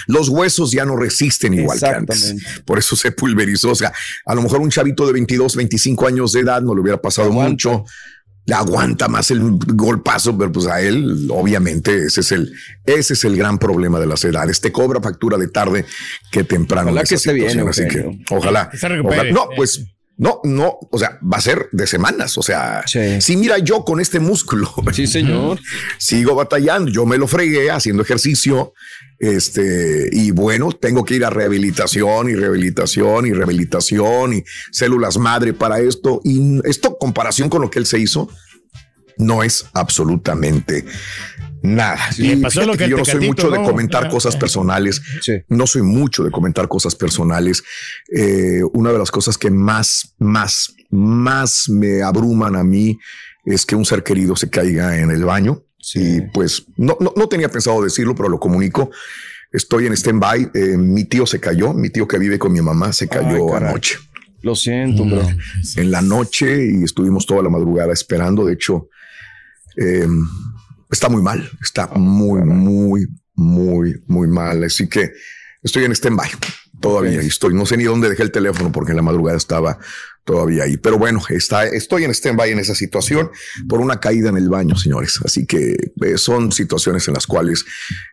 los 0.06 0.30
huesos 0.30 0.72
ya 0.72 0.86
no 0.86 0.96
resisten 0.96 1.56
igual 1.56 1.80
que 1.80 1.88
antes. 1.88 2.36
Por 2.66 2.78
eso 2.78 2.96
se 2.96 3.12
pulverizó 3.12 3.72
o 3.72 3.76
sea 3.76 3.92
a 4.26 4.36
lo 4.36 4.44
mejor 4.44 4.62
un 4.62 4.70
chavito 4.70 5.08
de 5.08 5.14
22 5.14 5.56
25 5.56 6.06
años 6.06 6.34
de 6.34 6.42
edad 6.42 6.62
no 6.62 6.76
le 6.76 6.82
hubiera 6.82 7.02
pasado 7.02 7.32
mucho 7.32 7.84
aguanta 8.54 9.08
más 9.08 9.30
el 9.32 9.42
golpazo, 9.42 10.38
pero 10.38 10.52
pues 10.52 10.68
a 10.68 10.82
él, 10.82 11.28
obviamente, 11.30 12.06
ese 12.06 12.22
es 12.22 12.32
el, 12.32 12.54
ese 12.86 13.14
es 13.14 13.24
el 13.26 13.36
gran 13.36 13.58
problema 13.58 14.00
de 14.00 14.06
las 14.06 14.24
edades. 14.24 14.62
Te 14.62 14.72
cobra 14.72 15.02
factura 15.02 15.38
de 15.38 15.48
tarde 15.48 15.86
que 16.32 16.44
temprano. 16.44 16.92
Ojalá 16.92 17.04
que 17.04 17.16
esté 17.16 17.34
bien. 17.34 17.68
Así 17.68 17.88
que 17.88 18.24
ojalá. 18.30 18.70
No, 19.34 19.50
pues 19.56 19.86
no, 20.18 20.42
no, 20.44 20.80
o 20.90 20.98
sea, 20.98 21.20
va 21.22 21.38
a 21.38 21.42
ser 21.42 21.70
de 21.72 21.86
semanas. 21.86 22.40
O 22.40 22.42
sea, 22.42 22.84
si 22.88 23.38
mira 23.38 23.60
yo 23.60 23.86
con 23.86 24.00
este 24.00 24.20
músculo. 24.20 24.74
Sí, 24.98 25.06
señor. 25.06 25.60
sigo 26.00 26.34
batallando. 26.34 26.90
Yo 26.90 27.06
me 27.06 27.20
lo 27.20 27.28
fregué 27.28 27.70
haciendo 27.70 28.02
ejercicio. 28.02 28.74
Este, 29.20 30.10
y 30.12 30.32
bueno, 30.32 30.72
tengo 30.72 31.06
que 31.06 31.16
ir 31.16 31.26
a 31.26 31.30
rehabilitación 31.30 32.30
y 32.30 32.36
rehabilitación 32.36 33.28
y 33.28 33.34
rehabilitación 33.34 34.34
y 34.34 34.44
células 34.72 35.18
madre 35.20 35.54
para 35.54 35.80
esto. 35.80 36.20
Y 36.24 36.60
esto, 36.68 36.98
comparación 36.98 37.50
con 37.50 37.62
lo 37.62 37.70
que 37.70 37.78
él 37.78 37.86
se 37.86 38.00
hizo, 38.00 38.28
no 39.18 39.44
es 39.44 39.66
absolutamente 39.74 40.86
nada. 41.62 42.00
pasó 42.42 42.66
lo 42.66 42.76
que 42.76 42.90
yo 42.90 42.98
no 42.98 43.06
soy 43.06 43.28
mucho 43.28 43.50
de 43.50 43.58
comentar 43.58 44.10
cosas 44.10 44.36
personales. 44.36 45.02
No 45.50 45.68
soy 45.68 45.82
mucho 45.82 46.24
de 46.24 46.32
comentar 46.32 46.68
cosas 46.68 46.96
personales. 46.96 47.64
Eh, 48.16 48.62
una 48.74 48.92
de 48.92 49.00
las 49.00 49.12
cosas 49.12 49.38
que 49.38 49.50
más, 49.50 50.14
más, 50.20 50.74
más 50.90 51.70
me 51.70 52.02
abruman 52.02 52.56
a 52.56 52.64
mí 52.64 53.00
es 53.46 53.66
que 53.66 53.76
un 53.76 53.86
ser 53.86 54.04
querido 54.04 54.36
se 54.36 54.50
caiga 54.50 54.98
en 55.00 55.10
el 55.12 55.24
baño 55.24 55.64
y 55.94 56.22
pues 56.22 56.66
no, 56.76 56.98
no, 57.00 57.28
tenía 57.30 57.50
pensado 57.50 57.82
decirlo, 57.82 58.16
pero 58.16 58.30
lo 58.30 58.40
comunico. 58.40 58.92
Estoy 59.52 59.88
en 59.88 59.94
stand-by. 59.94 60.52
Eh, 60.54 60.78
mi 60.78 61.06
tío 61.06 61.26
se 61.26 61.40
cayó, 61.40 61.74
mi 61.74 61.90
tío 61.90 62.08
que 62.08 62.18
vive 62.18 62.38
con 62.38 62.52
mi 62.52 62.62
mamá 62.62 62.92
se 62.92 63.08
cayó 63.08 63.56
anoche. 63.56 63.98
Lo 64.42 64.56
siento, 64.56 65.06
bro. 65.06 65.26
En 65.78 65.92
la 65.92 66.02
noche 66.02 66.68
y 66.72 66.84
estuvimos 66.84 67.26
toda 67.26 67.42
la 67.42 67.50
madrugada 67.50 67.94
esperando. 67.94 68.46
De 68.46 68.54
hecho, 68.54 68.90
em, 69.78 70.28
está 70.90 71.10
muy 71.10 71.22
mal, 71.22 71.50
está 71.62 71.88
muy, 71.88 72.42
muy, 72.42 73.08
muy, 73.36 74.02
muy 74.08 74.28
mal. 74.28 74.64
Así 74.64 74.88
que 74.88 75.12
estoy 75.64 75.86
en 75.86 75.92
stand-by 75.92 76.30
todavía. 76.80 77.22
Estoy, 77.22 77.54
no 77.54 77.66
sé 77.66 77.78
ni 77.78 77.86
dónde 77.86 78.10
dejé 78.10 78.24
el 78.24 78.32
teléfono 78.32 78.72
porque 78.72 78.92
en 78.92 78.98
la 78.98 79.04
madrugada 79.04 79.38
estaba 79.38 79.80
todavía 80.28 80.66
ahí. 80.66 80.78
Pero 80.78 81.00
bueno, 81.00 81.20
está, 81.30 81.66
estoy 81.66 82.04
en 82.04 82.12
stand-by 82.12 82.52
en 82.52 82.60
esa 82.60 82.76
situación 82.76 83.32
por 83.68 83.80
una 83.80 84.00
caída 84.00 84.30
en 84.30 84.38
el 84.38 84.50
baño, 84.50 84.76
señores. 84.76 85.20
Así 85.26 85.48
que 85.48 85.76
eh, 86.04 86.18
son 86.18 86.52
situaciones 86.52 87.08
en 87.08 87.16
las 87.16 87.26
cuales 87.26 87.66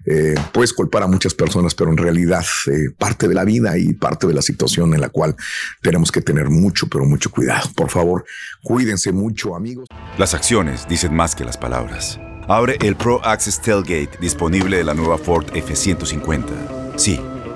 eh, 0.06 0.34
puedes 0.52 0.72
culpar 0.72 1.02
a 1.02 1.08
muchas 1.08 1.34
personas, 1.34 1.74
pero 1.74 1.90
en 1.90 1.98
realidad 1.98 2.44
eh, 2.70 2.90
parte 2.96 3.28
de 3.28 3.34
la 3.34 3.44
vida 3.44 3.76
y 3.76 3.92
parte 3.92 4.26
de 4.26 4.32
la 4.32 4.40
situación 4.40 4.94
en 4.94 5.00
la 5.00 5.10
cual 5.10 5.36
tenemos 5.82 6.10
que 6.10 6.22
tener 6.22 6.48
mucho, 6.48 6.86
pero 6.88 7.04
mucho 7.04 7.30
cuidado. 7.30 7.68
Por 7.74 7.90
favor, 7.90 8.24
cuídense 8.62 9.12
mucho, 9.12 9.56
amigos. 9.56 9.88
Las 10.16 10.34
acciones 10.34 10.86
dicen 10.88 11.14
más 11.14 11.34
que 11.34 11.44
las 11.44 11.58
palabras. 11.58 12.18
Abre 12.46 12.76
el 12.80 12.94
Pro 12.94 13.24
Access 13.24 13.60
Tailgate 13.60 14.18
disponible 14.20 14.76
de 14.76 14.84
la 14.84 14.94
nueva 14.94 15.18
Ford 15.18 15.46
F-150. 15.54 16.96
Sí 16.96 17.18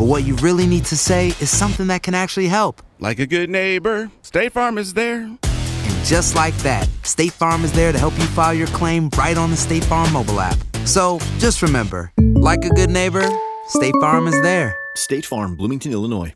But 0.00 0.06
what 0.06 0.24
you 0.24 0.34
really 0.36 0.66
need 0.66 0.86
to 0.86 0.96
say 0.96 1.28
is 1.40 1.54
something 1.54 1.88
that 1.88 2.02
can 2.02 2.14
actually 2.14 2.48
help. 2.48 2.80
Like 3.00 3.18
a 3.18 3.26
good 3.26 3.50
neighbor, 3.50 4.10
State 4.22 4.52
Farm 4.52 4.78
is 4.78 4.94
there. 4.94 5.24
And 5.24 6.04
just 6.06 6.34
like 6.34 6.56
that, 6.62 6.88
State 7.02 7.32
Farm 7.32 7.64
is 7.64 7.72
there 7.72 7.92
to 7.92 7.98
help 7.98 8.16
you 8.16 8.24
file 8.24 8.54
your 8.54 8.68
claim 8.68 9.10
right 9.18 9.36
on 9.36 9.50
the 9.50 9.58
State 9.58 9.84
Farm 9.84 10.10
mobile 10.10 10.40
app. 10.40 10.56
So 10.86 11.18
just 11.38 11.60
remember, 11.60 12.12
like 12.18 12.64
a 12.64 12.70
good 12.70 12.88
neighbor, 12.88 13.28
State 13.68 13.92
Farm 14.00 14.26
is 14.26 14.40
there. 14.40 14.74
State 14.94 15.26
Farm, 15.26 15.54
Bloomington, 15.54 15.92
Illinois. 15.92 16.32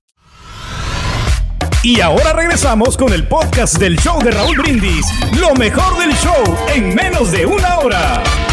Y 1.83 2.03
ahora 2.03 2.35
regresamos 2.35 2.99
con 2.99 3.15
el 3.15 3.27
podcast 3.29 3.79
del 3.79 3.97
show 3.97 4.23
de 4.23 4.31
Raúl 4.31 4.59
Brindis. 4.59 5.07
Lo 5.41 5.55
mejor 5.55 5.99
del 5.99 6.13
show 6.17 6.45
en 6.75 6.95
menos 6.95 7.33
de 7.33 7.47
una 7.47 7.79
hora. 7.79 8.44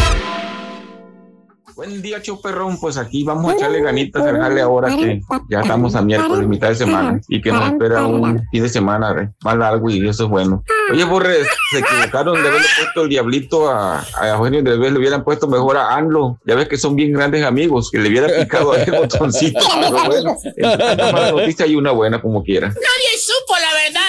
Buen 1.74 2.02
día, 2.02 2.20
Choperrón. 2.20 2.78
Pues 2.78 2.96
aquí 2.96 3.24
vamos 3.24 3.52
a 3.52 3.56
echarle 3.56 3.80
ganitas 3.80 4.22
al 4.22 4.36
jale 4.36 4.60
ahora 4.60 4.94
que 4.94 5.20
ya 5.48 5.60
estamos 5.60 5.94
a 5.94 6.02
miércoles, 6.02 6.46
mitad 6.46 6.68
de 6.68 6.74
semana, 6.74 7.20
y 7.28 7.40
que 7.40 7.50
nos 7.50 7.72
espera 7.72 8.06
un 8.06 8.42
fin 8.50 8.62
de 8.62 8.68
semana 8.68 9.14
eh, 9.22 9.28
más 9.42 9.56
largo 9.56 9.88
y 9.90 10.06
eso 10.06 10.24
es 10.24 10.30
bueno. 10.30 10.62
Oye, 10.90 11.04
Borre, 11.04 11.44
se 11.72 11.78
equivocaron 11.78 12.34
de 12.42 12.48
haberle 12.48 12.66
puesto 12.78 13.02
el 13.02 13.08
diablito 13.08 13.70
a, 13.70 14.04
a 14.16 14.28
Eugenio 14.30 14.62
Derbez, 14.62 14.92
le 14.92 14.98
hubieran 14.98 15.24
puesto 15.24 15.48
mejor 15.48 15.76
a 15.76 15.94
Anlo. 15.94 16.38
Ya 16.44 16.54
ves 16.54 16.68
que 16.68 16.76
son 16.76 16.94
bien 16.94 17.12
grandes 17.12 17.44
amigos, 17.44 17.90
que 17.90 17.98
le 17.98 18.08
hubiera 18.08 18.28
picado 18.28 18.72
ahí 18.72 18.84
el 18.86 18.92
botoncito. 18.92 19.60
Pero 19.80 20.04
bueno, 20.04 20.36
una 20.56 21.12
mala 21.12 21.30
noticia 21.32 21.66
y 21.66 21.76
una 21.76 21.92
buena 21.92 22.20
como 22.20 22.42
quiera. 22.42 22.68
Nadie 22.68 23.18
supo 23.18 23.54
la 23.54 23.72
verdad 23.84 24.01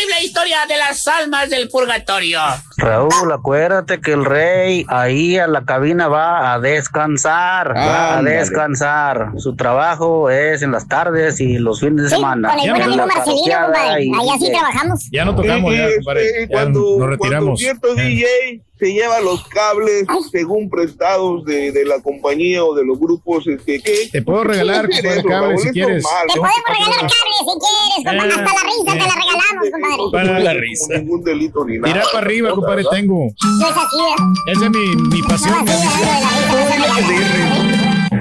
terrible 0.00 0.24
historia 0.24 0.58
de 0.68 0.76
las 0.78 1.06
almas 1.08 1.50
del 1.50 1.68
purgatorio. 1.68 2.40
Raúl, 2.76 3.32
acuérdate 3.32 4.00
que 4.00 4.12
el 4.12 4.24
rey 4.24 4.84
ahí 4.88 5.36
a 5.38 5.46
la 5.46 5.64
cabina 5.64 6.08
va 6.08 6.52
a 6.54 6.58
descansar, 6.60 7.74
va 7.76 8.18
a 8.18 8.22
descansar. 8.22 9.32
Su 9.36 9.54
trabajo 9.56 10.30
es 10.30 10.62
en 10.62 10.72
las 10.72 10.88
tardes 10.88 11.40
y 11.40 11.58
los 11.58 11.80
fines 11.80 12.04
de 12.04 12.08
Sí, 12.10 12.16
semana. 12.16 12.50
con 12.50 12.58
el 12.60 12.70
buen 12.70 12.82
En 12.82 12.88
amigo 12.88 13.06
Marcelino, 13.06 13.56
compadre. 13.66 13.90
Ahí 14.18 14.28
así 14.34 14.50
trabajamos. 14.52 15.08
Ya 15.10 15.24
no 15.24 15.34
tocamos, 15.36 15.74
ya, 15.74 15.88
compadre. 15.96 16.48
Ya 16.48 16.64
nos 16.66 17.00
retiramos. 17.06 17.58
cierto 17.60 17.94
DJ 17.94 18.62
se 18.80 18.92
lleva 18.92 19.20
los 19.20 19.46
cables 19.48 20.04
según 20.32 20.68
prestados 20.70 21.44
de, 21.44 21.70
de 21.70 21.84
la 21.84 22.00
compañía 22.00 22.64
o 22.64 22.74
de 22.74 22.84
los 22.84 22.98
grupos 22.98 23.46
este, 23.46 23.80
que 23.80 24.08
Te 24.10 24.22
puedo 24.22 24.42
regalar, 24.44 24.88
¿Qué 24.88 24.94
es 24.96 25.00
compadre, 25.02 25.18
eso, 25.20 25.28
cable, 25.28 25.46
Raúl? 25.48 25.58
si 25.60 25.66
Es 25.68 25.72
quieres. 25.72 26.02
normal, 26.02 26.26
Te 26.26 26.34
¿no? 26.34 26.42
podemos 26.42 26.64
regalar 26.66 27.00
cable 27.00 27.36
si 27.38 27.44
quieres, 27.60 27.96
compadre. 27.96 28.32
Hasta 28.32 28.52
la 28.54 28.62
risa 28.64 28.92
te 28.92 28.98
la 28.98 29.14
regalamos, 29.14 29.70
compadre. 29.70 30.10
Para 30.12 30.38
la 30.40 30.52
risa. 30.54 30.94
Ningún 30.98 31.22
delito 31.24 31.64
ni 31.64 31.78
nada. 31.78 31.92
Tira 31.92 32.04
para 32.12 32.18
arriba, 32.26 32.50
compadre, 32.50 32.76
¿verdad? 32.76 32.90
tengo. 32.90 33.28
No 33.60 33.68
es 33.68 33.76
así, 33.76 33.96
¿verdad? 34.00 34.26
Esa 34.46 34.64
es 34.64 34.70
mi, 34.70 34.96
mi 35.14 35.22
pasión. 35.22 35.54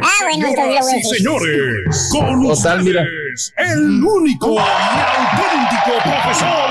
Ah, 0.01 0.07
bueno, 0.24 0.47
entonces 0.47 0.76
lo 0.76 0.84
Sí, 0.84 1.16
señores, 1.18 2.10
con 2.12 2.47
Total, 2.47 2.84
mira. 2.84 3.01
ustedes, 3.01 3.53
el 3.57 4.03
único 4.03 4.53
y 4.53 4.57
auténtico 4.57 5.93
profesor. 6.03 6.70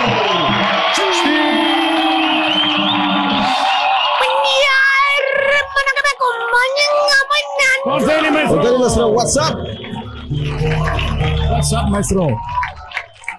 Contele, 7.90 8.30
maestro. 8.30 8.56
Contale 8.56 8.78
nuestro 8.78 9.08
WhatsApp. 9.08 9.54
WhatsApp, 11.50 11.88
maestro. 11.88 12.26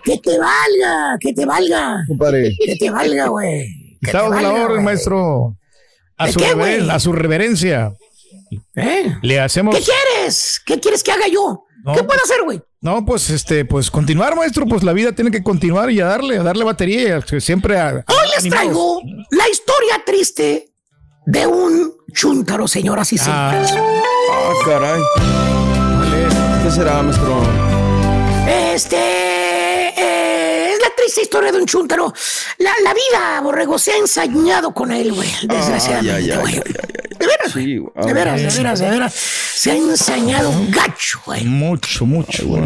Que 0.04 0.18
te 0.18 0.38
valga, 0.40 1.18
que 1.20 1.34
te 1.34 1.46
valga, 1.46 2.04
Compadre. 2.08 2.56
que 2.66 2.76
te 2.78 2.90
valga, 2.90 3.28
güey. 3.28 3.68
Estamos 4.02 4.34
a 4.38 4.42
la 4.42 4.54
orden, 4.54 4.84
maestro. 4.84 5.56
A 6.18 6.26
¿De 6.28 6.34
su, 6.34 6.40
qué, 6.40 6.88
a 6.90 7.00
su 7.00 7.12
reverencia. 7.14 7.94
¿Eh? 8.76 9.16
Le 9.22 9.40
hacemos. 9.40 9.76
¿Qué 9.76 9.84
quieres? 9.84 10.62
¿Qué 10.66 10.80
quieres 10.80 11.04
que 11.04 11.12
haga 11.12 11.28
yo? 11.28 11.64
No. 11.84 11.94
¿Qué 11.94 12.04
puedo 12.04 12.20
hacer, 12.24 12.42
güey? 12.44 12.62
No, 12.82 13.06
pues 13.06 13.30
este, 13.30 13.66
pues 13.66 13.92
continuar, 13.92 14.36
maestro. 14.36 14.66
Pues 14.66 14.84
la 14.84 14.94
vida 14.94 15.12
tiene 15.12 15.32
que 15.32 15.44
continuar 15.44 15.92
y 15.92 16.00
a 16.02 16.06
darle, 16.06 16.38
a 16.38 16.44
darle 16.44 16.64
batería. 16.64 17.02
y 17.04 17.36
a- 17.36 17.40
Siempre 17.40 17.78
a. 17.80 17.90
a- 17.90 17.92
Hoy 17.92 18.28
les 18.36 18.40
animados. 18.40 18.50
traigo 18.50 19.02
la 19.32 19.50
historia 19.50 20.02
triste 20.06 20.74
de 21.26 21.46
un 21.48 21.94
chúntaro, 22.14 22.68
señoras 22.68 23.14
y 23.14 23.18
señores. 23.18 23.72
Ah, 23.74 23.82
caray. 24.66 25.02
¿Qué 26.64 26.72
será, 26.72 27.02
maestro? 27.02 27.42
Este 28.48 28.98
eh, 28.98 30.74
es 30.74 30.80
la 30.82 30.90
triste 30.96 31.22
historia 31.22 31.52
de 31.52 31.60
un 31.60 31.66
chúntaro. 31.66 32.14
La, 32.58 32.72
la 32.84 32.94
vida, 32.94 33.42
borrego, 33.42 33.78
se 33.80 33.92
ha 33.92 33.98
ensañado 33.98 34.74
con 34.74 34.92
él, 34.92 35.14
güey. 35.14 35.30
Desgraciadamente, 35.44 36.12
Ay, 36.16 36.24
ay, 36.24 36.32
ay, 36.32 36.38
güey. 36.40 36.54
ay, 36.56 36.62
ay, 36.66 36.76
ay. 36.78 37.18
De 37.20 37.28
veras, 37.28 37.52
Sí, 37.52 37.76
de 37.76 37.84
ah, 37.96 38.14
veras, 38.14 38.42
de 38.42 38.48
veras, 38.58 38.80
de 38.80 38.90
veras. 38.90 39.14
Se 39.14 39.72
ha 39.72 39.76
ensañado 39.76 40.52
gacho, 40.70 41.20
güey. 41.26 41.44
Mucho, 41.46 42.06
mucho. 42.06 42.46
güey. 42.46 42.62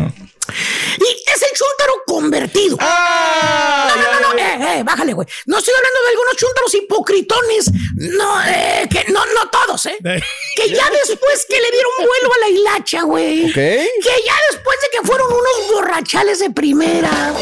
Y 1.00 1.32
es 1.32 1.41
el 1.41 1.50
chúntaro 1.50 1.94
convertido. 2.06 2.78
Ah, 2.80 3.94
no, 3.96 4.02
no, 4.02 4.20
no, 4.20 4.34
no, 4.34 4.39
eh, 4.39 4.80
eh, 4.80 4.84
bájale, 4.84 5.14
güey. 5.14 5.28
No 5.46 5.58
estoy 5.58 5.74
hablando 5.76 6.02
de 6.02 6.10
algunos 6.10 6.36
chúntaros 6.36 6.74
hipocritones. 6.76 7.72
No, 7.96 8.44
eh, 8.46 8.88
que 8.89 9.12
no, 9.12 9.26
no 9.26 9.50
todos, 9.50 9.86
eh. 9.86 9.98
Que 10.56 10.70
ya 10.70 10.89
después 10.89 11.46
que 11.48 11.60
le 11.60 11.72
dieron 11.72 11.91
vuelo 11.98 12.34
a 12.34 12.39
la 12.39 12.50
hilacha, 12.50 13.02
güey. 13.04 13.46
Ok. 13.46 13.54
Que 13.54 14.24
ya 14.26 14.36
después 14.52 14.78
de 14.82 15.00
que 15.00 15.06
fueron 15.06 15.32
unos 15.32 15.72
borrachales 15.72 16.39
de 16.39 16.50
primera. 16.50 17.34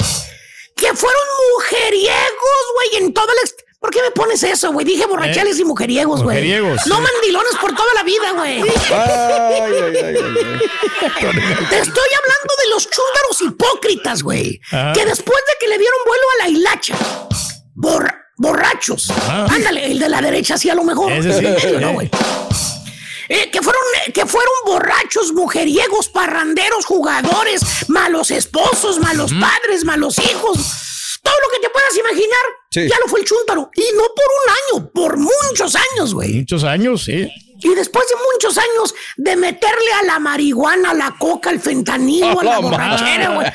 Que 0.75 0.93
fueron 0.93 1.23
mujeriegos, 1.53 2.65
güey, 2.75 3.03
en 3.03 3.13
todo 3.13 3.27
el... 3.31 3.51
¿Por 3.81 3.89
qué 3.89 3.99
me 4.03 4.11
pones 4.11 4.43
eso, 4.43 4.71
güey? 4.71 4.85
Dije 4.85 5.07
borrachales 5.07 5.57
y 5.59 5.65
mujeriegos, 5.65 6.21
güey. 6.21 6.37
Mujeriegos, 6.37 6.85
No 6.85 6.97
sí. 6.97 7.01
mandilones 7.01 7.55
por 7.59 7.73
toda 7.75 7.91
la 7.95 8.03
vida, 8.03 8.31
güey. 8.33 8.61
Te 8.61 8.69
estoy 11.79 12.09
hablando 12.19 12.53
de 12.63 12.69
los 12.69 12.83
chúntaros 12.89 13.41
hipócritas, 13.41 14.21
güey. 14.21 14.61
Ah. 14.71 14.91
Que 14.95 15.03
después 15.05 15.39
de 15.47 15.53
que 15.59 15.67
le 15.67 15.77
dieron 15.79 15.97
vuelo 16.05 16.23
a 16.35 16.43
la 16.43 16.49
hilacha, 16.49 16.95
bor- 17.75 18.15
borrachos. 18.37 19.09
Ah. 19.27 19.47
Ándale, 19.49 19.91
el 19.91 19.97
de 19.99 20.09
la 20.09 20.21
derecha 20.21 20.57
sí 20.59 20.69
a 20.69 20.75
lo 20.75 20.83
mejor. 20.83 21.11
Ese 21.11 21.33
sí. 21.33 21.41
Medio, 21.41 21.79
¿no, 21.79 21.93
güey? 21.93 22.09
Eh, 23.29 23.49
que 23.49 23.61
fueron 23.61 23.81
eh, 24.05 24.11
que 24.11 24.25
fueron 24.25 24.53
borrachos, 24.65 25.31
mujeriegos, 25.33 26.09
parranderos, 26.09 26.85
jugadores, 26.85 27.61
malos 27.87 28.29
esposos, 28.29 28.99
malos 28.99 29.31
padres, 29.33 29.85
malos 29.85 30.19
hijos. 30.19 30.59
Todo 31.21 31.35
lo 31.43 31.49
que 31.53 31.59
te 31.61 31.69
puedas 31.69 31.95
imaginar, 31.97 32.41
Sí. 32.71 32.87
ya 32.89 32.95
lo 32.99 33.07
fue 33.07 33.19
el 33.21 33.25
chúntaro. 33.25 33.69
Y 33.75 33.81
no 33.95 34.03
por 34.03 34.79
un 34.79 34.79
año, 34.83 34.91
por 34.93 35.17
muchos 35.17 35.75
años, 35.75 36.13
güey. 36.13 36.33
Muchos 36.39 36.63
años, 36.63 37.03
sí. 37.03 37.27
Y 37.63 37.75
después 37.75 38.07
de 38.09 38.15
muchos 38.33 38.57
años 38.57 38.95
de 39.17 39.35
meterle 39.35 39.93
a 39.99 40.03
la 40.03 40.19
marihuana, 40.19 40.89
a 40.91 40.93
la 40.95 41.15
coca, 41.19 41.51
al 41.51 41.59
fentanilo, 41.59 42.39
a 42.39 42.43
la 42.43 42.59
borrachera, 42.59 43.35
güey. 43.35 43.47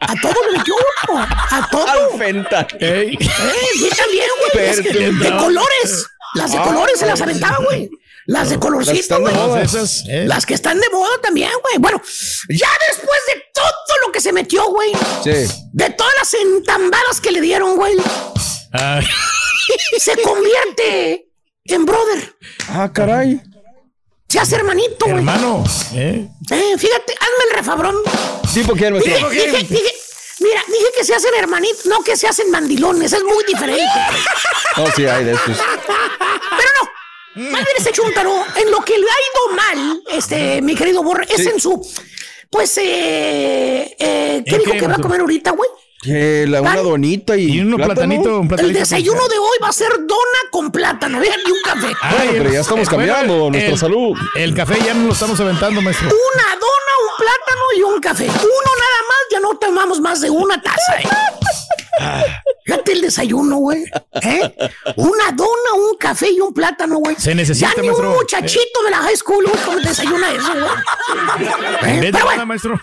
A 0.00 0.14
todo 0.20 0.34
le 0.50 0.58
metió, 0.58 0.74
uno, 1.08 1.20
a 1.22 1.68
todo. 1.70 1.86
Al 1.86 2.18
fentanil. 2.18 2.76
Ey. 2.78 3.16
Sí, 3.18 3.88
también, 3.96 4.26
güey. 4.52 4.82
Que- 4.82 5.12
De 5.12 5.36
colores. 5.38 6.06
Las 6.34 6.50
de 6.52 6.58
Ah, 6.58 6.62
colores 6.64 6.98
se 6.98 7.06
las 7.06 7.22
aventaba, 7.22 7.58
güey. 7.64 7.88
Las 8.26 8.50
de 8.50 8.58
colorcito, 8.58 9.20
güey. 9.20 9.34
eh. 10.08 10.24
Las 10.26 10.46
que 10.46 10.54
están 10.54 10.80
de 10.80 10.88
moda 10.90 11.20
también, 11.22 11.50
güey. 11.62 11.78
Bueno, 11.78 12.00
ya 12.48 12.68
después 12.88 13.20
de 13.34 13.42
todo 13.52 14.06
lo 14.06 14.12
que 14.12 14.20
se 14.20 14.32
metió, 14.32 14.64
güey. 14.70 14.92
Sí. 15.22 15.30
De 15.72 15.90
todas 15.90 16.12
las 16.18 16.34
entambadas 16.34 17.20
que 17.20 17.30
le 17.32 17.40
dieron, 17.40 17.76
güey. 17.76 17.94
Ay, 18.72 19.06
Se 19.98 20.16
convierte 20.22 21.28
en 21.64 21.84
brother. 21.84 22.36
Ah, 22.68 22.90
caray. 22.92 23.40
Se 24.28 24.40
hace 24.40 24.56
hermanito, 24.56 25.04
güey. 25.04 25.16
hermano. 25.18 25.62
¿eh? 25.94 26.26
Eh, 26.50 26.74
fíjate, 26.78 27.12
hazme 27.12 27.44
el 27.50 27.56
refabrón. 27.56 27.96
¿Tipo 28.52 28.72
quién, 28.74 28.94
Dije, 28.98 29.10
maestro? 29.10 29.30
dije, 29.30 29.58
dije, 29.68 29.94
mira, 30.40 30.62
dije 30.66 30.86
que 30.96 31.04
se 31.04 31.14
hacen 31.14 31.30
hermanitos, 31.38 31.86
no 31.86 32.02
que 32.02 32.16
se 32.16 32.26
hacen 32.26 32.50
mandilones, 32.50 33.12
es 33.12 33.22
muy 33.22 33.44
diferente. 33.44 33.84
No, 34.76 34.86
sí, 34.96 35.06
hay 35.06 35.24
de 35.24 35.32
estos. 35.34 35.56
Más 37.34 37.64
bien 37.64 37.76
ese 37.78 37.90
chúntaro, 37.92 38.32
en 38.56 38.70
lo 38.70 38.80
que 38.84 38.96
le 38.96 39.04
ha 39.06 39.08
ido 39.08 39.56
mal, 39.56 40.02
este, 40.12 40.62
mi 40.62 40.74
querido 40.74 41.02
Borre, 41.02 41.26
es 41.28 41.42
Sí. 41.42 41.48
en 41.48 41.60
su, 41.60 41.84
pues, 42.50 42.76
eh, 42.78 43.96
eh, 43.98 44.42
¿qué 44.46 44.54
¿En 44.54 44.58
dijo 44.60 44.72
qué, 44.72 44.78
que 44.78 44.86
va 44.86 44.94
a 44.94 44.98
comer 44.98 45.20
ahorita, 45.20 45.50
güey? 45.52 45.68
La, 46.06 46.60
una 46.60 46.76
donita 46.82 47.34
y, 47.34 47.44
Y 47.50 47.60
un 47.60 47.76
platanito, 47.76 48.36
un 48.36 48.42
El 48.42 48.48
platanito. 48.48 48.78
desayuno 48.78 49.26
de 49.26 49.38
hoy 49.38 49.56
va 49.62 49.68
a 49.68 49.72
ser 49.72 49.88
dona 49.90 50.40
con 50.50 50.70
plátano, 50.70 51.18
vean, 51.18 51.40
y 51.46 51.50
un 51.50 51.62
café. 51.64 51.94
Ay, 52.02 52.16
Bueno, 52.28 52.32
pero 52.38 52.52
ya 52.52 52.60
estamos 52.60 52.88
cambiando 52.90 53.34
bueno, 53.34 53.50
nuestra 53.50 53.72
el- 53.72 53.78
salud. 53.78 54.16
El 54.36 54.54
café 54.54 54.78
ya 54.84 54.92
no 54.92 55.06
lo 55.06 55.12
estamos 55.14 55.40
aventando, 55.40 55.80
maestro. 55.80 56.06
Una 56.08 56.44
dona, 56.50 56.92
un 57.00 57.16
plátano 57.24 57.62
y 57.78 57.82
un 57.82 58.00
café. 58.02 58.24
Uno 58.26 58.34
nada 58.36 59.00
más, 59.08 59.18
ya 59.30 59.40
no 59.40 59.56
tomamos 59.56 59.98
más 60.00 60.20
de 60.20 60.28
una 60.28 60.60
taza, 60.60 61.00
¿eh? 61.00 61.08
Fíjate 62.64 62.92
el 62.92 63.00
desayuno, 63.02 63.56
güey. 63.56 63.84
¿Eh? 64.22 64.54
Una 64.96 65.30
dona, 65.32 65.74
un 65.76 65.96
café 65.98 66.30
y 66.30 66.40
un 66.40 66.52
plátano, 66.54 66.96
güey. 66.98 67.14
Se 67.18 67.34
necesita, 67.34 67.70
Ya 67.74 67.82
ni 67.82 67.88
maestro. 67.88 68.10
un 68.10 68.16
muchachito 68.16 68.82
de 68.84 68.90
la 68.90 68.96
high 68.98 69.16
school, 69.16 69.44
güey, 69.44 69.84
desayuna 69.84 70.32
eso, 70.32 70.52
güey. 70.52 71.96
¿Eh? 71.96 72.10
Pero 72.12 72.24
bueno, 72.24 72.46
maestro. 72.46 72.80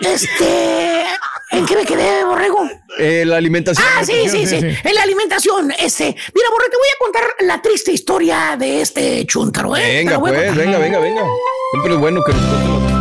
este... 0.00 1.04
¿En 1.52 1.64
qué 1.64 1.76
me 1.76 1.84
quedé, 1.86 2.24
Borrego? 2.24 2.68
Eh, 2.98 3.22
la 3.24 3.36
alimentación. 3.36 3.86
Ah, 3.96 4.04
sí, 4.04 4.12
sí, 4.24 4.30
sí, 4.30 4.46
sí, 4.46 4.60
sí. 4.60 4.66
En 4.82 4.94
la 4.94 5.02
alimentación, 5.02 5.70
este... 5.78 6.04
Mira, 6.34 6.50
Borre, 6.50 6.68
te 6.68 6.76
voy 6.76 6.88
a 6.88 6.98
contar 6.98 7.22
la 7.46 7.62
triste 7.62 7.92
historia 7.92 8.56
de 8.58 8.80
este 8.80 9.24
chúntaro, 9.26 9.76
¿eh? 9.76 9.98
Venga, 9.98 10.18
pues, 10.18 10.32
venga, 10.56 10.78
venga, 10.78 10.98
venga. 10.98 11.22
Siempre 11.70 11.94
es 11.94 12.00
bueno 12.00 12.20
que 12.24 12.32
nos 12.32 12.95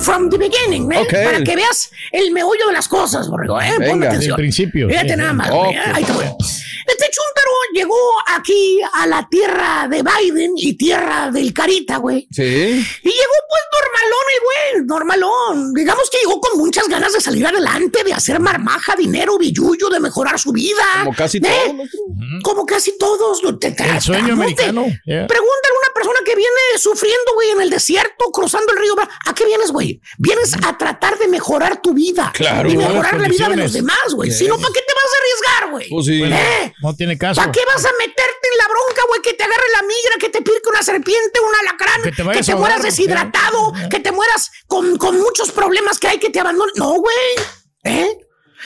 From 0.00 0.28
the 0.30 0.38
beginning, 0.38 0.90
¿eh? 0.92 0.98
Ok. 0.98 1.12
Para 1.24 1.42
que 1.42 1.56
veas 1.56 1.90
el 2.12 2.30
meollo 2.32 2.66
de 2.68 2.72
las 2.72 2.88
cosas, 2.88 3.28
Borrego, 3.28 3.60
¿eh? 3.60 3.72
Ponme 3.76 3.86
Venga. 3.88 4.08
atención. 4.08 4.36
Del 4.36 4.42
principio, 4.44 4.88
Fíjate 4.88 5.16
nada 5.16 5.32
más, 5.32 5.50
güey, 5.50 5.74
¿eh? 5.74 5.80
Ok. 5.80 5.94
Ahí 5.96 6.04
te 6.04 6.12
voy. 6.12 6.24
Este 6.24 7.04
chúntaro 7.04 7.50
llegó 7.74 7.96
aquí 8.26 8.80
a 8.94 9.06
la 9.06 9.28
tierra 9.30 9.86
de 9.88 10.02
Biden 10.02 10.52
y 10.56 10.74
tierra 10.74 11.30
del 11.30 11.52
Carita, 11.52 11.98
güey. 11.98 12.26
Sí. 12.32 12.42
Y 12.42 13.08
llegó 13.08 13.34
pues 13.48 13.62
normalón 13.72 14.24
el 14.34 14.40
güey, 14.80 14.86
normalón. 14.86 15.74
Digamos 15.74 16.10
que 16.10 16.18
llegó 16.18 16.40
con 16.40 16.58
muchas 16.58 16.88
ganas 16.88 17.12
de 17.12 17.20
salir 17.20 17.46
adelante, 17.46 18.02
de 18.02 18.12
hacer 18.12 18.40
marmaja, 18.40 18.94
dinero, 18.96 19.38
billuyo, 19.38 19.88
de 19.88 20.00
mejorar 20.00 20.38
su 20.38 20.50
vida. 20.52 20.82
Como 21.04 21.14
casi 21.14 21.38
¿Eh? 21.38 21.42
todos. 21.66 21.88
Como 22.42 22.66
casi 22.66 22.98
todos. 22.98 23.40
Te- 23.60 23.70
te- 23.72 23.88
El 23.88 24.00
sueño 24.00 24.32
americano. 24.34 24.84
yeah. 25.04 25.26
Pregúntale 25.26 25.74
a 25.74 25.88
una 25.88 25.94
persona 25.94 26.18
que 26.24 26.34
viene 26.34 26.50
sufriendo, 26.78 27.34
güey, 27.34 27.50
en 27.50 27.60
el 27.60 27.70
desierto, 27.70 28.24
cruzando 28.32 28.72
el 28.72 28.78
río. 28.80 28.94
¿A 29.26 29.34
qué 29.34 29.44
vienes, 29.46 29.69
güey? 29.70 30.00
Vienes 30.18 30.54
a 30.64 30.76
tratar 30.76 31.18
de 31.18 31.28
mejorar 31.28 31.80
tu 31.82 31.92
vida. 31.94 32.30
Claro, 32.34 32.70
Y 32.70 32.76
mejorar 32.76 33.20
la 33.20 33.28
vida 33.28 33.48
de 33.48 33.56
los 33.56 33.72
demás, 33.72 34.14
güey. 34.14 34.30
Si 34.30 34.46
no, 34.46 34.56
¿para 34.56 34.72
qué 34.72 34.80
te 34.80 34.94
vas 34.94 35.04
a 35.12 35.18
arriesgar, 35.18 35.70
güey? 35.72 35.88
Pues 35.88 36.06
sí. 36.06 36.22
¿Eh? 36.22 36.74
No 36.82 36.94
tiene 36.94 37.16
caso. 37.18 37.40
¿Para 37.40 37.52
qué 37.52 37.60
vas 37.66 37.84
a 37.84 37.90
meterte 37.98 38.48
en 38.52 38.58
la 38.58 38.64
bronca, 38.68 39.02
güey? 39.08 39.20
Que 39.22 39.34
te 39.34 39.44
agarre 39.44 39.64
la 39.74 39.82
migra, 39.82 40.16
que 40.20 40.28
te 40.28 40.38
pique 40.42 40.68
una 40.68 40.82
serpiente, 40.82 41.40
un 41.40 41.54
alacrán, 41.68 42.02
Que 42.02 42.10
que 42.10 42.16
te 42.16 42.24
mueras 42.24 42.48
ahogar, 42.50 42.82
deshidratado, 42.82 43.72
que 43.90 44.00
te 44.00 44.12
mueras 44.12 44.50
con, 44.66 44.96
con 44.98 45.18
muchos 45.20 45.50
problemas 45.52 45.98
que 45.98 46.08
hay 46.08 46.18
que 46.18 46.30
te 46.30 46.40
abandonen. 46.40 46.74
No, 46.76 46.94
güey. 46.94 47.16
¿Eh? 47.84 48.18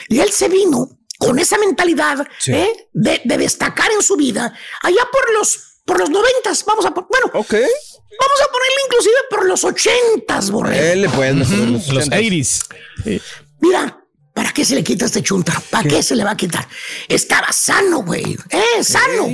Y 0.09 0.19
él 0.19 0.31
se 0.31 0.49
vino 0.49 0.89
con 1.17 1.39
esa 1.39 1.57
mentalidad 1.57 2.27
Sí. 2.39 2.51
¿eh? 2.51 2.89
de, 2.93 3.21
de 3.23 3.37
destacar 3.37 3.91
en 3.91 4.01
su 4.01 4.15
vida 4.17 4.53
allá 4.81 5.07
por 5.11 5.33
los 5.33 5.71
por 5.85 5.99
los 5.99 6.09
noventas, 6.09 6.65
vamos 6.65 6.83
a 6.85 6.89
bueno, 6.89 7.29
Ok. 7.33 7.53
Vamos 8.19 8.41
a 8.41 8.51
ponerle 8.51 8.77
inclusive 8.85 9.15
por 9.29 9.45
los 9.45 9.63
ochentas, 9.63 10.51
borrego. 10.51 10.83
Él 10.83 11.09
pues, 11.13 11.35
mejor 11.35 11.57
en 11.63 11.73
los 11.73 11.87
Los 11.89 12.09
80s. 12.09 12.67
80s. 13.03 13.21
Mira, 13.59 13.99
¿para 14.33 14.51
qué 14.51 14.65
se 14.65 14.75
le 14.75 14.83
quita 14.83 15.05
este 15.05 15.21
chuntaro? 15.21 15.61
¿Para 15.69 15.87
qué? 15.87 16.03
se 16.03 16.15
le 16.15 16.23
va 16.23 16.31
a 16.31 16.37
quitar? 16.37 16.67
Estaba 17.07 17.51
sano, 17.51 18.03
güey. 18.03 18.37
Eh, 18.49 18.83
sano. 18.83 19.27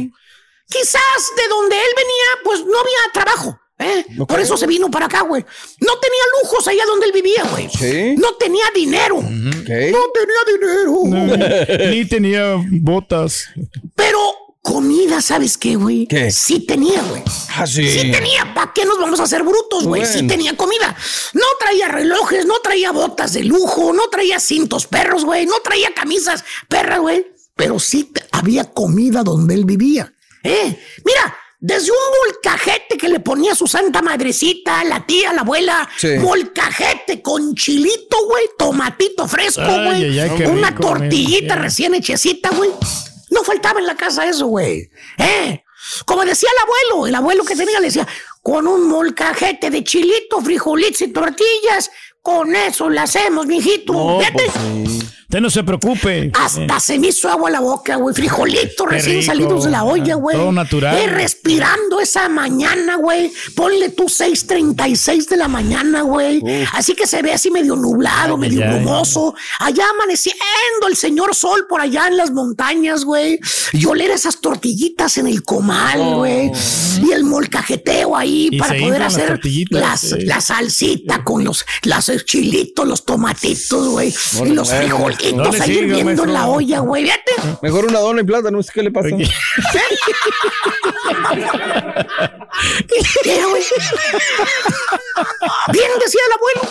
Quizás 0.67 1.32
de 1.36 1.47
donde 1.49 1.75
él 1.75 1.91
venía, 1.95 2.43
pues 2.43 2.59
no 2.59 2.79
había 2.79 3.13
trabajo. 3.13 3.59
¿eh? 3.82 4.05
Por 4.27 4.39
eso 4.39 4.55
se 4.57 4.67
vino 4.67 4.89
para 4.89 5.07
acá, 5.07 5.21
güey. 5.21 5.43
No 5.79 5.97
tenía 5.99 6.23
lujos 6.41 6.67
allá 6.67 6.86
donde 6.86 7.07
él 7.07 7.11
vivía, 7.11 7.43
güey. 7.51 7.69
Sí. 7.69 8.15
No 8.17 8.36
tenía 8.36 8.65
dinero. 8.73 9.17
Ok. 9.17 9.69
No 9.91 10.03
tenía 10.13 10.41
dinero. 10.47 11.89
Ni 11.89 12.05
tenía 12.05 12.55
botas. 12.69 13.49
Pero 13.95 14.19
comida, 14.62 15.22
¿sabes 15.22 15.57
qué, 15.57 15.76
güey? 15.76 16.07
¿Qué? 16.07 16.32
Sí 16.32 16.59
tenía, 16.59 17.01
güey. 17.03 17.24
Ah, 17.55 17.66
sí. 17.66 17.89
Sí 17.89 18.12
tenía, 18.12 18.53
¿para 18.53 18.72
qué 18.74 18.86
nos 18.86 18.99
vamos 18.99 19.20
a 19.20 19.24
hacer 19.24 19.43
brutos, 19.43 19.86
güey? 19.86 20.05
Sí 20.05 20.26
tenía 20.28 20.55
comida. 20.55 20.95
No 21.34 21.45
traía 21.59 21.88
relojes, 21.88 22.45
no 22.45 22.59
traía 22.59 22.91
botas 22.91 23.34
de 23.34 23.43
lujo, 23.43 23.91
no 23.93 24.07
traía 24.09 24.39
cintos 24.39 24.88
perros, 24.88 25.26
güey, 25.26 25.45
no 25.45 25.55
traía 25.64 25.93
camisas 25.93 26.43
perras, 26.68 26.99
güey. 26.99 27.26
Pero 27.55 27.80
sí 27.80 28.12
había 28.32 28.66
comida 28.72 29.24
donde 29.24 29.55
él 29.55 29.66
vivía. 29.66 30.14
¿Eh? 30.43 30.80
Mira, 31.05 31.36
desde 31.59 31.91
un 31.91 31.97
molcajete 32.26 32.97
que 32.97 33.07
le 33.09 33.20
ponía 33.20 33.53
su 33.53 33.68
santa 33.68 34.01
madrecita, 34.01 34.84
la 34.84 35.05
tía, 35.05 35.34
la 35.34 35.41
abuela, 35.41 35.88
Sí. 35.97 36.07
molcajete 36.20 37.22
con 37.22 37.53
chilito, 37.55 38.26
güey, 38.26 38.45
tomatito 38.57 39.28
fresco, 39.28 39.62
güey, 39.62 40.20
una 40.47 40.70
rico, 40.70 40.82
tortillita 40.82 41.55
recién 41.55 41.93
hechecita, 41.93 42.49
güey. 42.49 42.72
No 43.32 43.43
faltaba 43.43 43.79
en 43.79 43.88
la 43.88 43.95
casa 43.95 44.27
eso, 44.27 44.45
güey. 44.45 44.89
¿Eh? 45.17 45.63
Como 46.05 46.23
decía 46.23 46.49
el 46.55 46.63
abuelo, 46.63 47.07
el 47.07 47.15
abuelo 47.15 47.43
que 47.43 47.55
tenía 47.55 47.79
le 47.79 47.88
decía, 47.88 48.07
con 48.43 48.67
un 48.67 48.88
molcajete 48.88 49.71
de 49.71 49.84
chilito, 49.84 50.39
frijolitos 50.41 51.01
y 51.01 51.07
tortillas, 51.07 51.89
con 52.21 52.55
eso 52.55 52.89
le 52.89 52.99
hacemos, 52.99 53.47
mijito. 53.47 53.93
No, 53.93 54.19
pues. 54.34 54.51
Usted 55.32 55.39
no 55.39 55.49
se 55.49 55.63
preocupe. 55.63 56.29
hasta 56.38 56.77
se 56.82 56.99
me 56.99 57.07
hizo 57.07 57.29
agua 57.29 57.49
la 57.49 57.61
boca, 57.61 57.95
güey. 57.95 58.13
Frijolitos 58.13 58.86
recién 58.89 59.19
rico. 59.21 59.25
salidos 59.27 59.63
de 59.63 59.71
la 59.71 59.86
olla, 59.86 60.15
güey. 60.15 60.36
Todo 60.36 60.51
natural. 60.51 60.97
Eh, 60.97 61.07
respirando 61.07 62.01
esa 62.01 62.27
mañana, 62.27 62.97
güey. 62.97 63.32
Ponle 63.55 63.88
tú 63.91 64.09
6:36 64.09 65.29
de 65.29 65.38
la 65.38 65.47
mañana, 65.47 66.01
güey. 66.01 66.43
Así 66.73 66.95
que 66.95 67.07
se 67.07 67.21
ve 67.21 67.32
así 67.32 67.49
medio 67.49 67.77
nublado, 67.77 68.36
medio 68.36 68.59
brumoso. 68.59 69.34
Allá 69.59 69.86
amaneciendo 69.95 70.88
el 70.89 70.97
señor 70.97 71.34
sol 71.34 71.65
por 71.69 71.79
allá 71.79 72.07
en 72.09 72.17
las 72.17 72.32
montañas, 72.32 73.05
güey. 73.05 73.39
Y 73.71 73.86
oler 73.86 74.11
esas 74.11 74.41
tortillitas 74.41 75.17
en 75.17 75.27
el 75.27 75.43
comal, 75.43 76.15
güey. 76.15 76.51
Y 77.01 77.11
el 77.13 77.23
molcajeteo 77.23 78.17
ahí 78.17 78.49
Y 78.51 78.59
para 78.59 78.77
poder 78.77 78.99
las 78.99 79.15
hacer 79.15 79.39
las- 79.69 80.11
la 80.25 80.41
salsita 80.41 81.23
con 81.23 81.45
los, 81.45 81.63
los 81.84 82.25
chilitos, 82.25 82.86
los 82.86 83.05
tomatitos, 83.05 83.88
güey. 83.88 84.13
Y 84.45 84.49
los 84.49 84.69
muevas, 84.69 85.20
frijolitos 85.22 85.57
no 85.57 85.63
ahí 85.63 85.78
hirviendo 85.78 86.26
la 86.26 86.47
olla, 86.47 86.80
güey. 86.80 87.03
Fíjate. 87.05 87.32
Mejor 87.61 87.86
una 87.86 87.99
dona 87.99 88.22
y 88.22 88.24
plátano, 88.24 88.59
¿usted 88.59 88.74
qué 88.74 88.84
le 88.84 88.91
pasa? 88.91 89.09
Güey. 93.49 93.63
Bien 95.72 95.91
decía 95.99 96.22
el 96.28 96.34
abuelo. 96.34 96.61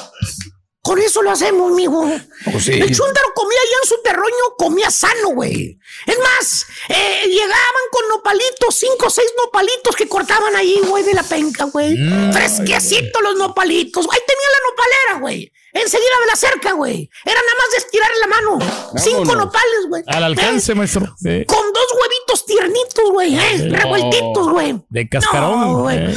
Con 0.83 0.99
eso 0.99 1.21
lo 1.23 1.31
hacemos, 1.31 1.71
mijo. 1.73 2.09
Pues 2.51 2.65
sí. 2.65 2.73
El 2.73 2.95
chúntaro 2.95 3.29
comía 3.35 3.59
allá 3.61 3.77
en 3.83 3.89
su 3.89 4.03
terruño, 4.03 4.45
comía 4.57 4.91
sano, 4.91 5.29
güey. 5.35 5.79
Es 6.07 6.19
más, 6.19 6.67
eh, 6.89 7.27
llegaban 7.27 7.85
con 7.93 8.09
nopalitos, 8.09 8.75
cinco 8.77 9.07
o 9.07 9.11
seis 9.11 9.29
nopalitos 9.45 9.95
que 9.95 10.09
cortaban 10.09 10.57
ahí, 10.57 10.81
güey, 10.87 11.05
de 11.05 11.13
la 11.15 11.23
penca, 11.23 11.65
güey. 11.65 11.97
Mm. 11.99 12.33
Fresquecitos 12.33 13.23
los 13.23 13.37
nopalitos. 13.37 14.07
Ahí 14.11 14.21
tenía 14.27 14.49
la 14.53 14.71
nopalera, 14.71 15.21
güey. 15.21 15.53
Enseguida 15.73 16.21
de 16.23 16.27
la 16.27 16.35
cerca, 16.37 16.73
güey. 16.73 17.09
Era 17.25 17.41
nada 17.41 17.55
más 17.59 17.71
de 17.71 17.77
estirar 17.77 18.11
la 18.21 18.27
mano. 18.27 18.59
Cinco 18.97 19.37
nopales, 19.37 19.87
güey. 19.89 20.03
Al 20.07 20.25
alcance, 20.25 20.75
maestro. 20.75 21.05
Eh, 21.25 21.43
Eh, 21.43 21.47
Con 21.47 21.73
dos 21.73 21.87
huevitos 22.01 22.47
tiernitos, 22.47 23.11
güey, 23.13 23.39
eh, 23.39 23.69
revueltitos, 23.71 24.49
güey. 24.49 24.81
De 24.89 25.09
cascarón. 25.09 25.61
No, 25.61 25.79
güey. 25.83 25.97
eh. 25.99 26.17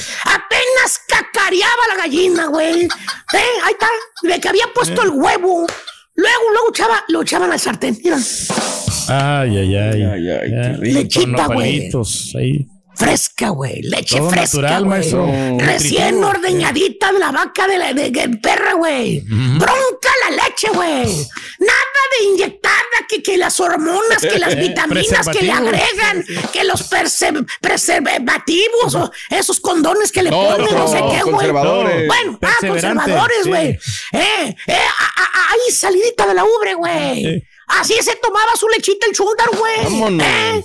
Cacareaba 1.53 1.83
la 1.89 1.95
gallina, 2.03 2.47
güey. 2.47 2.83
Eh, 3.33 3.37
ahí 3.63 3.71
está. 3.73 3.87
De 4.21 4.39
que 4.39 4.49
había 4.49 4.65
puesto 4.75 5.01
el 5.01 5.09
huevo. 5.09 5.65
Luego, 6.15 6.43
luego 6.51 6.69
echaba, 6.69 7.03
lo 7.07 7.23
echaban 7.23 7.51
al 7.51 7.59
sartén. 7.59 7.97
Mira, 8.03 8.17
Ay, 9.07 9.57
ay, 9.57 9.75
ay. 9.75 10.03
Ay, 10.03 10.29
ay, 10.29 10.39
qué 10.43 10.49
Ya. 10.51 10.77
rico. 10.77 10.99
Lechita, 10.99 11.47
güey. 11.47 11.89
fresca, 12.95 13.49
güey. 13.49 13.81
Leche 13.81 14.17
Todo 14.19 14.29
fresca, 14.29 14.57
natural, 14.59 14.85
güey. 14.85 14.89
maestro. 14.99 15.27
Recién 15.57 16.23
ordeñadita 16.23 17.11
de 17.11 17.19
la 17.19 17.31
vaca 17.31 17.67
de 17.67 17.77
la 17.79 17.93
de, 17.93 18.11
de 18.11 18.29
perra, 18.37 18.73
güey. 18.73 19.21
Bronca 19.21 20.09
leche, 20.53 20.67
güey. 20.73 21.05
Nada 21.59 21.99
de 22.19 22.25
inyectada, 22.25 22.73
que, 23.09 23.21
que 23.23 23.37
las 23.37 23.59
hormonas, 23.59 24.21
que 24.21 24.39
las 24.39 24.55
vitaminas 24.59 25.27
que 25.27 25.41
le 25.45 25.51
agregan, 25.51 26.25
que 26.51 26.63
los 26.63 26.83
preservativos, 27.61 28.95
o 28.95 29.11
esos 29.29 29.59
condones 29.59 30.11
que 30.11 30.23
le 30.23 30.29
No, 30.31 30.37
ponen, 30.43 30.65
no, 30.73 30.79
no, 30.79 30.87
sé 30.87 30.97
qué, 31.11 31.23
güey. 31.23 31.51
Bueno, 31.51 32.39
ah, 32.41 32.55
conservadores, 32.67 33.37
sí. 33.43 33.49
güey. 33.49 33.67
Eh, 34.13 34.55
eh, 34.67 34.73
a- 34.75 35.51
ahí 35.53 35.71
salidita 35.71 36.25
de 36.27 36.33
la 36.33 36.43
ubre, 36.43 36.73
güey. 36.75 37.23
Sí. 37.23 37.43
Así 37.67 37.95
se 38.01 38.15
tomaba 38.17 38.55
su 38.55 38.67
lechita 38.69 39.07
el 39.07 39.13
chúndar, 39.13 39.47
güey. 39.57 40.19
Eh, 40.21 40.23
eh, 40.57 40.63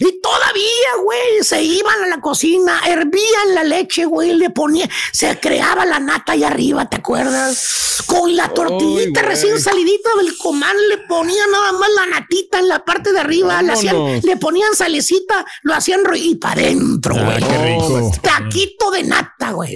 y 0.00 0.20
todavía, 0.20 1.02
güey, 1.04 1.42
se 1.42 1.62
iban 1.62 2.04
a 2.04 2.06
la 2.08 2.20
cocina, 2.20 2.80
hervían 2.86 3.54
la 3.54 3.64
leche, 3.64 4.04
güey, 4.04 4.34
le 4.34 4.50
ponían, 4.50 4.88
se 5.12 5.38
creaba 5.38 5.84
la 5.86 5.98
nata 6.00 6.32
ahí 6.32 6.44
arriba, 6.44 6.88
¿te 6.88 6.96
acuerdas? 6.98 8.02
Con 8.06 8.34
la 8.36 8.48
tortillita 8.48 9.22
recién 9.22 9.60
salidita 9.60 10.10
del 10.18 10.36
comal, 10.38 10.76
le 10.88 10.98
ponían 11.06 11.50
nada 11.50 11.72
más 11.72 11.88
la 11.94 12.06
natita 12.06 12.58
en 12.58 12.68
la 12.68 12.84
parte 12.84 13.12
de 13.12 13.20
arriba, 13.20 13.60
le, 13.62 13.72
hacían- 13.72 14.20
le 14.22 14.36
ponían 14.36 14.74
salecita, 14.74 15.44
lo 15.62 15.74
hacían 15.74 16.04
ro- 16.04 16.16
y 16.16 16.34
para 16.36 16.60
adentro, 16.60 17.14
Ah, 17.16 17.24
güey. 17.24 17.38
qué 17.42 17.58
rico. 17.74 18.12
Taquito 18.22 18.90
de 18.90 19.02
nata, 19.04 19.50
güey. 19.52 19.74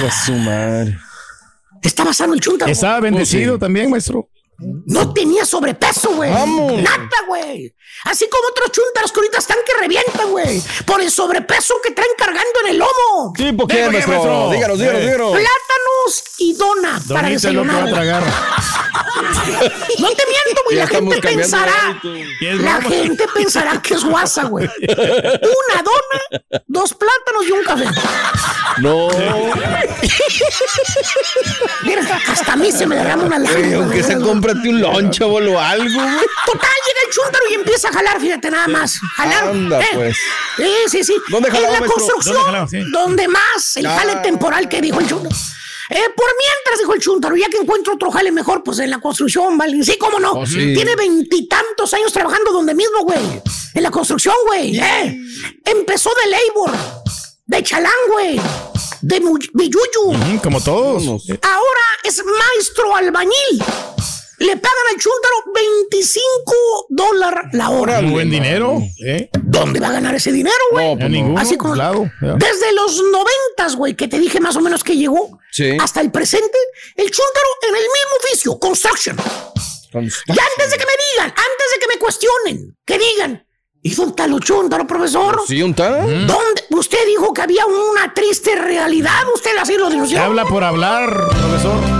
Pues 0.00 0.14
su 0.24 0.32
madre. 0.32 0.96
Estaba 1.82 2.12
sano 2.12 2.34
el 2.34 2.40
chunta. 2.40 2.66
Estaba 2.70 3.00
bendecido 3.00 3.58
también, 3.58 3.90
maestro. 3.90 4.28
No 4.60 5.12
tenía 5.12 5.44
sobrepeso, 5.44 6.10
güey. 6.16 6.32
Vamos. 6.32 6.72
Nada, 6.82 7.08
güey. 7.28 7.72
Así 8.04 8.28
como 8.28 8.48
otros 8.48 8.72
chuntaros 8.72 9.12
que 9.12 9.20
ahorita 9.20 9.38
están 9.38 9.58
que 9.64 9.72
revientan, 9.80 10.30
güey. 10.30 10.60
Por 10.84 11.00
el 11.00 11.10
sobrepeso 11.12 11.74
que 11.82 11.92
traen 11.92 12.10
cargando 12.18 12.50
en 12.64 12.70
el 12.72 12.78
lomo. 12.78 13.32
¿Sí, 13.36 13.52
por 13.52 13.68
qué, 13.68 13.84
¿Por 13.84 13.90
qué, 13.92 14.06
maestro? 14.06 14.50
Díganos, 14.50 14.78
díganos, 14.78 15.00
Eh. 15.00 15.04
díganos. 15.04 15.30
Plátanos 15.30 16.24
y 16.38 16.54
dona 16.54 17.00
para 17.08 17.22
Donita 17.28 17.48
es 17.48 17.54
lo 17.54 17.62
que 17.62 17.68
va 17.68 17.74
a 17.74 17.84
desayunar. 17.84 17.92
tragar. 17.92 18.24
No 19.98 20.08
te 20.08 20.24
miento, 20.26 20.62
güey. 20.64 20.76
La 20.76 20.86
gente 20.88 21.20
pensará. 21.20 22.00
La 22.40 22.80
gente 22.82 23.26
pensará 23.32 23.80
que 23.82 23.94
es 23.94 24.04
guasa, 24.04 24.44
güey. 24.44 24.66
Una 24.66 25.82
dona, 25.82 26.62
dos 26.66 26.94
plátanos 26.94 27.46
y 27.48 27.52
un 27.52 27.64
café. 27.64 27.84
No. 28.78 29.08
Mira, 31.84 32.02
hasta 32.28 32.52
a 32.52 32.56
mí 32.56 32.70
se 32.72 32.86
me 32.86 32.96
derrama 32.96 33.24
una 33.24 33.38
lágrima. 33.38 33.76
aunque 33.76 34.02
veras, 34.02 34.08
güey. 34.08 34.24
Cómprate 34.48 34.68
un 34.68 34.80
loncha 34.80 35.26
o 35.26 35.38
algo, 35.38 35.84
güey. 35.84 36.26
Total, 36.46 36.70
llega 36.86 37.00
el 37.06 37.12
chúntaro 37.12 37.44
y 37.50 37.54
empieza 37.54 37.88
a 37.88 37.92
jalar, 37.92 38.20
fíjate 38.20 38.50
nada 38.50 38.68
más. 38.68 38.94
Jalar. 39.16 39.48
Anda, 39.48 39.80
¿eh? 39.80 39.86
pues. 39.94 40.16
Sí, 40.56 40.72
sí, 40.88 41.04
sí. 41.04 41.16
¿Dónde 41.28 41.50
jalaba, 41.50 41.68
En 41.68 41.72
la 41.74 41.80
maestro? 41.80 41.94
construcción, 42.06 42.34
¿Dónde 42.34 42.46
jalaba? 42.52 42.68
Sí. 42.68 42.78
donde 42.92 43.28
más, 43.28 43.76
el 43.76 43.86
Ah. 43.86 43.96
jale 43.98 44.16
temporal 44.16 44.68
que 44.68 44.80
dijo 44.80 45.00
el 45.00 45.08
chúntaro. 45.08 45.34
Eh, 45.90 46.02
por 46.14 46.26
mientras, 46.38 46.78
dijo 46.80 46.92
el 46.94 47.00
chúntaro, 47.00 47.34
ya 47.36 47.48
que 47.48 47.56
encuentro 47.56 47.94
otro 47.94 48.10
jale 48.10 48.30
mejor, 48.30 48.62
pues 48.62 48.78
en 48.80 48.90
la 48.90 48.98
construcción, 48.98 49.56
¿vale? 49.56 49.82
Sí, 49.82 49.96
cómo 49.98 50.20
no. 50.20 50.32
Oh, 50.32 50.46
sí. 50.46 50.74
Tiene 50.74 50.94
veintitantos 50.96 51.94
años 51.94 52.12
trabajando 52.12 52.52
donde 52.52 52.74
mismo, 52.74 53.00
güey. 53.04 53.18
En 53.74 53.82
la 53.82 53.90
construcción, 53.90 54.34
güey. 54.46 54.78
¿eh? 54.78 55.18
Empezó 55.64 56.10
de 56.24 56.30
labor, 56.30 56.72
de 57.46 57.62
chalán, 57.62 57.92
güey. 58.12 58.38
de. 59.00 59.20
Ujú, 59.20 60.42
como 60.42 60.60
todos. 60.60 61.06
Ahora 61.06 61.84
es 62.04 62.22
maestro 62.24 62.94
albañil. 62.96 63.62
Le 64.38 64.56
pagan 64.56 64.84
al 64.92 65.00
chúntaro 65.00 65.34
25 65.54 66.86
dólares 66.90 67.44
la 67.52 67.70
hora. 67.70 68.00
Muy 68.00 68.12
buen 68.12 68.30
dinero. 68.30 68.80
¿eh? 69.04 69.28
¿Dónde 69.42 69.80
va 69.80 69.88
a 69.88 69.92
ganar 69.92 70.14
ese 70.14 70.30
dinero, 70.30 70.54
güey? 70.70 70.92
A 71.02 71.08
ninguno. 71.08 71.40
Así 71.40 71.56
como 71.56 71.74
desde 71.74 72.72
los 72.74 73.02
noventas, 73.02 73.74
güey, 73.76 73.94
que 73.94 74.06
te 74.06 74.18
dije 74.18 74.38
más 74.40 74.54
o 74.56 74.60
menos 74.60 74.84
que 74.84 74.96
llegó, 74.96 75.38
Sí. 75.50 75.76
hasta 75.80 76.00
el 76.00 76.10
presente, 76.12 76.56
el 76.94 77.10
chúntaro 77.10 77.46
en 77.62 77.74
el 77.74 77.82
mismo 77.82 78.16
oficio, 78.24 78.58
construction. 78.58 79.16
Y 79.94 79.98
antes 79.98 80.70
de 80.70 80.76
que 80.76 80.84
me 80.84 80.92
digan, 81.12 81.30
antes 81.30 81.66
de 81.74 81.80
que 81.80 81.86
me 81.94 81.98
cuestionen, 81.98 82.76
que 82.84 82.98
digan, 82.98 83.46
¿y 83.82 83.94
dónde 83.94 84.10
está 84.10 84.26
lo 84.28 84.38
chúntaro, 84.38 84.86
profesor? 84.86 85.40
¿Sí, 85.48 85.62
un 85.62 85.74
tal? 85.74 86.26
¿Dónde? 86.26 86.64
Usted 86.70 87.06
dijo 87.06 87.32
que 87.34 87.42
había 87.42 87.66
una 87.66 88.14
triste 88.14 88.54
realidad, 88.54 89.22
usted 89.34 89.56
así 89.58 89.76
lo 89.76 89.88
denunció. 89.90 90.20
Habla 90.22 90.44
por 90.44 90.62
hablar, 90.62 91.10
profesor. 91.28 91.97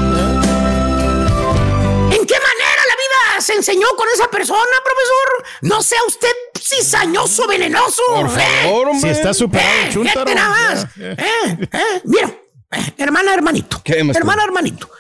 Se 3.48 3.54
enseñó 3.54 3.86
con 3.96 4.06
esa 4.14 4.28
persona, 4.30 4.76
profesor? 4.84 5.28
No 5.62 5.82
sea 5.82 5.98
usted 6.06 6.28
cizañoso, 6.60 7.46
venenoso. 7.46 8.02
Por 8.08 8.26
¿eh? 8.26 8.30
favor, 8.62 8.88
hombre. 8.88 9.00
Si 9.14 9.18
está 9.18 9.32
superado 9.32 9.70
el 9.80 9.86
Eh, 9.88 9.90
chúntaro, 9.92 10.34
nada 10.34 10.48
más. 10.50 10.84
Eh, 11.00 11.16
eh, 11.18 12.00
mira, 12.04 12.28
eh, 12.72 12.92
hermana, 12.98 13.32
hermanito. 13.32 13.80
Hermana, 13.86 14.44
hermanito. 14.44 14.90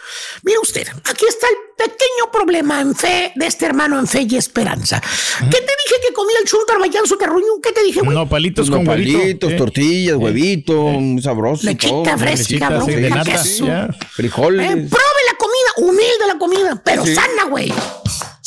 Mire 0.42 0.58
usted, 0.62 0.86
aquí 1.04 1.26
está 1.28 1.46
el 1.48 1.56
pequeño 1.76 2.30
problema 2.32 2.80
en 2.80 2.94
fe 2.94 3.32
de 3.34 3.46
este 3.46 3.66
hermano 3.66 3.98
en 3.98 4.06
fe 4.06 4.26
y 4.28 4.36
esperanza. 4.36 5.00
¿Qué 5.00 5.46
te 5.50 5.72
dije 5.84 5.96
que 6.06 6.14
comía 6.14 6.36
el 6.38 6.44
en 6.44 7.06
su 7.06 7.16
terruño? 7.18 7.46
¿Qué 7.62 7.72
te 7.72 7.82
dije, 7.82 8.00
güey? 8.00 8.16
Nopalitos 8.16 8.68
Pues 8.70 8.78
con 8.78 8.88
huevito. 8.88 9.18
Nopalitos, 9.18 9.52
¿eh? 9.52 9.56
tortillas, 9.56 10.16
huevito, 10.16 10.74
muy 10.82 11.20
sabroso. 11.22 11.66
Lechita 11.66 11.92
todo. 12.04 12.18
fresca, 12.18 12.68
bro, 12.70 12.84
sí, 12.86 12.92
de 12.94 13.10
nata, 13.10 13.30
queso. 13.32 13.66
Frijoles. 14.12 14.64
Eh, 14.70 14.74
pruebe 14.74 15.20
la 15.30 15.36
comida, 15.36 15.88
humilde 15.90 16.26
la 16.26 16.38
comida, 16.38 16.82
pero 16.84 17.04
Sí. 17.04 17.14
sana, 17.14 17.44
güey. 17.50 17.72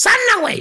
Sana, 0.02 0.41
güey. 0.41 0.58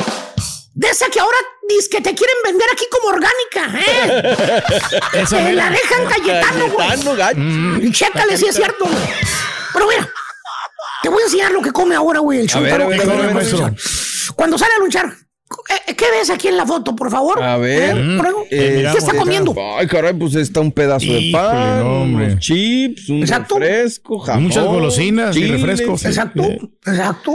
De 0.75 0.89
esa 0.89 1.09
que 1.09 1.19
ahora 1.19 1.37
dice 1.67 1.89
que 1.89 2.01
te 2.03 2.15
quieren 2.15 2.37
vender 2.45 2.69
aquí 2.73 2.85
como 2.91 3.09
orgánica, 3.09 3.81
¿eh? 3.81 5.25
Te 5.31 5.53
la 5.55 5.71
dejan 5.71 6.05
Cayetano, 6.07 6.69
güey. 7.15 7.87
Y 7.87 7.91
chécale 7.91 8.37
si 8.37 8.47
es 8.47 8.55
cierto, 8.55 8.85
güey. 8.85 8.99
Pero 9.73 9.87
mira, 9.89 10.09
te 11.03 11.09
voy 11.09 11.23
a 11.23 11.25
enseñar 11.25 11.53
lo 11.53 11.63
que 11.63 11.73
come 11.73 11.95
ahora, 11.95 12.21
güey, 12.21 12.41
el 12.41 13.35
maestro. 13.35 13.75
Cuando 14.37 14.59
sale 14.59 14.75
a 14.75 14.79
luchar, 14.79 15.07
eh, 15.87 15.95
¿qué 15.95 16.11
ves 16.11 16.29
aquí 16.29 16.49
en 16.49 16.59
la 16.59 16.67
foto, 16.67 16.95
por 16.95 17.11
favor? 17.11 17.43
A 17.43 17.57
ver. 17.57 17.97
¿Eh? 17.97 18.19
Eh, 18.51 18.89
¿Qué 18.93 18.99
está 18.99 19.15
comiendo? 19.17 19.55
Ay, 19.79 19.87
caray, 19.87 20.13
pues 20.13 20.35
está 20.35 20.61
un 20.61 20.71
pedazo 20.73 21.07
de 21.07 21.31
pan, 21.33 21.81
no, 21.81 22.03
unos 22.03 22.39
chips, 22.41 23.09
un 23.09 23.21
Exacto. 23.23 23.59
refresco, 23.59 24.19
jamón. 24.19 24.45
Muchas 24.45 24.65
golosinas 24.67 25.35
y 25.35 25.41
chiles. 25.41 25.61
refrescos. 25.63 26.05
Exacto, 26.05 26.43
Eh. 26.43 26.61
exacto. 26.87 27.33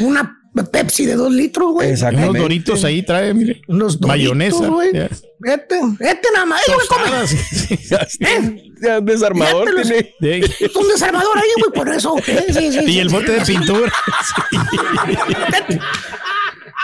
Una 0.00 0.37
Pepsi 0.72 1.06
de 1.06 1.14
dos 1.14 1.32
litros, 1.32 1.72
güey. 1.72 1.90
Exactamente. 1.90 2.30
Unos 2.30 2.42
doritos 2.42 2.84
ahí 2.84 3.02
trae, 3.02 3.32
mire. 3.34 3.62
Unos 3.68 4.00
doritos, 4.00 4.08
Mayonesa. 4.08 4.66
güey. 4.68 4.88
Este, 4.90 5.80
este 6.00 6.28
nada 6.34 6.46
más. 6.46 6.62
Tostadas, 6.66 7.30
sí, 7.30 7.76
sí. 7.76 7.94
¿Eh? 8.20 8.64
Ya, 8.80 9.00
desarmador 9.00 9.74
los- 9.74 9.88
tiene. 9.88 10.14
Sí. 10.20 10.64
Es 10.64 10.76
un 10.76 10.86
desarmador 10.88 11.36
ahí, 11.36 11.48
güey, 11.58 11.72
por 11.74 11.88
eso. 11.92 12.14
Sí, 12.24 12.32
sí, 12.48 12.72
sí, 12.72 12.78
Y 12.86 12.92
sí. 12.92 12.98
el 13.00 13.08
bote 13.08 13.32
de 13.32 13.40
pintura. 13.44 13.92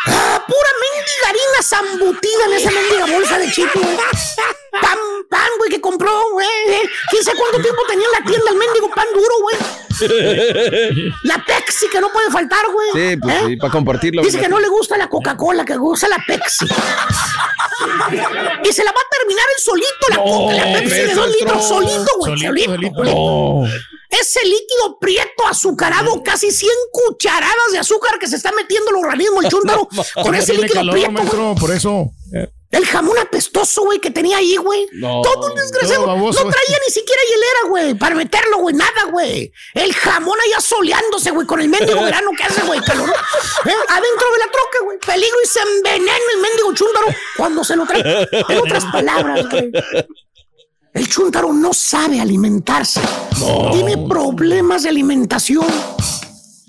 Ah, 0.06 0.44
pura 0.46 0.70
mendiga 0.84 1.28
harina 1.28 1.62
zambutida 1.62 2.44
en 2.46 2.52
esa 2.54 2.70
mendiga 2.70 3.06
bolsa 3.06 3.38
de 3.38 3.46
güey. 3.46 3.96
Pan, 4.80 4.98
pan, 5.30 5.48
güey, 5.58 5.70
que 5.70 5.80
compró, 5.80 6.12
güey. 6.32 6.48
¿Quién 7.10 7.24
sabe 7.24 7.38
cuánto 7.38 7.60
tiempo 7.62 7.82
tenía 7.88 8.06
en 8.06 8.12
la 8.12 8.30
tienda 8.30 8.50
el 8.50 8.56
mendigo 8.56 8.90
pan 8.90 9.06
duro, 9.14 9.34
güey? 9.42 9.56
La 11.22 11.44
Pepsi 11.44 11.88
que 11.88 12.00
no 12.00 12.10
puede 12.12 12.30
faltar, 12.30 12.66
güey. 12.72 12.88
Sí, 12.92 13.16
pues 13.16 13.34
¿Eh? 13.34 13.42
sí, 13.46 13.56
para 13.56 13.72
compartirlo. 13.72 14.22
Dice 14.22 14.40
que 14.40 14.48
no 14.48 14.58
le 14.58 14.68
gusta 14.68 14.96
la 14.96 15.08
Coca-Cola, 15.08 15.64
que 15.64 15.76
gusta 15.76 16.08
la 16.08 16.18
Pepsi. 16.26 16.66
Y 18.64 18.72
se 18.72 18.84
la 18.84 18.92
va 18.92 19.00
a 19.00 19.08
solito, 19.64 20.06
la, 20.10 20.16
Coca- 20.16 20.54
la 20.54 20.78
Pepsi 20.78 20.94
de 21.00 21.14
dos 21.14 21.28
litros, 21.28 21.68
solito, 21.68 22.06
güey. 22.18 22.38
Solito, 22.38 22.70
Solito. 22.74 23.04
No. 23.04 23.64
Ese 24.10 24.40
líquido 24.44 24.98
prieto 25.00 25.46
azucarado, 25.50 26.22
casi 26.22 26.50
100 26.52 26.70
cucharadas 26.92 27.72
de 27.72 27.78
azúcar 27.78 28.18
que 28.20 28.28
se 28.28 28.36
está 28.36 28.52
metiendo 28.52 28.90
el 28.90 28.96
organismo, 29.04 29.40
el 29.42 29.48
chúntaro, 29.50 29.88
con 30.22 30.34
ese 30.34 30.54
líquido 30.54 30.74
calor, 30.74 30.92
prieto, 30.94 31.10
maestro, 31.12 31.54
por 31.58 31.70
eso. 31.72 32.10
El 32.74 32.86
jamón 32.86 33.16
apestoso, 33.18 33.82
güey, 33.82 34.00
que 34.00 34.10
tenía 34.10 34.38
ahí, 34.38 34.56
güey. 34.56 34.88
No, 34.92 35.22
todo 35.22 35.48
un 35.48 35.54
desgraciado. 35.54 36.06
No 36.06 36.30
traía 36.32 36.78
ni 36.86 36.92
siquiera 36.92 37.22
hielera, 37.28 37.68
güey, 37.68 37.94
para 37.94 38.14
meterlo, 38.14 38.58
güey, 38.58 38.74
nada, 38.74 39.04
güey. 39.12 39.52
El 39.74 39.94
jamón 39.94 40.36
allá 40.46 40.60
soleándose, 40.60 41.30
güey, 41.30 41.46
con 41.46 41.60
el 41.60 41.68
mendigo 41.68 42.00
verano 42.04 42.30
que 42.36 42.42
hace, 42.42 42.62
güey, 42.62 42.80
calor. 42.80 43.08
¿Eh? 43.08 43.72
Adentro 43.88 44.32
de 44.32 44.38
la 44.38 44.50
troca, 44.50 44.84
güey. 44.84 44.98
Peligro 44.98 45.36
y 45.44 45.46
se 45.46 45.60
envenena 45.60 46.12
el 46.34 46.40
mendigo 46.40 46.74
chúntaro 46.74 47.06
cuando 47.36 47.62
se 47.62 47.76
lo 47.76 47.86
trae. 47.86 48.28
En 48.48 48.58
otras 48.58 48.84
palabras, 48.86 49.48
güey. 49.48 49.70
El 50.94 51.08
chúntaro 51.08 51.52
no 51.52 51.72
sabe 51.72 52.20
alimentarse. 52.20 53.00
Tiene 53.72 53.98
problemas 54.08 54.82
de 54.84 54.88
alimentación. 54.88 55.66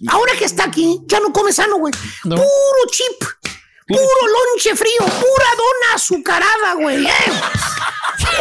Ahora 0.08 0.34
que 0.38 0.46
está 0.46 0.66
aquí, 0.66 1.02
ya 1.08 1.20
no 1.20 1.32
come 1.32 1.52
sano, 1.52 1.78
güey. 1.78 1.94
Puro 2.24 2.42
chip. 2.92 3.24
Puro 3.88 4.28
lonche 4.28 4.76
frío, 4.76 5.00
pura 5.00 5.50
dona 5.58 5.94
azucarada, 5.96 6.74
güey. 6.74 7.06
¿eh? 7.06 7.12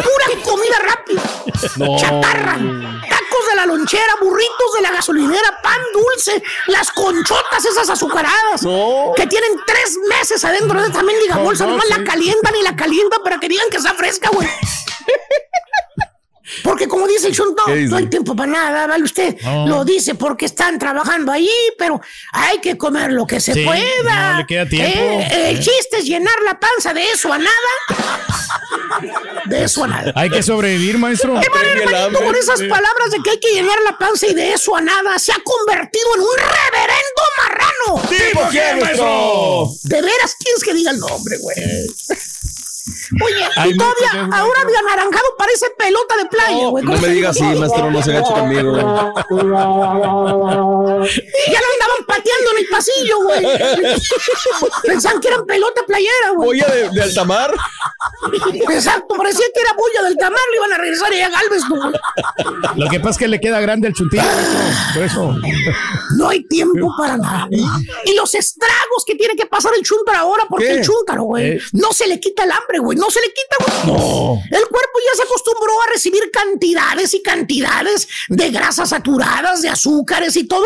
Pura 0.03 0.43
comida 0.43 0.79
rápida. 0.79 1.23
No. 1.77 1.99
Chatarra. 1.99 2.53
Tacos 2.55 3.47
de 3.51 3.55
la 3.57 3.67
lonchera, 3.67 4.17
burritos 4.23 4.73
de 4.77 4.83
la 4.83 4.91
gasolinera, 4.93 5.61
pan 5.63 5.81
dulce, 5.93 6.43
las 6.69 6.91
conchotas 6.93 7.63
esas 7.65 7.91
azucaradas. 7.91 8.63
No. 8.63 9.13
Que 9.15 9.27
tienen 9.27 9.51
tres 9.67 9.99
meses 10.09 10.43
adentro 10.47 10.81
de 10.81 10.87
esta 10.89 11.03
mendiga 11.03 11.37
bolsa. 11.37 11.65
no, 11.65 11.73
Nomás 11.73 11.89
sí. 11.89 11.95
la 11.99 12.05
calientan 12.05 12.57
y 12.57 12.63
la 12.63 12.75
calientan 12.75 13.23
para 13.23 13.39
que 13.39 13.49
digan 13.49 13.69
que 13.71 13.77
está 13.77 13.93
fresca, 13.95 14.31
güey. 14.33 14.49
Porque 16.63 16.87
como 16.89 17.07
dice 17.09 17.29
el 17.29 17.35
Chunto, 17.35 17.63
¿Qué 17.67 17.75
dice? 17.77 17.91
no 17.91 17.97
hay 17.97 18.07
tiempo 18.07 18.37
para 18.37 18.53
nada, 18.53 18.87
¿vale? 18.87 19.05
Usted 19.05 19.37
No. 19.43 19.67
lo 19.67 19.85
dice 19.85 20.15
porque 20.15 20.45
están 20.45 20.79
trabajando 20.79 21.33
ahí, 21.33 21.49
pero 21.79 22.01
hay 22.33 22.59
que 22.59 22.77
comer 22.77 23.13
lo 23.13 23.27
que 23.27 23.41
se 23.41 23.55
Sí, 23.55 23.65
pueda. 23.65 24.33
no 24.33 24.39
le 24.39 24.47
queda 24.47 24.67
tiempo. 24.69 24.99
Eh, 25.01 25.51
el 25.51 25.59
chiste 25.59 25.99
es 25.99 26.05
llenar 26.05 26.35
la 26.45 26.59
panza 26.61 26.93
de 26.93 27.03
eso 27.11 27.33
a 27.33 27.39
nada. 27.39 27.51
De 29.47 29.65
eso 29.65 29.85
a 29.85 29.89
nada. 29.89 30.13
Hay 30.17 30.29
que 30.31 30.43
sobrevivir, 30.43 30.99
maestro. 30.99 31.41
Qué 31.41 31.47
hermanito, 31.47 32.23
con 32.25 32.35
esas 32.37 32.61
palabras 32.61 33.11
de 33.11 33.19
que 33.23 33.31
hay 33.31 33.41
que 33.41 33.53
llenar 33.53 33.79
la 33.85 33.97
panza 33.99 34.27
y 34.27 34.35
de 34.35 34.53
eso 34.53 34.77
a 34.77 34.81
nada 34.81 35.19
se 35.19 35.33
ha 35.33 35.39
convertido 35.43 36.07
en 36.17 36.21
un 36.21 36.37
reverendo 36.37 37.23
marrano. 37.39 38.09
¿Tipo 38.09 38.49
quién, 38.51 38.81
maestro? 38.81 39.69
De 39.83 40.03
veras 40.03 40.37
tienes 40.39 40.63
que 40.63 40.75
diga 40.75 40.91
el 40.91 40.99
nombre, 40.99 41.39
güey. 41.39 41.57
Oye, 43.25 43.49
y 43.71 43.77
todavía, 43.79 44.29
ahora 44.37 44.65
de 44.67 44.77
anaranjado 44.77 45.25
parece 45.39 45.71
pelota 45.79 46.17
de 46.19 46.27
playa, 46.27 46.67
güey. 46.69 46.85
No 46.85 46.91
me 46.93 46.99
ese- 46.99 47.09
diga 47.11 47.31
así, 47.31 47.43
maestro, 47.43 47.91
no 47.91 48.03
se 48.03 48.13
agache 48.17 48.33
conmigo. 48.35 48.77
Ya 48.77 48.83
lo 51.61 51.67
andaban 51.73 52.05
pateando 52.07 52.51
en 52.53 52.59
el 52.59 52.67
pasillo, 52.71 53.19
güey. 53.23 53.47
Pensaban 54.85 55.21
que 55.21 55.29
eran 55.29 55.45
pelota 55.47 55.83
playera, 55.87 56.31
güey. 56.37 56.47
¿Boya 56.49 56.67
de, 56.67 56.91
de 56.91 57.03
altamar? 57.03 57.55
Exacto, 58.71 59.15
parecía 59.17 59.45
que 59.55 59.61
era 59.61 59.73
boya 59.75 60.03
del 60.09 60.17
tamar, 60.17 60.41
le 60.51 60.57
iban 60.59 60.73
a 60.73 60.79
regresar 60.79 61.13
allá 61.13 61.27
a 61.27 61.31
Galvez, 61.31 61.63
güey. 61.69 61.83
Lo 62.77 62.89
que 62.91 62.99
pasa 63.01 63.11
es 63.11 63.19
que 63.19 63.29
le 63.29 63.41
queda 63.41 63.61
grande 63.61 63.89
el 63.89 63.95
chuntillo. 63.95 64.23
Por 64.95 65.03
eso. 65.03 65.35
No 66.19 66.29
hay 66.29 66.45
tiempo 66.45 66.91
para 66.99 67.17
nada. 67.17 67.49
Y 68.05 68.15
los 68.15 68.35
estragos 68.35 69.05
que 69.07 69.15
tiene 69.15 69.35
que 69.37 69.47
pasar 69.47 69.73
el 69.77 69.83
chúntaro 69.85 70.19
ahora, 70.19 70.45
porque 70.49 70.67
¿Qué? 70.67 70.73
el 70.75 70.85
chúntaro, 70.85 71.23
güey, 71.25 71.53
Eh. 71.53 71.59
no 71.73 71.93
se 71.93 72.07
le 72.07 72.21
quita 72.21 72.45
el 72.45 72.53
hambre, 72.53 72.74
güey, 72.79 72.99
no 72.99 73.11
se 73.11 73.21
le 73.21 73.27
quita, 73.29 73.57
güey. 73.61 73.97
No. 73.99 74.35
El 74.51 74.63
cuerpo 74.69 74.99
ya 75.05 75.17
se 75.17 75.23
acostumbró 75.23 75.73
a 75.87 75.93
recibir 75.93 76.31
cantidades 76.33 77.15
y 77.15 77.23
cantidades 77.23 78.09
de 78.29 78.51
grasas 78.51 78.89
saturadas, 78.91 79.63
de 79.63 79.69
azúcares 79.69 80.37
y 80.37 80.45
todo. 80.47 80.65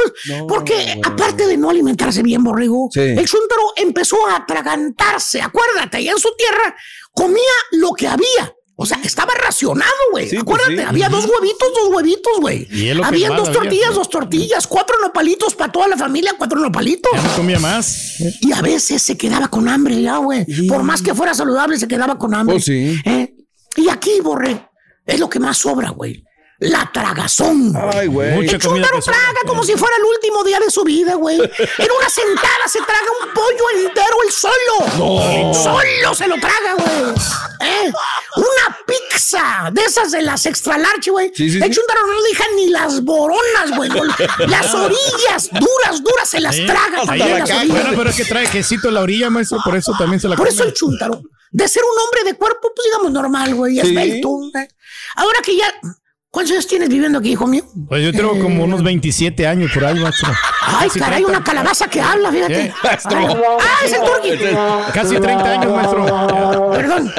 porque 0.49 1.01
aparte 1.03 1.47
de 1.47 1.57
no 1.57 1.71
alimentarse 1.71 2.23
bien, 2.23 2.43
borrego, 2.45 2.89
Sí. 2.93 3.01
el 3.01 3.27
chúntaro 3.29 3.63
empezó 3.77 4.17
a 4.29 4.37
atragantarse. 4.37 5.41
Acuérdate, 5.41 5.99
allá 5.99 6.13
en 6.13 6.19
su 6.19 6.35
tierra 6.37 6.77
comía 7.13 7.43
lo 7.73 7.93
que 7.93 8.07
había. 8.09 8.55
O 8.81 8.87
sea, 8.87 9.01
estaba 9.03 9.35
racionado, 9.35 9.91
güey. 10.13 10.29
Sí, 10.29 10.37
pues 10.37 10.43
Acuérdate, 10.43 10.77
sí. 10.77 10.89
había 10.89 11.09
dos 11.09 11.25
huevitos, 11.25 11.69
dos 11.75 11.97
huevitos, 11.97 12.33
güey. 12.41 12.61
Más 12.61 12.97
dos 12.97 13.07
había, 13.09 13.29
tortillas, 13.53 13.93
dos 13.93 14.09
tortillas, 14.09 14.67
cuatro 14.69 14.95
nopalitos 15.03 15.57
para 15.57 15.73
toda 15.73 15.89
la 15.89 15.97
familia, 15.97 16.37
cuatro 16.39 16.61
nopalitos. 16.61 17.11
Ya 17.13 17.23
no 17.23 17.35
comía 17.35 17.59
más. 17.59 18.21
Y 18.41 18.53
a 18.53 18.63
veces 18.63 19.03
se 19.03 19.17
quedaba 19.17 19.49
con 19.49 19.69
hambre 19.69 20.01
ya, 20.01 20.19
güey. 20.19 20.47
Por 20.69 20.85
más 20.85 21.03
que 21.03 21.13
fuera 21.13 21.35
saludable, 21.35 21.77
se 21.77 21.89
quedaba 21.89 22.17
con 22.17 22.33
hambre. 22.35 22.55
Pues 22.55 22.67
sí. 22.67 22.97
¿Eh? 23.05 23.35
Y 23.79 23.89
aquí, 23.89 24.21
Borre, 24.23 24.69
es 25.05 25.19
lo 25.19 25.29
que 25.29 25.41
más 25.41 25.59
sobra, 25.59 25.91
güey. 25.91 26.25
La 26.61 26.91
tragazón. 26.93 27.73
Ay, 27.95 28.09
güey. 28.09 28.49
El 28.49 28.61
sobra. 28.61 28.83
traga 29.01 29.41
como 29.47 29.63
si 29.63 29.75
fuera 29.77 29.95
el 29.97 30.05
último 30.05 30.43
día 30.43 30.59
de 30.59 30.71
su 30.73 30.83
vida, 30.83 31.15
güey. 31.15 31.37
En 31.37 31.89
una 31.99 32.09
sentada 32.11 32.67
se 32.67 32.81
traga 32.81 33.07
un 33.23 33.33
pollo 33.33 33.87
entero 33.87 34.17
el 34.27 34.33
solo. 34.33 34.97
No. 34.99 35.55
Solo 35.55 36.15
se 36.17 36.27
lo 36.27 36.35
traga, 36.41 36.75
güey. 36.77 37.15
¿Eh? 37.61 37.93
Una 38.37 38.77
pizza 38.85 39.71
de 39.73 39.83
esas 39.83 40.11
de 40.11 40.23
las 40.23 40.47
extra 40.47 40.77
large, 40.79 41.13
güey. 41.13 41.31
Sí, 41.33 41.49
sí, 41.49 41.59
el 41.59 41.63
sí. 41.63 41.71
chúntaro 41.71 42.07
no 42.09 42.23
deja 42.23 42.45
ni 42.57 42.69
las 42.71 43.05
boronas, 43.05 43.77
güey. 43.77 43.91
Las 44.49 44.75
orillas 44.75 45.51
duras, 45.53 46.03
duras 46.03 46.29
se 46.29 46.41
las 46.41 46.57
traga. 46.67 47.03
Ahí 47.03 47.07
también 47.07 47.31
la 47.35 47.39
las 47.39 47.49
caga. 47.51 47.61
orillas, 47.61 47.69
Bueno, 47.77 47.87
güey. 47.87 47.99
pero 47.99 48.11
es 48.11 48.17
que 48.17 48.25
trae 48.25 48.49
quesito 48.49 48.89
en 48.89 48.95
la 48.95 49.03
orilla, 49.03 49.31
maestro, 49.31 49.59
por 49.65 49.77
eso 49.77 49.93
también 49.97 50.19
se 50.19 50.27
la 50.29 50.35
Por 50.35 50.49
come. 50.49 50.57
eso 50.57 50.65
el 50.65 50.75
chúntaro, 50.75 51.23
de 51.53 51.69
ser 51.69 51.85
un 51.85 52.03
hombre 52.05 52.25
de 52.33 52.37
cuerpo, 52.37 52.73
pues 52.75 52.85
digamos 52.85 53.13
normal, 53.13 53.55
güey, 53.55 53.75
Sí. 53.75 53.81
esbelto. 53.81 54.29
¿eh? 54.59 54.69
Ahora 55.15 55.39
que 55.45 55.57
ya. 55.57 55.73
¿Cuántos 56.31 56.53
años 56.53 56.67
tienes 56.67 56.91
viviendo 56.91 57.19
aquí, 57.19 57.31
hijo 57.33 57.47
mío? 57.47 57.65
Pues 57.89 58.05
yo 58.05 58.13
tengo 58.13 58.39
como 58.39 58.65
unos 58.65 58.83
27 58.83 59.47
años 59.47 59.71
por 59.73 59.85
ahí, 59.87 59.99
maestro. 59.99 60.31
Ay, 60.63 60.89
Casi 60.89 60.99
caray, 61.01 61.23
30. 61.23 61.31
una 61.31 61.43
calabaza 61.45 61.89
que 61.89 62.01
habla, 62.03 62.31
fíjate. 62.31 62.73
Ah, 62.83 62.99
es 63.85 63.93
el 63.93 64.01
turqui. 64.01 64.93
Casi 64.93 65.17
30 65.19 65.45
años, 65.45 65.73
maestro. 65.73 66.71
Perdón. 66.73 67.13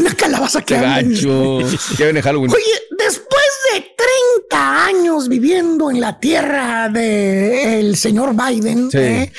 Una 0.00 0.14
calabaza 0.14 0.60
que 0.60 0.66
Qué 0.74 0.76
habla. 0.76 1.02
gacho. 1.02 1.60
Ya 1.98 2.04
viene 2.06 2.20
Halloween. 2.20 2.50
Oye, 2.52 2.82
después 2.98 3.44
de 3.74 3.94
30 4.40 4.86
años 4.86 5.28
viviendo 5.28 5.90
en 5.90 6.00
la 6.00 6.18
tierra 6.18 6.88
del 6.88 7.96
señor 7.96 8.34
Biden, 8.34 8.90
Sí. 8.90 8.98
¿eh? 8.98 9.32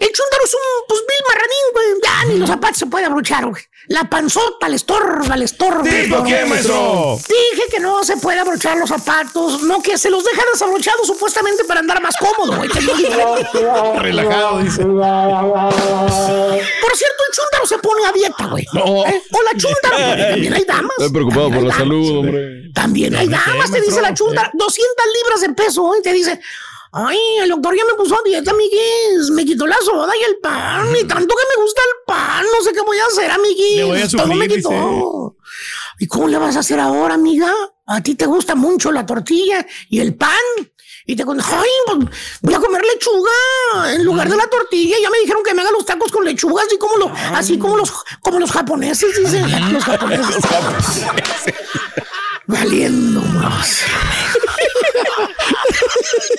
el 0.00 0.08
chúntaro 0.12 0.44
es 0.44 0.54
un 0.54 0.60
pues 0.88 1.00
vil 1.06 1.16
marranín, 1.28 1.72
güey. 1.74 1.86
Ya 2.02 2.32
ni 2.32 2.38
los 2.38 2.48
zapatos 2.48 2.78
se 2.78 2.86
puede 2.86 3.04
abrochar, 3.04 3.44
güey. 3.46 3.62
La 3.88 4.04
panzota 4.08 4.68
le 4.68 4.76
estorba, 4.76 5.36
le 5.36 5.44
estorba. 5.44 5.82
le 5.82 5.90
¿Tipo 6.04 6.16
estorba. 6.16 6.26
qué, 6.26 6.44
maestro? 6.46 7.18
Dije 7.28 7.62
que 7.70 7.80
no 7.80 8.02
se 8.02 8.16
puede 8.16 8.38
abrochar 8.40 8.78
los 8.78 8.88
zapatos, 8.88 9.62
no 9.62 9.82
que 9.82 9.98
se 9.98 10.08
los 10.10 10.24
deja 10.24 10.42
desabrochados 10.52 11.06
supuestamente 11.06 11.64
para 11.64 11.80
andar 11.80 12.00
más 12.00 12.16
cómodo, 12.16 12.56
güey. 12.56 12.68
diferente. 12.70 13.98
Relajado, 13.98 14.58
dice. 14.60 14.82
Por 14.84 16.96
cierto, 16.96 17.22
el 17.28 17.36
chúntaro 17.36 17.66
se 17.66 17.78
pone 17.78 18.06
a 18.06 18.12
dieta, 18.12 18.46
güey. 18.46 18.64
¿Eh? 18.64 19.22
O 19.32 19.42
la 19.42 19.50
chúntaro, 19.56 19.96
güey. 19.96 20.30
También 20.30 20.54
hay 20.54 20.64
damas. 20.64 20.92
Estoy 20.98 21.12
preocupado 21.12 21.46
por 21.50 21.56
la 21.56 21.60
damas. 21.68 21.76
salud, 21.76 22.16
hombre. 22.18 22.70
También 22.72 23.14
hay 23.16 23.28
damas, 23.28 23.70
te 23.70 23.80
dice 23.80 24.00
la 24.00 24.14
chunta, 24.14 24.50
200 24.54 25.06
libras 25.22 25.40
de 25.42 25.48
peso, 25.50 25.94
¿eh? 25.94 25.98
te 26.02 26.12
dice, 26.12 26.40
ay, 26.94 27.18
el 27.42 27.48
doctor 27.50 27.76
ya 27.76 27.84
me 27.84 27.94
puso 27.94 28.14
a 28.14 28.22
dieta, 28.24 28.50
amiguis, 28.52 29.30
me 29.32 29.44
quitó 29.44 29.66
la 29.66 29.76
soda 29.84 30.12
y 30.20 30.24
el 30.30 30.38
pan, 30.38 30.88
y 30.96 31.04
tanto 31.04 31.34
que 31.34 31.56
me 31.56 31.62
gusta 31.62 31.80
el 31.82 32.04
pan, 32.06 32.44
no 32.56 32.64
sé 32.64 32.72
qué 32.72 32.80
voy 32.80 32.98
a 32.98 33.06
hacer, 33.06 33.30
amiguis, 33.30 33.76
Le 33.76 33.84
voy 33.84 34.00
a 34.02 34.08
todo 34.08 34.26
me 34.34 34.48
quitó. 34.48 34.70
dice. 34.70 35.34
¿Y 35.98 36.06
cómo 36.06 36.28
le 36.28 36.38
vas 36.38 36.56
a 36.56 36.60
hacer 36.60 36.78
ahora, 36.80 37.14
amiga? 37.14 37.52
A 37.86 38.00
ti 38.02 38.14
te 38.14 38.26
gusta 38.26 38.54
mucho 38.54 38.90
la 38.92 39.04
tortilla 39.06 39.66
y 39.90 40.00
el 40.00 40.14
pan. 40.16 40.30
Y 41.06 41.16
te 41.16 41.24
con, 41.24 41.38
ay, 41.38 41.68
pues, 41.86 41.98
voy 42.40 42.54
a 42.54 42.58
comer 42.58 42.82
lechuga 42.82 43.92
en 43.94 44.04
lugar 44.04 44.26
de 44.28 44.36
la 44.36 44.46
tortilla. 44.46 44.96
Ya 45.02 45.10
me 45.10 45.18
dijeron 45.18 45.42
que 45.44 45.52
me 45.52 45.60
haga 45.60 45.70
los 45.70 45.84
tacos 45.84 46.10
con 46.10 46.24
lechuga, 46.24 46.62
así 46.62 46.78
como, 46.78 46.96
lo, 46.96 47.12
así 47.34 47.58
como 47.58 47.76
los, 47.76 47.92
como 48.22 48.40
los 48.40 48.50
japoneses, 48.50 49.14
dicen. 49.18 49.44
Los 49.72 49.84
japoneses. 49.84 50.36
Valiendo 52.46 53.20
más. 53.20 53.82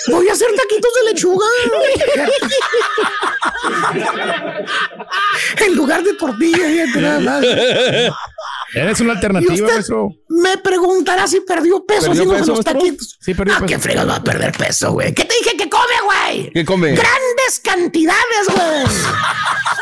Voy 0.08 0.30
a 0.30 0.34
hacer 0.34 0.49
taquitos 0.56 0.91
de 0.95 1.03
lechuga. 1.14 1.45
Lugar 5.98 6.04
de 6.04 6.14
tortilla. 6.18 6.58
fíjate 6.58 7.02
nada 7.02 7.20
más. 7.20 7.43
Eres 8.74 9.00
una 9.00 9.14
¿Y 9.14 9.16
alternativa, 9.16 9.68
maestro. 9.68 10.10
Me 10.28 10.58
preguntará 10.58 11.28
si 11.28 11.39
perdió 11.41 11.86
peso 11.86 12.08
¿Perdió 12.08 12.26
los 12.26 12.48
maestro? 12.48 12.64
taquitos. 12.64 13.18
Sí, 13.22 13.34
perdió 13.34 13.54
ah, 13.56 13.60
peso. 13.60 13.68
qué 13.68 13.80
fregas 13.80 14.10
va 14.10 14.16
a 14.18 14.24
perder 14.24 14.52
peso, 14.52 14.91
güey. 14.91 15.14
¿Qué 15.14 15.24
te 15.24 15.34
dije 15.43 15.56
que 15.56 15.70
come, 15.70 15.93
güey? 16.04 16.52
¿Qué 16.52 16.66
come? 16.66 16.89
Grandes 16.91 17.60
cantidades, 17.64 18.48
güey. 18.48 18.96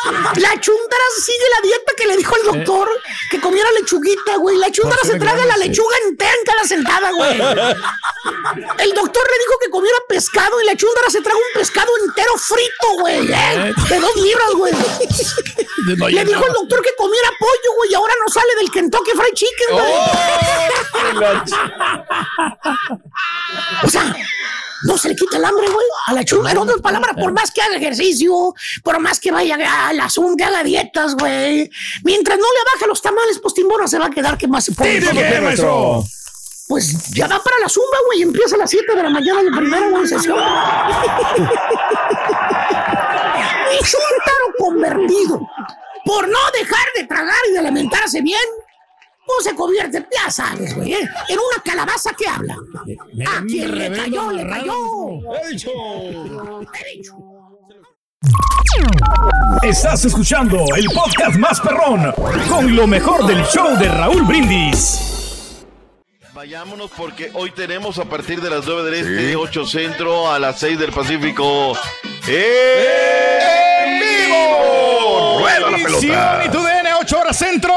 La 0.06 0.60
chuntara 0.60 1.04
sigue 1.24 1.46
la 1.56 1.62
dieta 1.68 1.94
que 1.96 2.08
le 2.08 2.18
dijo 2.18 2.36
el 2.36 2.44
doctor 2.44 2.90
que 3.30 3.40
comiera 3.40 3.72
lechuguita, 3.72 4.36
güey. 4.38 4.58
La 4.58 4.70
chuntara 4.72 5.02
se 5.04 5.18
traga 5.18 5.46
la 5.46 5.58
lechuga 5.58 5.96
entera 6.08 6.32
en 6.32 6.46
cada 6.46 6.64
sentada, 6.64 7.12
güey. 7.12 7.32
El 7.34 8.94
doctor 8.94 9.24
le 9.24 9.38
dijo 9.40 9.60
que 9.62 9.70
comiera 9.70 9.98
pescado 10.10 10.62
y 10.62 10.66
la 10.66 10.76
chuntara 10.76 11.10
se 11.10 11.22
traga 11.22 11.38
un 11.38 11.60
pescado 11.60 11.90
entero 12.06 12.32
frito, 12.38 12.88
güey. 13.00 13.32
¿eh? 13.32 13.74
De 13.90 14.00
dos 14.00 14.16
libras, 14.18 14.52
güey. 14.56 14.74
No, 15.98 16.10
Le 16.10 16.26
dijo 16.26 16.46
el 16.46 16.54
doctor 16.54 16.82
que 16.82 16.96
comiera 16.98 17.30
pollo, 17.40 17.76
güey, 17.78 17.92
y 17.92 17.96
ahora 17.96 18.14
no 18.26 18.32
sale 18.34 18.56
del 18.56 18.72
Kentucky 18.72 19.12
Fried 19.12 19.34
Chicken, 19.34 19.68
güey. 19.72 19.94
O 23.84 23.90
sea, 23.90 24.16
no 24.84 24.98
se 24.98 25.10
le 25.10 25.16
quita 25.16 25.38
el 25.38 25.46
hambre, 25.46 25.68
güey, 25.68 25.86
a 26.08 26.14
la 26.14 26.24
chula. 26.24 26.52
En 26.52 26.58
otras 26.58 26.82
palabras, 26.82 27.16
por 27.16 27.32
más 27.32 27.52
que 27.52 27.62
haga 27.62 27.78
ejercicio, 27.78 28.54
por 28.84 29.00
más 29.00 29.20
que 29.20 29.32
vaya 29.32 29.58
a 29.88 29.94
la 29.94 30.10
Zoom, 30.10 30.36
que 30.36 30.44
haga 30.44 30.64
dietas, 30.64 31.16
güey. 31.16 31.70
Mientras 32.04 32.38
no 32.38 32.46
le 32.46 32.74
baje 32.74 32.88
los 32.88 33.02
tamales, 33.02 33.40
pues 33.40 33.54
Timbora 33.54 33.88
se 33.88 34.00
va 34.00 34.08
a 34.08 34.10
quedar 34.12 34.38
que 34.38 34.48
más 34.48 34.66
se 34.66 34.74
pone. 34.74 35.00
¿Tipo 35.00 35.14
qué, 35.14 35.42
maestro? 35.42 36.04
Pues 36.68 37.12
ya 37.12 37.28
va 37.28 37.42
para 37.44 37.60
la 37.60 37.70
zumba, 37.70 37.98
güey. 38.08 38.22
Empieza 38.22 38.56
a 38.56 38.60
las 38.60 38.70
7 38.70 38.96
de 38.96 39.04
la 39.04 39.10
mañana 39.10 39.44
la 39.44 39.58
primera 39.58 39.90
güey, 39.90 40.08
sesión. 40.08 40.38
Chuntaro 43.82 44.48
convertido 44.58 45.42
por 46.06 46.28
no 46.28 46.40
dejar 46.54 46.88
de 46.96 47.04
tragar 47.06 47.40
y 47.50 47.54
de 47.54 47.60
alimentarse 47.60 48.22
bien. 48.22 48.40
Pues 49.26 49.44
se 49.46 49.56
convierte, 49.56 50.06
ya 50.12 50.30
sabes, 50.30 50.76
güey, 50.76 50.94
¿eh? 50.94 51.10
en 51.30 51.38
una 51.40 51.64
calabaza 51.64 52.12
que 52.14 52.28
habla. 52.28 52.56
¿A 53.28 53.42
quién 53.46 53.78
le 53.78 53.92
cayó? 53.92 54.32
Le 54.32 54.48
cayó. 54.48 55.20
Estás 59.62 60.06
escuchando 60.06 60.66
el 60.76 60.86
podcast 60.88 61.38
más 61.38 61.62
perrón 61.62 62.14
con 62.50 62.76
lo 62.76 62.86
mejor 62.88 63.26
del 63.26 63.44
show 63.46 63.78
de 63.78 63.88
Raúl 63.88 64.24
Brindis. 64.24 65.66
Vayámonos 66.34 66.92
porque 66.98 67.32
hoy 67.36 67.52
tenemos 67.52 68.00
a 68.00 68.06
partir 68.06 68.42
de 68.42 68.50
las 68.50 68.66
9 68.66 68.84
del 68.90 68.94
Este, 68.96 69.36
8 69.36 69.66
Centro, 69.66 70.32
a 70.32 70.40
las 70.40 70.60
6 70.60 70.80
del 70.80 70.92
Pacífico. 70.92 71.78
¡En 72.28 74.00
vivo! 74.00 75.40
¡Rueda 75.40 75.72
la 75.72 75.78
pelota! 75.78 76.42
Univisión 77.04 77.10
y 77.10 77.10
tu 77.10 77.16
DN, 77.16 77.18
8 77.18 77.20
horas 77.20 77.38
centro. 77.38 77.74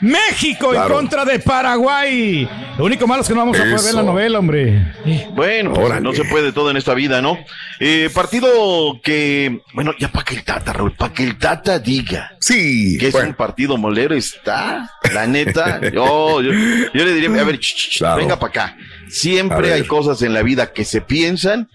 México 0.00 0.74
en 0.74 0.82
contra 0.92 1.24
de 1.24 1.38
Paraguay. 1.38 2.48
Lo 2.78 2.84
único 2.84 3.06
malo 3.06 3.22
es 3.22 3.28
que 3.28 3.34
no 3.34 3.40
vamos 3.40 3.58
a 3.58 3.62
poder 3.62 3.80
ver 3.80 3.94
la 3.94 4.02
novela, 4.02 4.38
hombre. 4.38 4.94
Bueno, 5.32 5.72
pues, 5.72 5.86
Órale. 5.86 6.00
no 6.02 6.12
se 6.12 6.24
puede 6.24 6.52
todo 6.52 6.70
en 6.70 6.76
esta 6.76 6.94
vida, 6.94 7.20
¿no? 7.20 7.38
Eh, 7.80 8.10
partido 8.12 9.00
que, 9.02 9.60
bueno, 9.74 9.92
ya 9.98 10.08
para 10.08 10.24
que 10.24 10.34
el 10.36 10.44
Tata, 10.44 10.72
Raúl, 10.72 10.92
para 10.94 11.12
que 11.12 11.24
el 11.24 11.38
Tata 11.38 11.78
diga 11.78 12.32
Sí, 12.40 12.96
que 12.98 13.08
es 13.08 13.14
un 13.14 13.34
partido 13.34 13.76
molero, 13.76 14.14
está, 14.14 14.90
la 15.12 15.26
neta, 15.26 15.80
yo, 15.92 16.40
yo, 16.40 16.52
yo 16.52 17.04
le 17.04 17.12
diría, 17.12 17.28
a 17.40 17.44
ver, 17.44 17.58
ch, 17.58 17.74
ch, 17.74 17.90
ch, 17.90 17.98
Claro. 17.98 18.16
venga 18.18 18.38
para 18.38 18.50
acá. 18.50 18.76
Siempre 19.08 19.72
hay 19.72 19.84
cosas 19.84 20.22
en 20.22 20.34
la 20.34 20.42
vida 20.42 20.72
que 20.72 20.84
se 20.84 21.00
piensan, 21.00 21.68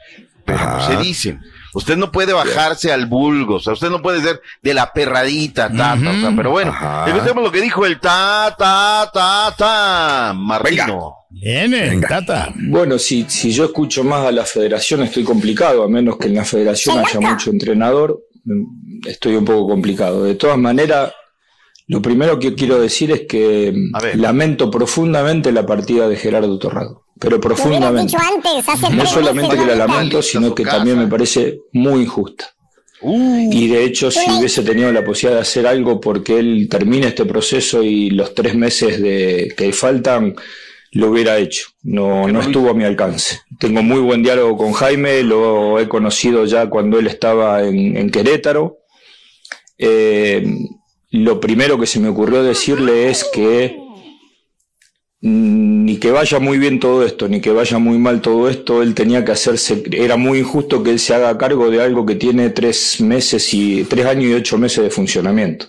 pero 0.46 0.60
no 0.60 0.86
se 0.88 0.98
dicen. 0.98 1.42
Usted 1.74 1.98
no 1.98 2.12
puede 2.12 2.34
bajarse 2.34 2.92
al 2.92 3.08
vulgo, 3.08 3.56
o 3.56 3.60
sea, 3.60 3.74
usted 3.74 3.90
no 3.90 4.02
puede 4.02 4.22
ser 4.22 4.42
de 4.62 4.74
la 4.74 4.94
perradita, 4.94 5.70
tata, 5.70 6.10
o 6.10 6.20
sea, 6.20 6.34
pero 6.36 6.52
bueno, 6.52 6.72
Ajá. 6.72 7.06
escuchemos 7.08 7.44
lo 7.44 7.52
que 7.52 7.62
dijo 7.62 7.86
el 7.86 8.00
ta, 8.00 8.56
ta, 8.58 9.10
ta, 9.12 9.54
ta, 9.58 10.34
Martino. 10.36 11.16
Viene, 11.30 11.90
Venga. 11.90 12.08
Tata. 12.08 12.54
Bueno, 12.56 13.00
si, 13.00 13.26
si 13.28 13.52
yo 13.52 13.66
escucho 13.66 14.04
más 14.04 14.28
a 14.28 14.32
la 14.32 14.46
federación 14.46 15.02
estoy 15.02 15.24
complicado, 15.24 15.84
a 15.84 15.90
menos 15.90 16.18
que 16.18 16.28
en 16.28 16.36
la 16.36 16.46
federación 16.46 17.00
haya 17.00 17.20
mucho 17.20 17.50
entrenador, 17.50 18.24
mm, 18.46 19.08
estoy 19.08 19.36
un 19.36 19.46
poco 19.46 19.68
complicado. 19.68 20.24
De 20.24 20.36
todas 20.36 20.60
maneras, 20.60 21.12
lo 21.88 22.02
primero 22.02 22.40
que 22.40 22.56
quiero 22.56 22.80
decir 22.80 23.12
es 23.12 23.22
que 23.28 23.74
lamento 24.16 24.72
profundamente 24.72 25.52
la 25.52 25.66
partida 25.66 26.08
de 26.08 26.16
Gerardo 26.16 26.58
Torrado, 26.58 27.03
pero 27.24 27.40
profundamente. 27.40 28.12
dicho 28.12 28.18
antes, 28.22 28.68
hace 28.68 28.94
No 28.94 29.06
solamente 29.06 29.58
que 29.58 29.66
la 29.66 29.76
lamento, 29.76 30.22
sino 30.22 30.54
que 30.54 30.66
también 30.66 31.00
me 31.00 31.08
parece 31.08 31.62
muy 31.72 32.02
injusta. 32.02 32.54
Y 33.02 33.68
de 33.68 33.84
hecho, 33.84 34.12
si 34.12 34.30
hubiese 34.32 34.62
tenido 34.64 34.92
la 34.92 35.04
posibilidad 35.04 35.38
de 35.38 35.42
hacer 35.42 35.68
algo 35.68 36.00
porque 36.00 36.40
él 36.40 36.68
termine 36.70 37.08
este 37.08 37.26
proceso 37.26 37.82
y 37.84 38.10
los 38.10 38.34
tres 38.34 38.56
meses 38.56 39.02
de 39.02 39.54
que 39.58 39.72
faltan, 39.74 40.36
lo 40.92 41.10
hubiera 41.10 41.38
hecho. 41.38 41.68
No, 41.82 42.28
no 42.28 42.42
estuvo 42.42 42.70
a 42.70 42.74
mi 42.74 42.84
alcance. 42.84 43.42
Tengo 43.60 43.84
muy 43.84 44.00
buen 44.00 44.22
diálogo 44.22 44.58
con 44.58 44.74
Jaime, 44.74 45.24
lo 45.24 45.80
he 45.80 45.88
conocido 45.88 46.46
ya 46.46 46.70
cuando 46.70 47.00
él 47.00 47.08
estaba 47.08 47.64
en, 47.64 47.98
en 47.98 48.10
Querétaro. 48.10 48.80
Eh, 49.78 50.46
lo 51.12 51.40
primero 51.40 51.80
que 51.80 51.88
se 51.88 52.00
me 52.00 52.10
ocurrió 52.10 52.44
decirle 52.44 53.10
es 53.10 53.26
que 53.26 53.83
ni 55.26 55.98
que 56.00 56.12
vaya 56.12 56.38
muy 56.40 56.58
bien 56.58 56.82
todo 56.82 57.06
esto, 57.06 57.30
ni 57.30 57.40
que 57.40 57.50
vaya 57.52 57.78
muy 57.78 57.98
mal 57.98 58.20
todo 58.22 58.50
esto, 58.50 58.84
él 58.84 58.94
tenía 58.94 59.24
que 59.24 59.32
hacerse, 59.32 59.82
era 59.94 60.18
muy 60.18 60.40
injusto 60.40 60.84
que 60.84 60.92
él 60.92 61.00
se 61.00 61.16
haga 61.16 61.38
cargo 61.38 61.70
de 61.72 61.82
algo 61.82 62.06
que 62.06 62.16
tiene 62.16 62.50
tres 62.50 63.00
meses 63.00 63.54
y 63.54 63.86
tres 63.86 64.06
años 64.06 64.26
y 64.26 64.34
ocho 64.34 64.58
meses 64.58 64.84
de 64.84 64.90
funcionamiento. 64.90 65.68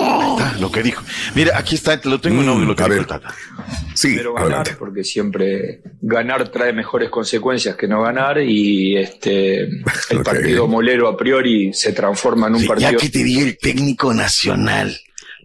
Ah, 0.00 0.54
lo 0.60 0.70
que 0.70 0.80
dijo. 0.84 1.02
Mira, 1.34 1.58
aquí 1.58 1.74
está, 1.74 2.00
te 2.00 2.08
lo 2.08 2.20
tengo 2.20 2.40
en 2.40 2.48
audio, 2.48 2.66
lo 2.66 2.76
que 2.76 2.82
Mm, 2.82 2.84
a 2.84 2.88
dijo 2.88 2.94
ver. 2.94 3.00
el 3.00 3.06
Tata. 3.08 3.34
Sí, 3.94 4.14
Pero 4.16 4.32
ganar, 4.34 4.46
adelante. 4.46 4.76
porque 4.78 5.02
siempre 5.02 5.80
ganar 6.00 6.48
trae 6.50 6.72
mejores 6.72 7.10
consecuencias 7.10 7.74
que 7.74 7.88
no 7.88 8.02
ganar 8.02 8.40
y 8.40 8.96
este 8.96 9.62
el 10.10 10.22
partido 10.22 10.68
molero 10.68 11.08
a 11.08 11.16
priori 11.16 11.72
se 11.74 11.92
transforma 11.92 12.46
en 12.46 12.54
un 12.54 12.60
Sí, 12.60 12.68
partido 12.68 12.92
ya 12.92 12.96
que 12.96 13.08
te 13.08 13.24
diga 13.24 13.42
el 13.42 13.58
técnico 13.58 14.14
nacional. 14.14 14.96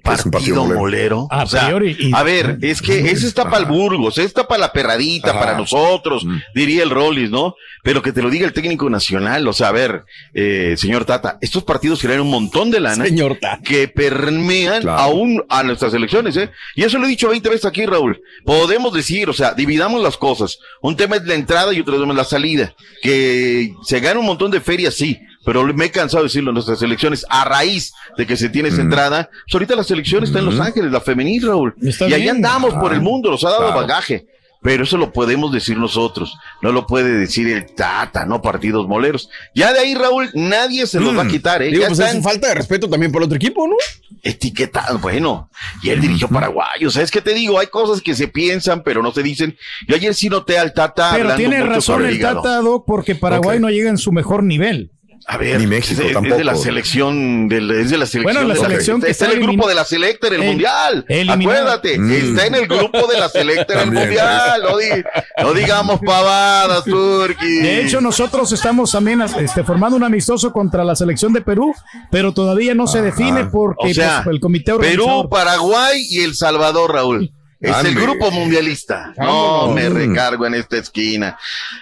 Partido, 0.04 0.32
partido 0.32 0.64
molero? 0.66 0.80
molero. 0.80 1.28
A 1.32 1.44
O 1.44 1.48
sea, 1.48 1.66
priori, 1.66 1.96
y- 1.98 2.12
a 2.14 2.22
ver, 2.24 2.58
es 2.62 2.82
que 2.82 3.10
ese 3.12 3.26
está 3.26 3.46
para 3.46 3.60
el 3.60 3.66
Burgos, 3.66 4.18
ese 4.18 4.28
está 4.28 4.48
para 4.48 4.60
la 4.62 4.72
perradita, 4.74 5.32
Ajá. 5.32 5.40
para 5.40 5.58
nosotros, 5.58 6.26
diría 6.54 6.84
el 6.84 6.90
Rollis, 6.90 7.30
¿no? 7.32 7.56
Pero 7.84 8.02
que 8.02 8.12
te 8.14 8.22
lo 8.22 8.30
diga 8.30 8.46
el 8.46 8.54
técnico 8.54 8.90
nacional, 8.90 9.48
o 9.48 9.54
sea, 9.54 9.70
a 9.70 9.72
ver, 9.72 10.04
eh, 10.34 10.76
señor 10.78 11.06
Tata, 11.06 11.38
estos 11.42 11.64
partidos 11.64 12.02
generan 12.02 12.22
un 12.24 12.30
montón 12.32 12.70
de 12.72 12.80
lana 12.80 13.04
Señor 13.06 13.38
Tata. 13.42 13.62
que 13.64 13.88
permean 13.88 14.82
Claro. 14.84 15.00
aún 15.02 15.44
a 15.50 15.64
nuestras 15.64 15.94
elecciones, 15.94 16.36
¿eh? 16.38 16.50
Y 16.76 16.84
eso 16.84 16.98
lo 16.98 17.06
he 17.06 17.10
dicho 17.10 17.30
20 17.30 17.50
veces 17.50 17.66
aquí, 17.66 17.86
Raúl. 17.86 18.22
Podemos 18.46 18.94
decir, 18.94 19.30
o 19.30 19.34
sea, 19.34 19.54
dividamos 19.54 20.02
las 20.02 20.18
cosas. 20.18 20.60
Un 20.82 20.96
tema 20.96 21.16
es 21.18 21.26
la 21.26 21.34
entrada 21.36 21.74
y 21.74 21.80
otro 21.82 22.00
tema 22.00 22.12
es 22.14 22.18
la 22.18 22.24
salida. 22.24 22.74
Que 23.02 23.74
se 23.84 24.00
gana 24.00 24.20
un 24.20 24.26
montón 24.26 24.52
de 24.52 24.62
ferias, 24.62 24.94
sí. 24.96 25.20
Pero 25.46 25.64
me 25.74 25.86
he 25.86 25.92
cansado 25.92 26.24
de 26.24 26.28
decirlo 26.28 26.52
en 26.52 26.56
nuestras 26.56 26.82
elecciones, 26.82 27.26
a 27.30 27.44
raíz 27.44 27.94
de 28.18 28.26
que 28.26 28.38
se 28.38 28.50
tiene 28.50 28.70
esa 28.70 28.82
entrada, 28.82 29.30
pues 29.46 29.54
ahorita 29.54 29.76
la 29.76 29.84
selección 29.84 30.24
está 30.24 30.40
en 30.40 30.46
Los 30.46 30.60
Ángeles, 30.60 30.92
la 30.92 31.02
femenil, 31.02 31.48
Raúl. 31.48 31.76
Está 31.82 32.08
y 32.08 32.14
ahí 32.14 32.30
andamos 32.30 32.74
por 32.76 32.94
el 32.94 33.02
mundo, 33.02 33.32
nos 33.32 33.44
ha 33.44 33.50
dado 33.50 33.64
Claro. 33.68 33.82
bagaje. 33.82 34.28
Pero 34.62 34.86
eso 34.86 34.98
lo 34.98 35.12
podemos 35.12 35.52
decir 35.52 35.78
nosotros, 35.78 36.38
no 36.62 36.72
lo 36.72 36.88
puede 36.88 37.12
decir 37.18 37.50
el 37.50 37.66
Tata, 37.76 38.26
no 38.26 38.42
partidos 38.42 38.88
moleros. 38.88 39.30
Ya 39.54 39.74
de 39.74 39.80
ahí, 39.80 39.94
Raúl, 39.94 40.30
nadie 40.34 40.88
se 40.88 41.02
los 41.02 41.18
va 41.18 41.24
a 41.24 41.28
quitar, 41.28 41.62
¿eh? 41.62 41.68
Digo, 41.68 41.82
ya 41.82 41.88
pues 41.90 42.00
están 42.00 42.18
es 42.18 42.24
falta 42.24 42.48
de 42.48 42.56
respeto 42.56 42.90
también 42.90 43.12
por 43.12 43.22
el 43.22 43.26
otro 43.26 43.36
equipo, 43.36 43.68
¿no? 43.68 43.76
etiquetado, 44.24 45.00
bueno, 45.00 45.50
y 45.82 45.90
él 45.90 46.00
dirigió 46.00 46.30
Paraguay, 46.30 46.86
o 46.86 46.90
sea, 46.90 47.04
es 47.04 47.12
que 47.12 47.20
te 47.22 47.34
digo, 47.34 47.60
hay 47.60 47.68
cosas 47.68 48.02
que 48.02 48.16
se 48.16 48.30
piensan, 48.30 48.82
pero 48.82 49.04
no 49.04 49.12
se 49.12 49.22
dicen. 49.22 49.58
Yo 49.86 49.96
ayer 49.98 50.16
sí 50.16 50.30
noté 50.30 50.58
al 50.58 50.74
Tata 50.74 51.10
Pero 51.12 51.24
hablando 51.24 51.36
tiene 51.36 51.58
mucho 51.58 51.68
razón 51.68 51.82
sobre 51.82 52.10
el 52.10 52.16
hígado. 52.16 52.42
Tata, 52.42 52.62
Doc, 52.62 52.86
porque 52.88 53.16
Paraguay 53.16 53.60
no 53.60 53.70
llega 53.70 53.90
en 53.90 53.98
su 53.98 54.14
mejor 54.14 54.44
nivel. 54.44 54.92
A 55.26 55.38
ver, 55.38 55.60
Ni 55.60 55.68
México 55.68 55.94
es, 55.94 55.98
de- 56.00 56.08
es 56.08 56.14
tampoco. 56.14 56.36
de 56.38 56.44
la 56.44 56.56
selección, 56.56 57.48
del, 57.48 57.72
es 57.72 57.90
de 57.90 57.98
la 57.98 58.06
selección. 58.06 58.24
Bueno, 58.24 58.44
la 58.48 58.54
de 58.56 58.60
selección 58.60 59.02
que 59.02 59.12
está 59.12 59.26
en 59.26 59.32
el 59.32 59.40
grupo 59.42 59.68
de 59.68 59.76
la 59.76 59.86
selecta 59.86 60.28
en 60.28 60.34
el, 60.34 60.42
el- 60.42 60.48
mundial. 60.48 61.06
eliminada. 61.08 61.42
Acuérdate, 61.42 61.98
Mm. 62.00 62.12
está 62.12 62.46
en 62.48 62.56
el 62.56 62.68
grupo 62.68 63.08
de 63.08 63.20
la 63.20 63.30
selecta 63.30 63.74
en 63.74 63.80
el 63.80 63.92
mundial. 63.94 64.62
No, 64.64 64.78
di- 64.78 65.04
no 65.42 65.54
digamos 65.54 66.00
pavadas, 66.06 66.84
Turki. 66.84 67.60
De 67.60 67.82
hecho, 67.82 68.02
nosotros 68.02 68.52
estamos 68.52 68.92
también 68.92 69.22
este, 69.22 69.64
formando 69.64 69.96
un 69.98 70.04
amistoso 70.04 70.52
contra 70.52 70.84
la 70.84 70.96
selección 70.96 71.32
de 71.34 71.42
Perú, 71.42 71.74
pero 72.12 72.34
todavía 72.34 72.74
no 72.74 72.88
se 72.88 73.02
define 73.02 73.46
porque 73.46 73.92
o 73.92 73.94
sea, 73.94 74.22
pues, 74.24 74.34
el 74.36 74.40
comité 74.42 74.74
Perú. 74.78 75.30
Paraguay 75.30 76.06
y 76.10 76.20
El 76.22 76.36
Salvador, 76.36 76.92
Raúl. 76.94 77.32
Es 77.64 77.86
el 77.86 77.96
grupo 77.96 78.30
mundialista. 78.30 79.14
No 79.18 79.70
me 79.70 79.88
recargo 79.88 80.46
en 80.46 80.56
esta 80.56 80.78
esquina. 80.78 81.38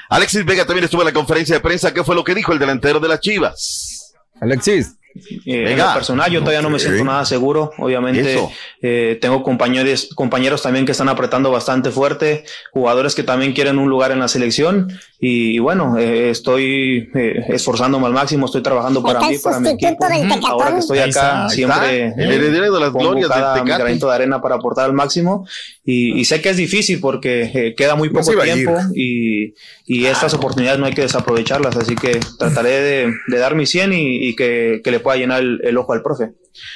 Alexis 0.09 0.45
Vega 0.45 0.63
también 0.63 0.85
estuvo 0.85 1.01
en 1.01 1.07
la 1.07 1.13
conferencia 1.13 1.55
de 1.55 1.61
prensa. 1.61 1.91
¿Qué 1.91 2.03
fue 2.03 2.15
lo 2.15 2.23
que 2.23 2.35
dijo 2.35 2.53
el 2.53 2.59
delantero 2.59 2.99
de 2.99 3.07
las 3.07 3.19
Chivas? 3.19 4.13
Alexis. 4.39 4.95
Eh, 5.15 5.41
en 5.45 5.63
Venga. 5.65 5.87
lo 5.89 5.93
personal, 5.93 6.31
yo 6.31 6.39
todavía 6.39 6.61
no 6.61 6.69
me 6.69 6.79
siento 6.79 7.03
nada 7.03 7.25
seguro. 7.25 7.71
Obviamente, 7.77 8.37
eh, 8.81 9.17
tengo 9.21 9.43
compañeros, 9.43 10.09
compañeros 10.15 10.61
también 10.61 10.85
que 10.85 10.91
están 10.93 11.09
apretando 11.09 11.51
bastante 11.51 11.91
fuerte, 11.91 12.43
jugadores 12.71 13.15
que 13.15 13.23
también 13.23 13.53
quieren 13.53 13.77
un 13.77 13.89
lugar 13.89 14.11
en 14.11 14.19
la 14.19 14.27
selección. 14.27 14.87
Y, 15.23 15.59
bueno, 15.59 15.97
eh, 15.99 16.31
estoy 16.31 17.09
eh, 17.13 17.45
esforzándome 17.49 18.07
al 18.07 18.13
máximo, 18.13 18.47
estoy 18.47 18.63
trabajando 18.63 19.03
para 19.03 19.19
mí, 19.19 19.37
para 19.37 19.59
mi 19.59 19.69
sustituto 19.69 20.07
equipo. 20.11 20.47
Ahora 20.47 20.73
que 20.73 20.79
estoy 20.79 20.97
acá, 20.99 21.47
siempre 21.49 22.07
está. 22.07 22.21
El 22.23 22.31
heredero 22.31 22.73
de 22.73 22.79
las 22.79 22.91
glorias 22.91 23.29
del 23.29 23.63
mi 23.63 23.69
granito 23.69 24.07
de 24.09 24.15
arena 24.15 24.41
para 24.41 24.55
aportar 24.55 24.85
al 24.85 24.93
máximo. 24.93 25.45
Y, 25.85 26.19
y 26.19 26.25
sé 26.25 26.41
que 26.41 26.49
es 26.49 26.57
difícil 26.57 26.99
porque 26.99 27.51
eh, 27.53 27.75
queda 27.75 27.95
muy 27.95 28.09
No 28.09 28.19
poco 28.19 28.33
ir. 28.45 28.53
tiempo 28.53 28.75
y, 28.95 29.53
y 29.85 30.05
estas 30.05 30.33
oportunidades 30.33 30.79
no 30.79 30.85
hay 30.87 30.93
que 30.93 31.01
desaprovecharlas. 31.03 31.75
Así 31.75 31.95
que 31.95 32.19
trataré 32.39 32.81
de, 32.81 33.13
de 33.27 33.37
dar 33.37 33.53
mi 33.53 33.65
100 33.67 33.93
y, 33.93 34.27
y 34.29 34.35
que, 34.35 34.81
que 34.83 34.89
le 34.91 35.00
pueda 35.01 35.17
llenar 35.17 35.41
el, 35.41 35.59
el 35.63 35.77
ojo 35.77 35.93
al 35.93 36.01
profe. 36.01 36.31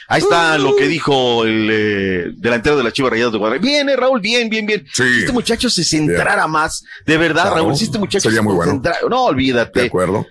Ahí 0.07 0.21
está 0.21 0.57
lo 0.57 0.76
que 0.76 0.88
dijo 0.88 1.43
el 1.45 1.69
eh, 1.71 2.26
delantero 2.38 2.78
de 2.78 2.84
la 2.84 2.91
Chivas 2.91 3.11
Rayadas 3.11 3.34
de 3.34 3.38
Guadalajara. 3.39 3.65
Viene, 3.65 3.95
Raúl, 3.95 4.19
bien, 4.21 4.49
bien, 4.49 4.65
bien. 4.65 4.86
Sí. 4.93 5.03
Si 5.03 5.19
este 5.21 5.32
muchacho 5.34 5.69
se 5.69 5.84
centrara 5.84 6.47
más, 6.47 6.84
de 7.05 7.17
verdad, 7.17 7.43
Claro. 7.43 7.55
Raúl, 7.57 7.76
si 7.76 7.86
este 7.86 7.97
muchacho 7.99 8.23
Sería 8.23 8.38
se 8.39 8.43
muy 8.43 8.55
bueno. 8.55 8.82
No, 9.09 9.26
olvídate. 9.26 9.82
De 9.82 9.86
acuerdo. 9.88 10.26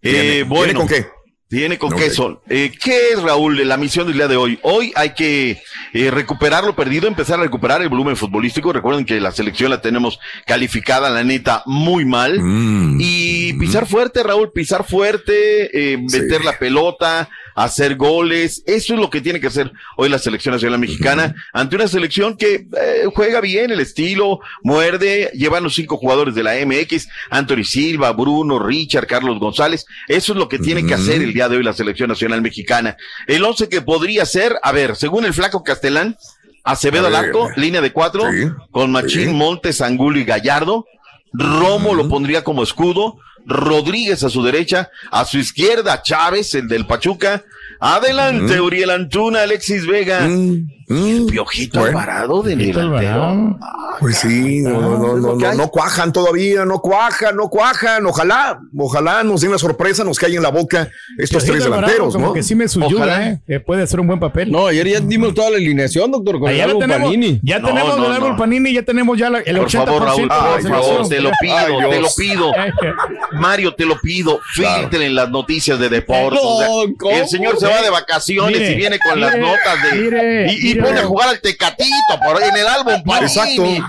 Eh, 0.00 0.10
¿Viene- 0.12 0.42
bueno. 0.44 0.64
¿Viene 0.64 0.78
con 0.78 0.88
qué? 0.88 1.06
Viene 1.50 1.78
con 1.78 1.96
queso. 1.96 2.42
Eh, 2.50 2.70
¿Qué 2.78 3.12
es, 3.12 3.22
Raúl, 3.22 3.66
la 3.66 3.78
misión 3.78 4.06
del 4.06 4.16
día 4.16 4.28
de 4.28 4.36
hoy? 4.36 4.58
Hoy 4.62 4.92
hay 4.94 5.14
que 5.14 5.62
eh, 5.94 6.10
recuperar 6.10 6.64
lo 6.64 6.76
perdido, 6.76 7.08
empezar 7.08 7.40
a 7.40 7.42
recuperar 7.42 7.80
el 7.80 7.88
volumen 7.88 8.16
futbolístico. 8.16 8.70
Recuerden 8.70 9.06
que 9.06 9.18
la 9.18 9.32
selección 9.32 9.70
la 9.70 9.80
tenemos 9.80 10.20
calificada, 10.46 11.08
la 11.08 11.24
neta, 11.24 11.62
muy 11.64 12.04
mal. 12.04 12.38
Mm. 12.38 12.98
Y 13.00 13.54
pisar 13.54 13.86
fuerte, 13.86 14.22
Raúl, 14.22 14.52
pisar 14.52 14.84
fuerte, 14.84 15.92
eh, 15.92 15.96
meter 15.96 16.44
la 16.44 16.58
pelota, 16.58 17.30
hacer 17.64 17.96
goles. 17.96 18.62
Eso 18.66 18.94
es 18.94 19.00
lo 19.00 19.10
que 19.10 19.20
tiene 19.20 19.40
que 19.40 19.48
hacer 19.48 19.72
hoy 19.96 20.08
la 20.08 20.18
selección 20.18 20.54
nacional 20.54 20.78
mexicana 20.78 21.34
ante 21.52 21.76
una 21.76 21.88
selección 21.88 22.36
que 22.36 22.66
eh, 22.80 23.04
juega 23.14 23.40
bien 23.40 23.70
el 23.70 23.80
estilo, 23.80 24.40
muerde, 24.62 25.30
llevan 25.34 25.64
los 25.64 25.74
cinco 25.74 25.96
jugadores 25.96 26.34
de 26.34 26.42
la 26.42 26.54
MX, 26.64 27.08
Anthony 27.30 27.64
Silva, 27.64 28.12
Bruno, 28.12 28.58
Richard, 28.58 29.06
Carlos 29.06 29.38
González. 29.38 29.86
Eso 30.06 30.32
es 30.32 30.38
lo 30.38 30.48
que 30.48 30.58
tiene 30.58 30.86
que 30.86 30.94
hacer 30.94 31.22
el 31.22 31.32
día 31.32 31.48
de 31.48 31.56
hoy 31.56 31.62
la 31.62 31.72
selección 31.72 32.08
nacional 32.08 32.42
mexicana. 32.42 32.96
El 33.26 33.44
once 33.44 33.68
que 33.68 33.82
podría 33.82 34.24
ser, 34.24 34.56
a 34.62 34.72
ver, 34.72 34.96
según 34.96 35.24
el 35.24 35.34
flaco 35.34 35.62
Castelán, 35.62 36.16
Acevedo 36.64 37.06
arco, 37.16 37.48
línea 37.56 37.80
de 37.80 37.92
cuatro, 37.92 38.30
Sí, 38.30 38.50
con 38.70 38.92
Machín, 38.92 39.28
sí. 39.28 39.34
Montes, 39.34 39.80
Angulo 39.80 40.18
y 40.18 40.24
Gallardo. 40.24 40.84
Romo 41.32 41.94
lo 41.94 42.08
pondría 42.08 42.44
como 42.44 42.62
escudo. 42.62 43.16
Rodríguez 43.48 44.22
a 44.22 44.28
su 44.28 44.42
derecha, 44.44 44.90
a 45.10 45.24
su 45.24 45.38
izquierda 45.38 46.02
Chávez, 46.02 46.54
el 46.54 46.68
del 46.68 46.86
Pachuca. 46.86 47.44
Adelante, 47.80 48.60
Uriel 48.60 48.90
Antuna, 48.90 49.42
Alexis 49.42 49.86
Vega. 49.86 50.28
Mm, 50.28 50.68
El 50.88 51.26
Piojito 51.26 51.80
Bueno. 51.80 51.98
Alvarado 51.98 52.42
de 52.42 52.56
Piojito 52.56 52.78
delantero. 52.80 53.22
Alvarado. 53.24 53.58
Pues 54.00 54.18
sí, 54.18 54.60
no, 54.60 54.80
no, 54.80 55.16
no, 55.16 55.34
no, 55.34 55.54
no, 55.54 55.68
cuajan 55.68 56.12
todavía, 56.12 56.64
no 56.64 56.78
cuajan, 56.80 57.34
no 57.36 57.48
cuajan. 57.48 58.06
Ojalá, 58.06 58.60
ojalá 58.76 59.24
nos 59.24 59.40
den 59.40 59.50
la 59.50 59.58
sorpresa, 59.58 60.04
nos 60.04 60.18
caigan 60.18 60.36
en 60.38 60.42
la 60.44 60.50
boca 60.50 60.88
estos 61.18 61.44
tres 61.44 61.64
delanteros, 61.64 62.14
como 62.14 62.28
¿no? 62.28 62.32
que 62.32 62.42
sí 62.44 62.54
me 62.54 62.66
Ojalá. 62.66 62.86
suyuga, 62.88 63.28
¿eh? 63.28 63.40
Eh, 63.48 63.60
Puede 63.60 63.82
hacer 63.82 63.98
un 64.00 64.06
buen 64.06 64.20
papel. 64.20 64.50
No, 64.52 64.68
ayer 64.68 64.86
ya 64.88 65.00
dimos 65.00 65.34
toda 65.34 65.50
la 65.50 65.56
alineación, 65.56 66.10
doctor, 66.12 66.38
con 66.38 66.48
Allá 66.48 66.66
tenemos, 66.66 66.98
Panini. 67.02 67.40
ya 67.42 67.60
tenemos 67.60 67.98
no, 67.98 68.06
el 68.06 68.12
árbol 68.12 68.30
no. 68.30 68.36
Panini, 68.36 68.72
ya 68.72 68.82
tenemos 68.84 69.18
ya 69.18 69.30
la- 69.30 69.40
el 69.40 69.56
Por 69.58 69.66
80% 69.66 69.84
favor, 69.84 70.02
Raúl, 70.04 70.22
de 70.62 70.68
la 70.70 70.74
favor, 70.76 71.08
te 71.08 71.20
lo 71.20 71.30
pido, 71.40 71.56
Ay, 71.56 71.66
te 71.66 71.82
lo 71.82 71.90
Dios. 71.98 72.14
pido. 72.16 72.52
Mario, 73.32 73.74
te 73.74 73.84
lo 73.84 73.98
pido, 74.00 74.40
Claro. 74.54 74.80
filtren 74.82 75.14
las 75.14 75.28
noticias 75.30 75.78
de 75.78 75.88
deportes. 75.88 76.40
No, 76.40 76.48
o 76.48 77.10
el 77.10 77.28
señor 77.28 77.58
se 77.58 77.66
va 77.66 77.82
de 77.82 77.90
vacaciones 77.90 78.58
Mire, 78.60 78.72
y 78.72 78.76
viene 78.76 78.98
con 78.98 79.20
las 79.20 79.36
notas 79.36 79.82
de. 79.90 79.98
mire, 80.00 80.52
y, 80.52 80.77
mire. 80.82 80.88
pone 80.94 81.00
a 81.00 81.04
jugar 81.04 81.28
al 81.30 81.40
Tecatito 81.40 82.18
por 82.24 82.42
ahí 82.42 82.48
en 82.48 82.56
el 82.56 82.66
álbum. 82.66 82.94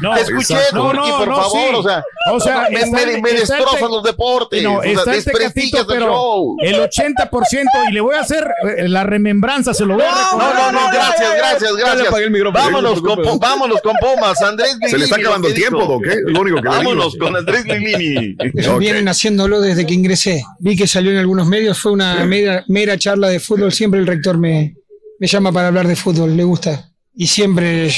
No, 0.01 0.13
te 0.15 0.21
escuché, 0.21 0.53
exacto. 0.55 0.75
No, 0.75 0.91
Turki, 0.91 1.09
no, 1.09 1.17
por 1.19 1.27
no, 1.27 1.35
favor. 1.37 1.51
sí. 1.51 1.75
O 1.75 1.83
sea, 1.83 2.03
O 2.33 2.39
sea, 2.39 2.67
me, 2.69 3.21
me- 3.21 3.31
destrozan 3.33 3.89
los 3.89 4.03
deportes. 4.03 4.61
No, 4.63 4.77
o 4.77 4.81
sea, 4.81 4.91
está 4.91 5.13
el 5.15 5.23
Tecatito, 5.23 5.85
pero 5.87 6.05
show. 6.07 6.55
el 6.61 6.75
80% 6.75 7.65
y 7.89 7.93
le 7.93 8.01
voy 8.01 8.15
a 8.15 8.21
hacer 8.21 8.47
eh, 8.77 8.87
la 8.87 9.03
remembranza, 9.03 9.73
se 9.73 9.85
lo 9.85 9.95
voy 9.95 10.03
a 10.03 10.11
No, 10.11 10.15
recordar. 10.39 10.73
no, 10.73 10.81
no, 10.81 10.91
gracias, 10.93 11.35
gracias, 11.37 11.75
gracias. 11.75 12.29
micrófono. 12.31 12.51
Vámonos 12.63 13.01
No 13.03 13.15
se 13.15 13.21
con, 13.21 13.39
vámonos 13.39 13.81
con 13.81 13.95
Pumas, 13.97 14.41
Andrés 14.41 14.77
Se 14.89 14.97
le 14.97 15.03
está 15.05 15.15
Lilini, 15.17 15.21
acabando 15.21 15.47
el 15.47 15.53
tiempo. 15.53 15.85
Doc, 15.85 16.05
¿eh? 16.05 16.17
Lo 16.25 16.41
único 16.41 16.61
que. 16.61 16.67
Vámonos 16.67 17.15
con 17.17 17.35
Andrés 17.35 17.65
Lilini. 17.65 18.35
Vienen 18.79 19.07
haciéndolo 19.07 19.61
desde 19.61 19.85
que 19.85 19.93
ingresé. 19.93 20.43
Vi 20.59 20.75
que 20.75 20.87
salió 20.87 21.11
en 21.11 21.17
algunos 21.17 21.47
medios, 21.47 21.79
fue 21.79 21.91
una 21.91 22.23
mera, 22.25 22.63
mera 22.67 22.97
charla 22.97 23.27
de 23.29 23.39
fútbol. 23.39 23.71
Siempre 23.71 23.99
el 23.99 24.07
rector 24.07 24.37
me, 24.37 24.75
me 25.19 25.27
llama 25.27 25.51
para 25.51 25.67
hablar 25.67 25.87
de 25.87 25.95
fútbol, 25.95 26.35
le 26.35 26.43
gusta. 26.43 26.91
Y 27.13 27.27
siempre 27.27 27.89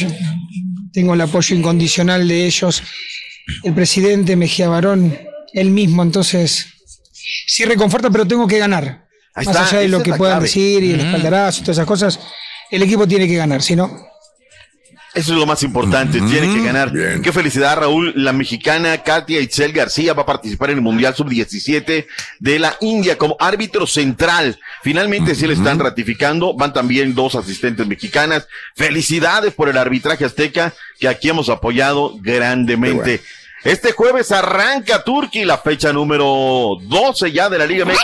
tengo 0.91 1.13
el 1.13 1.21
apoyo 1.21 1.55
incondicional 1.55 2.27
de 2.27 2.45
ellos. 2.45 2.83
El 3.63 3.73
presidente 3.73 4.35
Mejía 4.35 4.69
Barón, 4.69 5.17
él 5.53 5.69
mismo, 5.69 6.03
entonces 6.03 6.67
sí 7.47 7.65
reconforta, 7.65 8.09
pero 8.09 8.25
tengo 8.25 8.47
que 8.47 8.57
ganar. 8.57 9.07
Ahí 9.33 9.45
Más 9.45 9.55
está, 9.55 9.67
allá 9.67 9.79
de 9.79 9.87
lo 9.87 10.03
que 10.03 10.13
puedan 10.13 10.35
clave. 10.35 10.45
decir 10.45 10.83
y 10.83 10.93
el 10.93 10.99
espaldarazo 11.01 11.61
y 11.61 11.63
todas 11.63 11.77
esas 11.77 11.87
cosas, 11.87 12.19
el 12.69 12.83
equipo 12.83 13.07
tiene 13.07 13.27
que 13.27 13.35
ganar, 13.35 13.61
si 13.61 13.75
no, 13.75 14.07
Eso 15.13 15.33
es 15.33 15.39
lo 15.39 15.45
más 15.45 15.61
importante, 15.63 16.21
tiene 16.21 16.53
que 16.53 16.63
ganar. 16.63 16.91
Qué 17.21 17.33
felicidad, 17.33 17.77
Raúl. 17.77 18.13
La 18.15 18.31
mexicana 18.31 18.97
Katia 19.03 19.41
Itzel 19.41 19.73
García 19.73 20.13
va 20.13 20.23
a 20.23 20.25
participar 20.25 20.69
en 20.69 20.77
el 20.77 20.81
Mundial 20.81 21.13
Sub-17 21.13 22.07
de 22.39 22.59
la 22.59 22.77
India 22.79 23.17
como 23.17 23.35
árbitro 23.39 23.85
central. 23.85 24.57
Finalmente 24.83 25.35
sí 25.35 25.47
le 25.47 25.53
están 25.53 25.79
ratificando. 25.79 26.53
Van 26.53 26.71
también 26.71 27.13
dos 27.13 27.35
asistentes 27.35 27.85
mexicanas. 27.87 28.47
Felicidades 28.75 29.53
por 29.53 29.67
el 29.67 29.77
arbitraje 29.77 30.23
azteca 30.23 30.73
que 30.97 31.09
aquí 31.09 31.27
hemos 31.27 31.49
apoyado 31.49 32.15
grandemente. 32.21 33.21
Este 33.63 33.91
jueves 33.91 34.31
arranca 34.31 35.03
Turquía 35.03 35.45
la 35.45 35.57
fecha 35.59 35.93
número 35.93 36.77
12 36.81 37.31
ya 37.31 37.47
de 37.47 37.59
la 37.59 37.67
Liga 37.67 37.85
MX. 37.85 37.99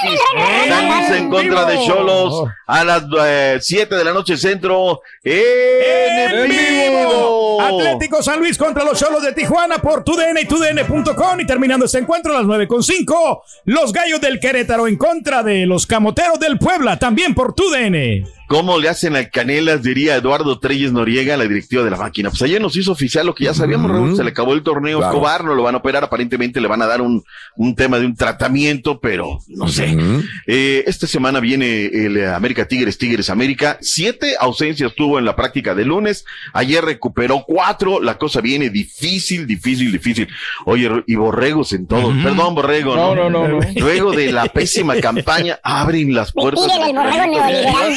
San 0.68 0.88
Luis 0.88 1.10
en 1.10 1.30
contra 1.32 1.66
de 1.66 1.78
Cholos 1.84 2.44
a 2.68 2.84
las 2.84 3.66
7 3.66 3.96
de 3.96 4.04
la 4.04 4.14
noche 4.14 4.38
centro 4.38 5.02
en, 5.24 6.30
¡En 6.32 6.50
vivo! 6.50 7.60
Atlético 7.60 8.22
San 8.22 8.40
Luis 8.40 8.56
contra 8.56 8.84
los 8.84 9.00
Cholos 9.00 9.24
de 9.24 9.34
Tijuana 9.34 9.80
por 9.80 10.04
TUDN 10.04 10.38
y 10.40 10.46
TUDN.com. 10.46 11.40
Y 11.40 11.48
terminando 11.48 11.86
este 11.86 11.98
encuentro 11.98 12.36
a 12.36 12.42
las 12.42 12.46
9.5, 12.46 13.42
los 13.66 13.92
Gallos 13.92 14.22
del 14.22 14.40
Querétaro 14.40 14.88
en 14.88 14.96
contra 14.96 15.42
de 15.42 15.66
los 15.66 15.88
Camoteros 15.88 16.40
del 16.40 16.60
Puebla, 16.60 17.00
también 17.00 17.34
por 17.34 17.56
TUDN. 17.56 18.37
¿Cómo 18.48 18.80
le 18.80 18.90
hacen 18.90 19.16
al 19.16 19.30
Canelas? 19.30 19.84
Diría 19.84 20.16
Eduardo 20.16 20.60
Treyes 20.60 20.92
Noriega, 20.94 21.36
la 21.38 21.44
directiva 21.46 21.84
de 21.84 21.92
la 21.92 21.98
máquina. 21.98 22.30
Pues 22.30 22.42
ayer 22.42 22.62
nos 22.62 22.76
hizo 22.78 22.92
oficial 22.94 23.26
lo 23.26 23.36
que 23.36 23.44
ya 23.46 23.54
sabíamos, 23.54 23.92
Raúl. 23.92 24.16
Se 24.16 24.24
le 24.24 24.30
acabó 24.30 24.54
el 24.54 24.64
torneo 24.64 25.00
Claro. 25.00 25.14
Escobar, 25.14 25.44
no 25.44 25.54
lo 25.54 25.64
van 25.64 25.76
a 25.76 25.80
operar. 25.80 26.04
Aparentemente 26.04 26.62
le 26.62 26.68
van 26.68 26.82
a 26.82 26.88
dar 26.88 27.02
un, 27.02 27.24
un 27.56 27.76
tema 27.76 28.00
de 28.00 28.06
un 28.06 28.16
tratamiento, 28.16 29.00
pero 29.00 29.40
no 29.50 29.68
sé. 29.68 29.98
Eh, 30.46 30.84
esta 30.88 31.08
semana 31.08 31.40
viene 31.40 31.86
el 31.88 32.26
América 32.30 32.68
Tigres, 32.68 32.98
Tigres 32.98 33.30
América. 33.30 33.78
Siete 33.82 34.36
ausencias 34.40 34.94
tuvo 34.96 35.20
en 35.20 35.26
la 35.26 35.36
práctica 35.36 35.76
de 35.76 35.84
lunes. 35.86 36.26
Ayer 36.54 36.84
recuperó 36.84 37.44
cuatro. 37.46 38.02
La 38.02 38.18
cosa 38.18 38.40
viene 38.42 38.70
difícil, 38.70 39.46
difícil, 39.46 39.92
difícil. 39.92 40.28
Oye, 40.66 40.90
y 41.06 41.16
borregos 41.16 41.74
en 41.74 41.86
todo. 41.86 42.14
Perdón, 42.24 42.56
borrego. 42.56 42.96
No, 42.96 43.14
no, 43.14 43.30
no, 43.30 43.48
no. 43.48 43.60
Luego 43.76 44.12
de 44.14 44.32
la 44.32 44.46
pésima 44.46 44.96
campaña, 45.02 45.60
abren 45.64 46.14
las 46.14 46.32
puertas. 46.32 46.66
Borrego 46.66 47.04
neoliberal. 47.04 47.94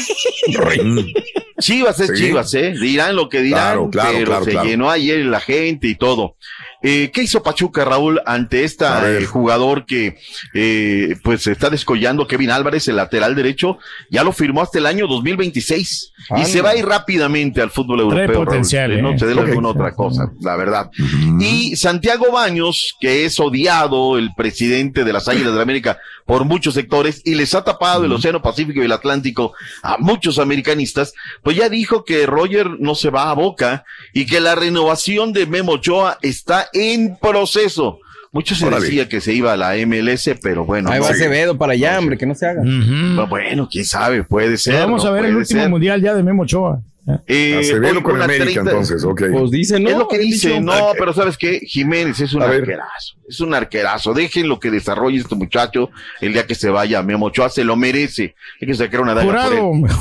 Chivas 1.59 1.99
es 1.99 2.09
Sí. 2.09 2.25
Chivas, 2.25 2.53
¿eh? 2.55 2.73
Dirán 2.79 3.15
lo 3.15 3.29
que 3.29 3.41
dirán, 3.41 3.61
Claro, 3.61 3.89
claro, 3.89 4.09
pero 4.13 4.25
claro, 4.25 4.45
se 4.45 4.67
llenó 4.67 4.89
ayer 4.89 5.25
la 5.25 5.39
gente 5.39 5.87
y 5.87 5.95
todo. 5.95 6.35
Eh, 6.83 7.11
¿Qué 7.13 7.23
hizo 7.23 7.43
Pachuca, 7.43 7.85
Raúl, 7.85 8.19
ante 8.25 8.63
eh, 8.65 9.25
jugador 9.25 9.85
que 9.85 10.17
eh, 10.53 11.15
pues 11.23 11.43
se 11.43 11.51
está 11.51 11.69
descollando, 11.69 12.27
Kevin 12.27 12.51
Álvarez, 12.51 12.87
el 12.87 12.95
lateral 12.95 13.35
derecho? 13.35 13.77
Ya 14.09 14.23
lo 14.23 14.31
firmó 14.31 14.61
hasta 14.61 14.79
el 14.79 14.85
año 14.87 15.07
2026 15.07 16.13
y 16.29 16.33
Anda. 16.33 16.45
se 16.45 16.61
va 16.61 16.71
a 16.71 16.75
ir 16.75 16.85
rápidamente 16.85 17.61
al 17.61 17.69
fútbol 17.71 17.99
europeo. 18.01 18.45
Potencial, 18.45 18.91
Eh, 18.91 19.01
No 19.01 19.11
¿eh? 19.11 19.19
se 19.19 19.25
dé 19.27 19.33
Ok. 19.33 19.47
alguna 19.49 19.69
otra 19.69 19.91
cosa, 19.93 20.31
la 20.41 20.55
verdad. 20.55 20.89
Y 21.39 21.75
Santiago 21.75 22.31
Baños, 22.31 22.95
que 22.99 23.25
es 23.25 23.39
odiado, 23.39 24.17
el 24.17 24.33
presidente 24.35 25.03
de 25.03 25.13
las 25.13 25.27
Águilas 25.27 25.51
de 25.51 25.57
la 25.57 25.63
América 25.63 25.99
por 26.25 26.45
muchos 26.45 26.75
sectores 26.75 27.21
y 27.25 27.35
les 27.35 27.53
ha 27.55 27.63
tapado 27.63 28.05
el 28.05 28.11
Océano 28.11 28.41
Pacífico 28.41 28.81
y 28.81 28.85
el 28.85 28.91
Atlántico 28.91 29.53
a 29.83 29.97
muchos 29.97 30.39
americanistas, 30.39 31.13
pues 31.43 31.57
ya 31.57 31.67
dijo 31.67 32.05
que 32.05 32.25
Roger 32.25 32.69
no 32.79 32.95
se 32.95 33.09
va 33.09 33.29
a 33.29 33.33
Boca 33.33 33.83
y 34.13 34.25
que 34.25 34.39
la 34.39 34.55
renovación 34.55 35.33
de 35.33 35.45
Memo 35.45 35.73
Ochoa 35.73 36.17
está 36.21 36.69
en 36.73 37.15
proceso. 37.17 37.99
Mucho 38.33 38.55
se 38.55 38.65
Órale. 38.65 38.85
decía 38.85 39.09
que 39.09 39.19
se 39.19 39.33
iba 39.33 39.51
a 39.51 39.57
la 39.57 39.73
MLS, 39.85 40.31
pero 40.41 40.63
bueno. 40.63 40.89
Ahí 40.89 40.99
no. 40.99 41.05
va 41.05 41.11
Acevedo 41.11 41.57
para 41.57 41.73
allá, 41.73 41.99
hombre, 41.99 42.17
que 42.17 42.25
no 42.25 42.33
se 42.33 42.45
haga. 42.47 42.61
Bueno, 43.27 43.67
quién 43.69 43.83
sabe, 43.83 44.23
puede 44.23 44.57
ser. 44.57 44.75
Vamos 44.75 45.03
¿no? 45.03 45.09
a 45.09 45.13
ver 45.13 45.25
el 45.25 45.35
último 45.35 45.59
ser. 45.61 45.69
mundial 45.69 46.01
ya 46.01 46.13
de 46.13 46.23
Memo 46.23 46.43
Ochoa. 46.43 46.79
Eh, 47.25 47.57
Acevedo 47.59 47.97
hoy 47.97 48.03
con 48.03 48.15
una 48.15 48.25
América, 48.25 48.45
30 48.45 48.61
entonces, 48.71 49.03
ok. 49.03 49.23
Pues 49.31 49.51
dice, 49.51 49.79
¿no? 49.79 49.89
es 49.89 49.97
lo 49.97 50.07
que 50.07 50.19
dice, 50.19 50.49
dicho. 50.49 50.61
no, 50.61 50.91
pero 50.97 51.13
¿sabes 51.13 51.35
qué? 51.37 51.59
Jiménez 51.65 52.19
es 52.19 52.33
un 52.33 52.43
A 52.43 52.45
ver. 52.45 52.61
arquerazo, 52.61 53.15
es 53.27 53.39
un 53.39 53.53
arquerazo. 53.55 54.13
Dejen 54.13 54.47
lo 54.47 54.59
que 54.59 54.69
desarrolle 54.69 55.17
este 55.17 55.33
muchacho 55.35 55.89
el 56.21 56.33
día 56.33 56.45
que 56.45 56.53
se 56.53 56.69
vaya 56.69 57.01
Memo 57.01 57.25
Ochoa, 57.25 57.49
se 57.49 57.63
lo 57.63 57.75
merece. 57.75 58.35
Hay 58.61 58.67
que 58.67 58.75
sacar 58.75 59.01
una 59.01 59.15
daga 59.15 59.25
por 59.25 59.53
él. 59.53 59.59
Jurado. 59.59 59.95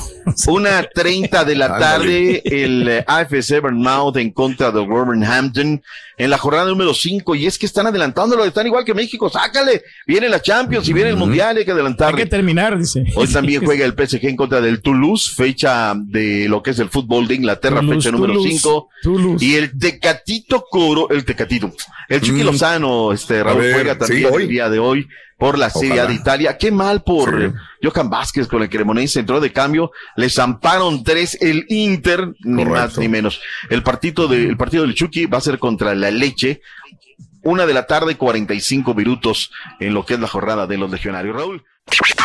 Una 0.48 0.82
30 0.84 1.44
de 1.44 1.54
la 1.56 1.78
tarde, 1.78 2.42
el 2.44 2.88
eh, 2.88 3.04
AFC 3.06 3.60
Bournemouth 3.60 4.16
en 4.18 4.30
contra 4.30 4.70
de 4.70 4.80
Wolverhampton 4.80 5.82
en 6.18 6.30
la 6.30 6.38
jornada 6.38 6.68
número 6.68 6.92
5. 6.94 7.34
Y 7.34 7.46
es 7.46 7.58
que 7.58 7.66
están 7.66 7.86
adelantándolo, 7.86 8.44
están 8.44 8.66
igual 8.66 8.84
que 8.84 8.94
México. 8.94 9.28
Sácale, 9.30 9.82
viene 10.06 10.28
la 10.28 10.40
Champions 10.40 10.88
y 10.88 10.92
viene 10.92 11.10
el 11.10 11.16
Mundial, 11.16 11.56
hay 11.56 11.64
que 11.64 11.70
Hay 11.70 11.74
adelantarle. 11.74 12.22
que 12.22 12.26
terminar, 12.28 12.78
dice. 12.78 13.04
Hoy 13.16 13.26
también 13.28 13.64
juega 13.64 13.84
el 13.84 13.92
PSG 13.94 14.26
en 14.26 14.36
contra 14.36 14.60
del 14.60 14.82
Toulouse, 14.82 15.32
fecha 15.34 15.94
de 15.96 16.46
lo 16.48 16.62
que 16.62 16.70
es 16.70 16.78
el 16.78 16.89
fútbol 16.90 17.26
de 17.28 17.36
Inglaterra, 17.36 17.80
Toulouse, 17.80 17.96
fecha 17.96 18.10
número 18.10 18.34
Toulouse, 18.34 18.58
5. 18.60 18.88
Toulouse. 19.02 19.44
Y 19.44 19.54
el 19.54 19.78
Tecatito 19.78 20.64
Coro, 20.70 21.08
el 21.10 21.24
Tecatito, 21.24 21.72
el 22.08 22.20
Chucky 22.20 22.42
Mm. 22.42 22.46
Lozano, 22.46 23.12
este, 23.12 23.42
Raúl 23.42 23.60
ver, 23.60 23.72
juega 23.74 23.98
también 23.98 24.28
hoy. 24.32 24.42
el 24.44 24.48
día 24.48 24.68
de 24.68 24.78
hoy 24.78 25.08
por 25.38 25.58
la 25.58 25.70
Serie 25.70 26.00
A 26.00 26.06
de 26.06 26.14
Italia. 26.14 26.58
Qué 26.58 26.70
mal 26.70 27.02
por 27.02 27.30
Sí. 27.40 27.52
Johan 27.82 28.10
Vázquez 28.10 28.46
con 28.46 28.62
el 28.62 28.68
Cremonense 28.68 29.20
entró 29.20 29.40
de 29.40 29.52
cambio. 29.52 29.90
Le 30.16 30.28
zamparon 30.28 31.02
tres 31.02 31.38
el 31.40 31.64
Inter, 31.68 32.34
ni 32.40 32.64
Correcto. 32.64 32.70
más 32.88 32.98
ni 32.98 33.08
menos. 33.08 33.40
El 33.70 33.82
partido 33.82 34.28
de, 34.28 34.44
el 34.44 34.56
partido 34.58 34.82
del 34.82 34.94
Chucky 34.94 35.24
va 35.26 35.38
a 35.38 35.40
ser 35.40 35.58
contra 35.58 35.94
la 35.94 36.10
Leche. 36.10 36.60
Una 37.42 37.64
de 37.64 37.72
la 37.72 37.86
tarde, 37.86 38.16
45 38.18 38.92
minutos 38.92 39.50
en 39.78 39.94
lo 39.94 40.04
que 40.04 40.12
es 40.14 40.20
la 40.20 40.28
jornada 40.28 40.66
de 40.66 40.76
los 40.76 40.90
legionarios. 40.90 41.34
Raúl. 41.34 41.64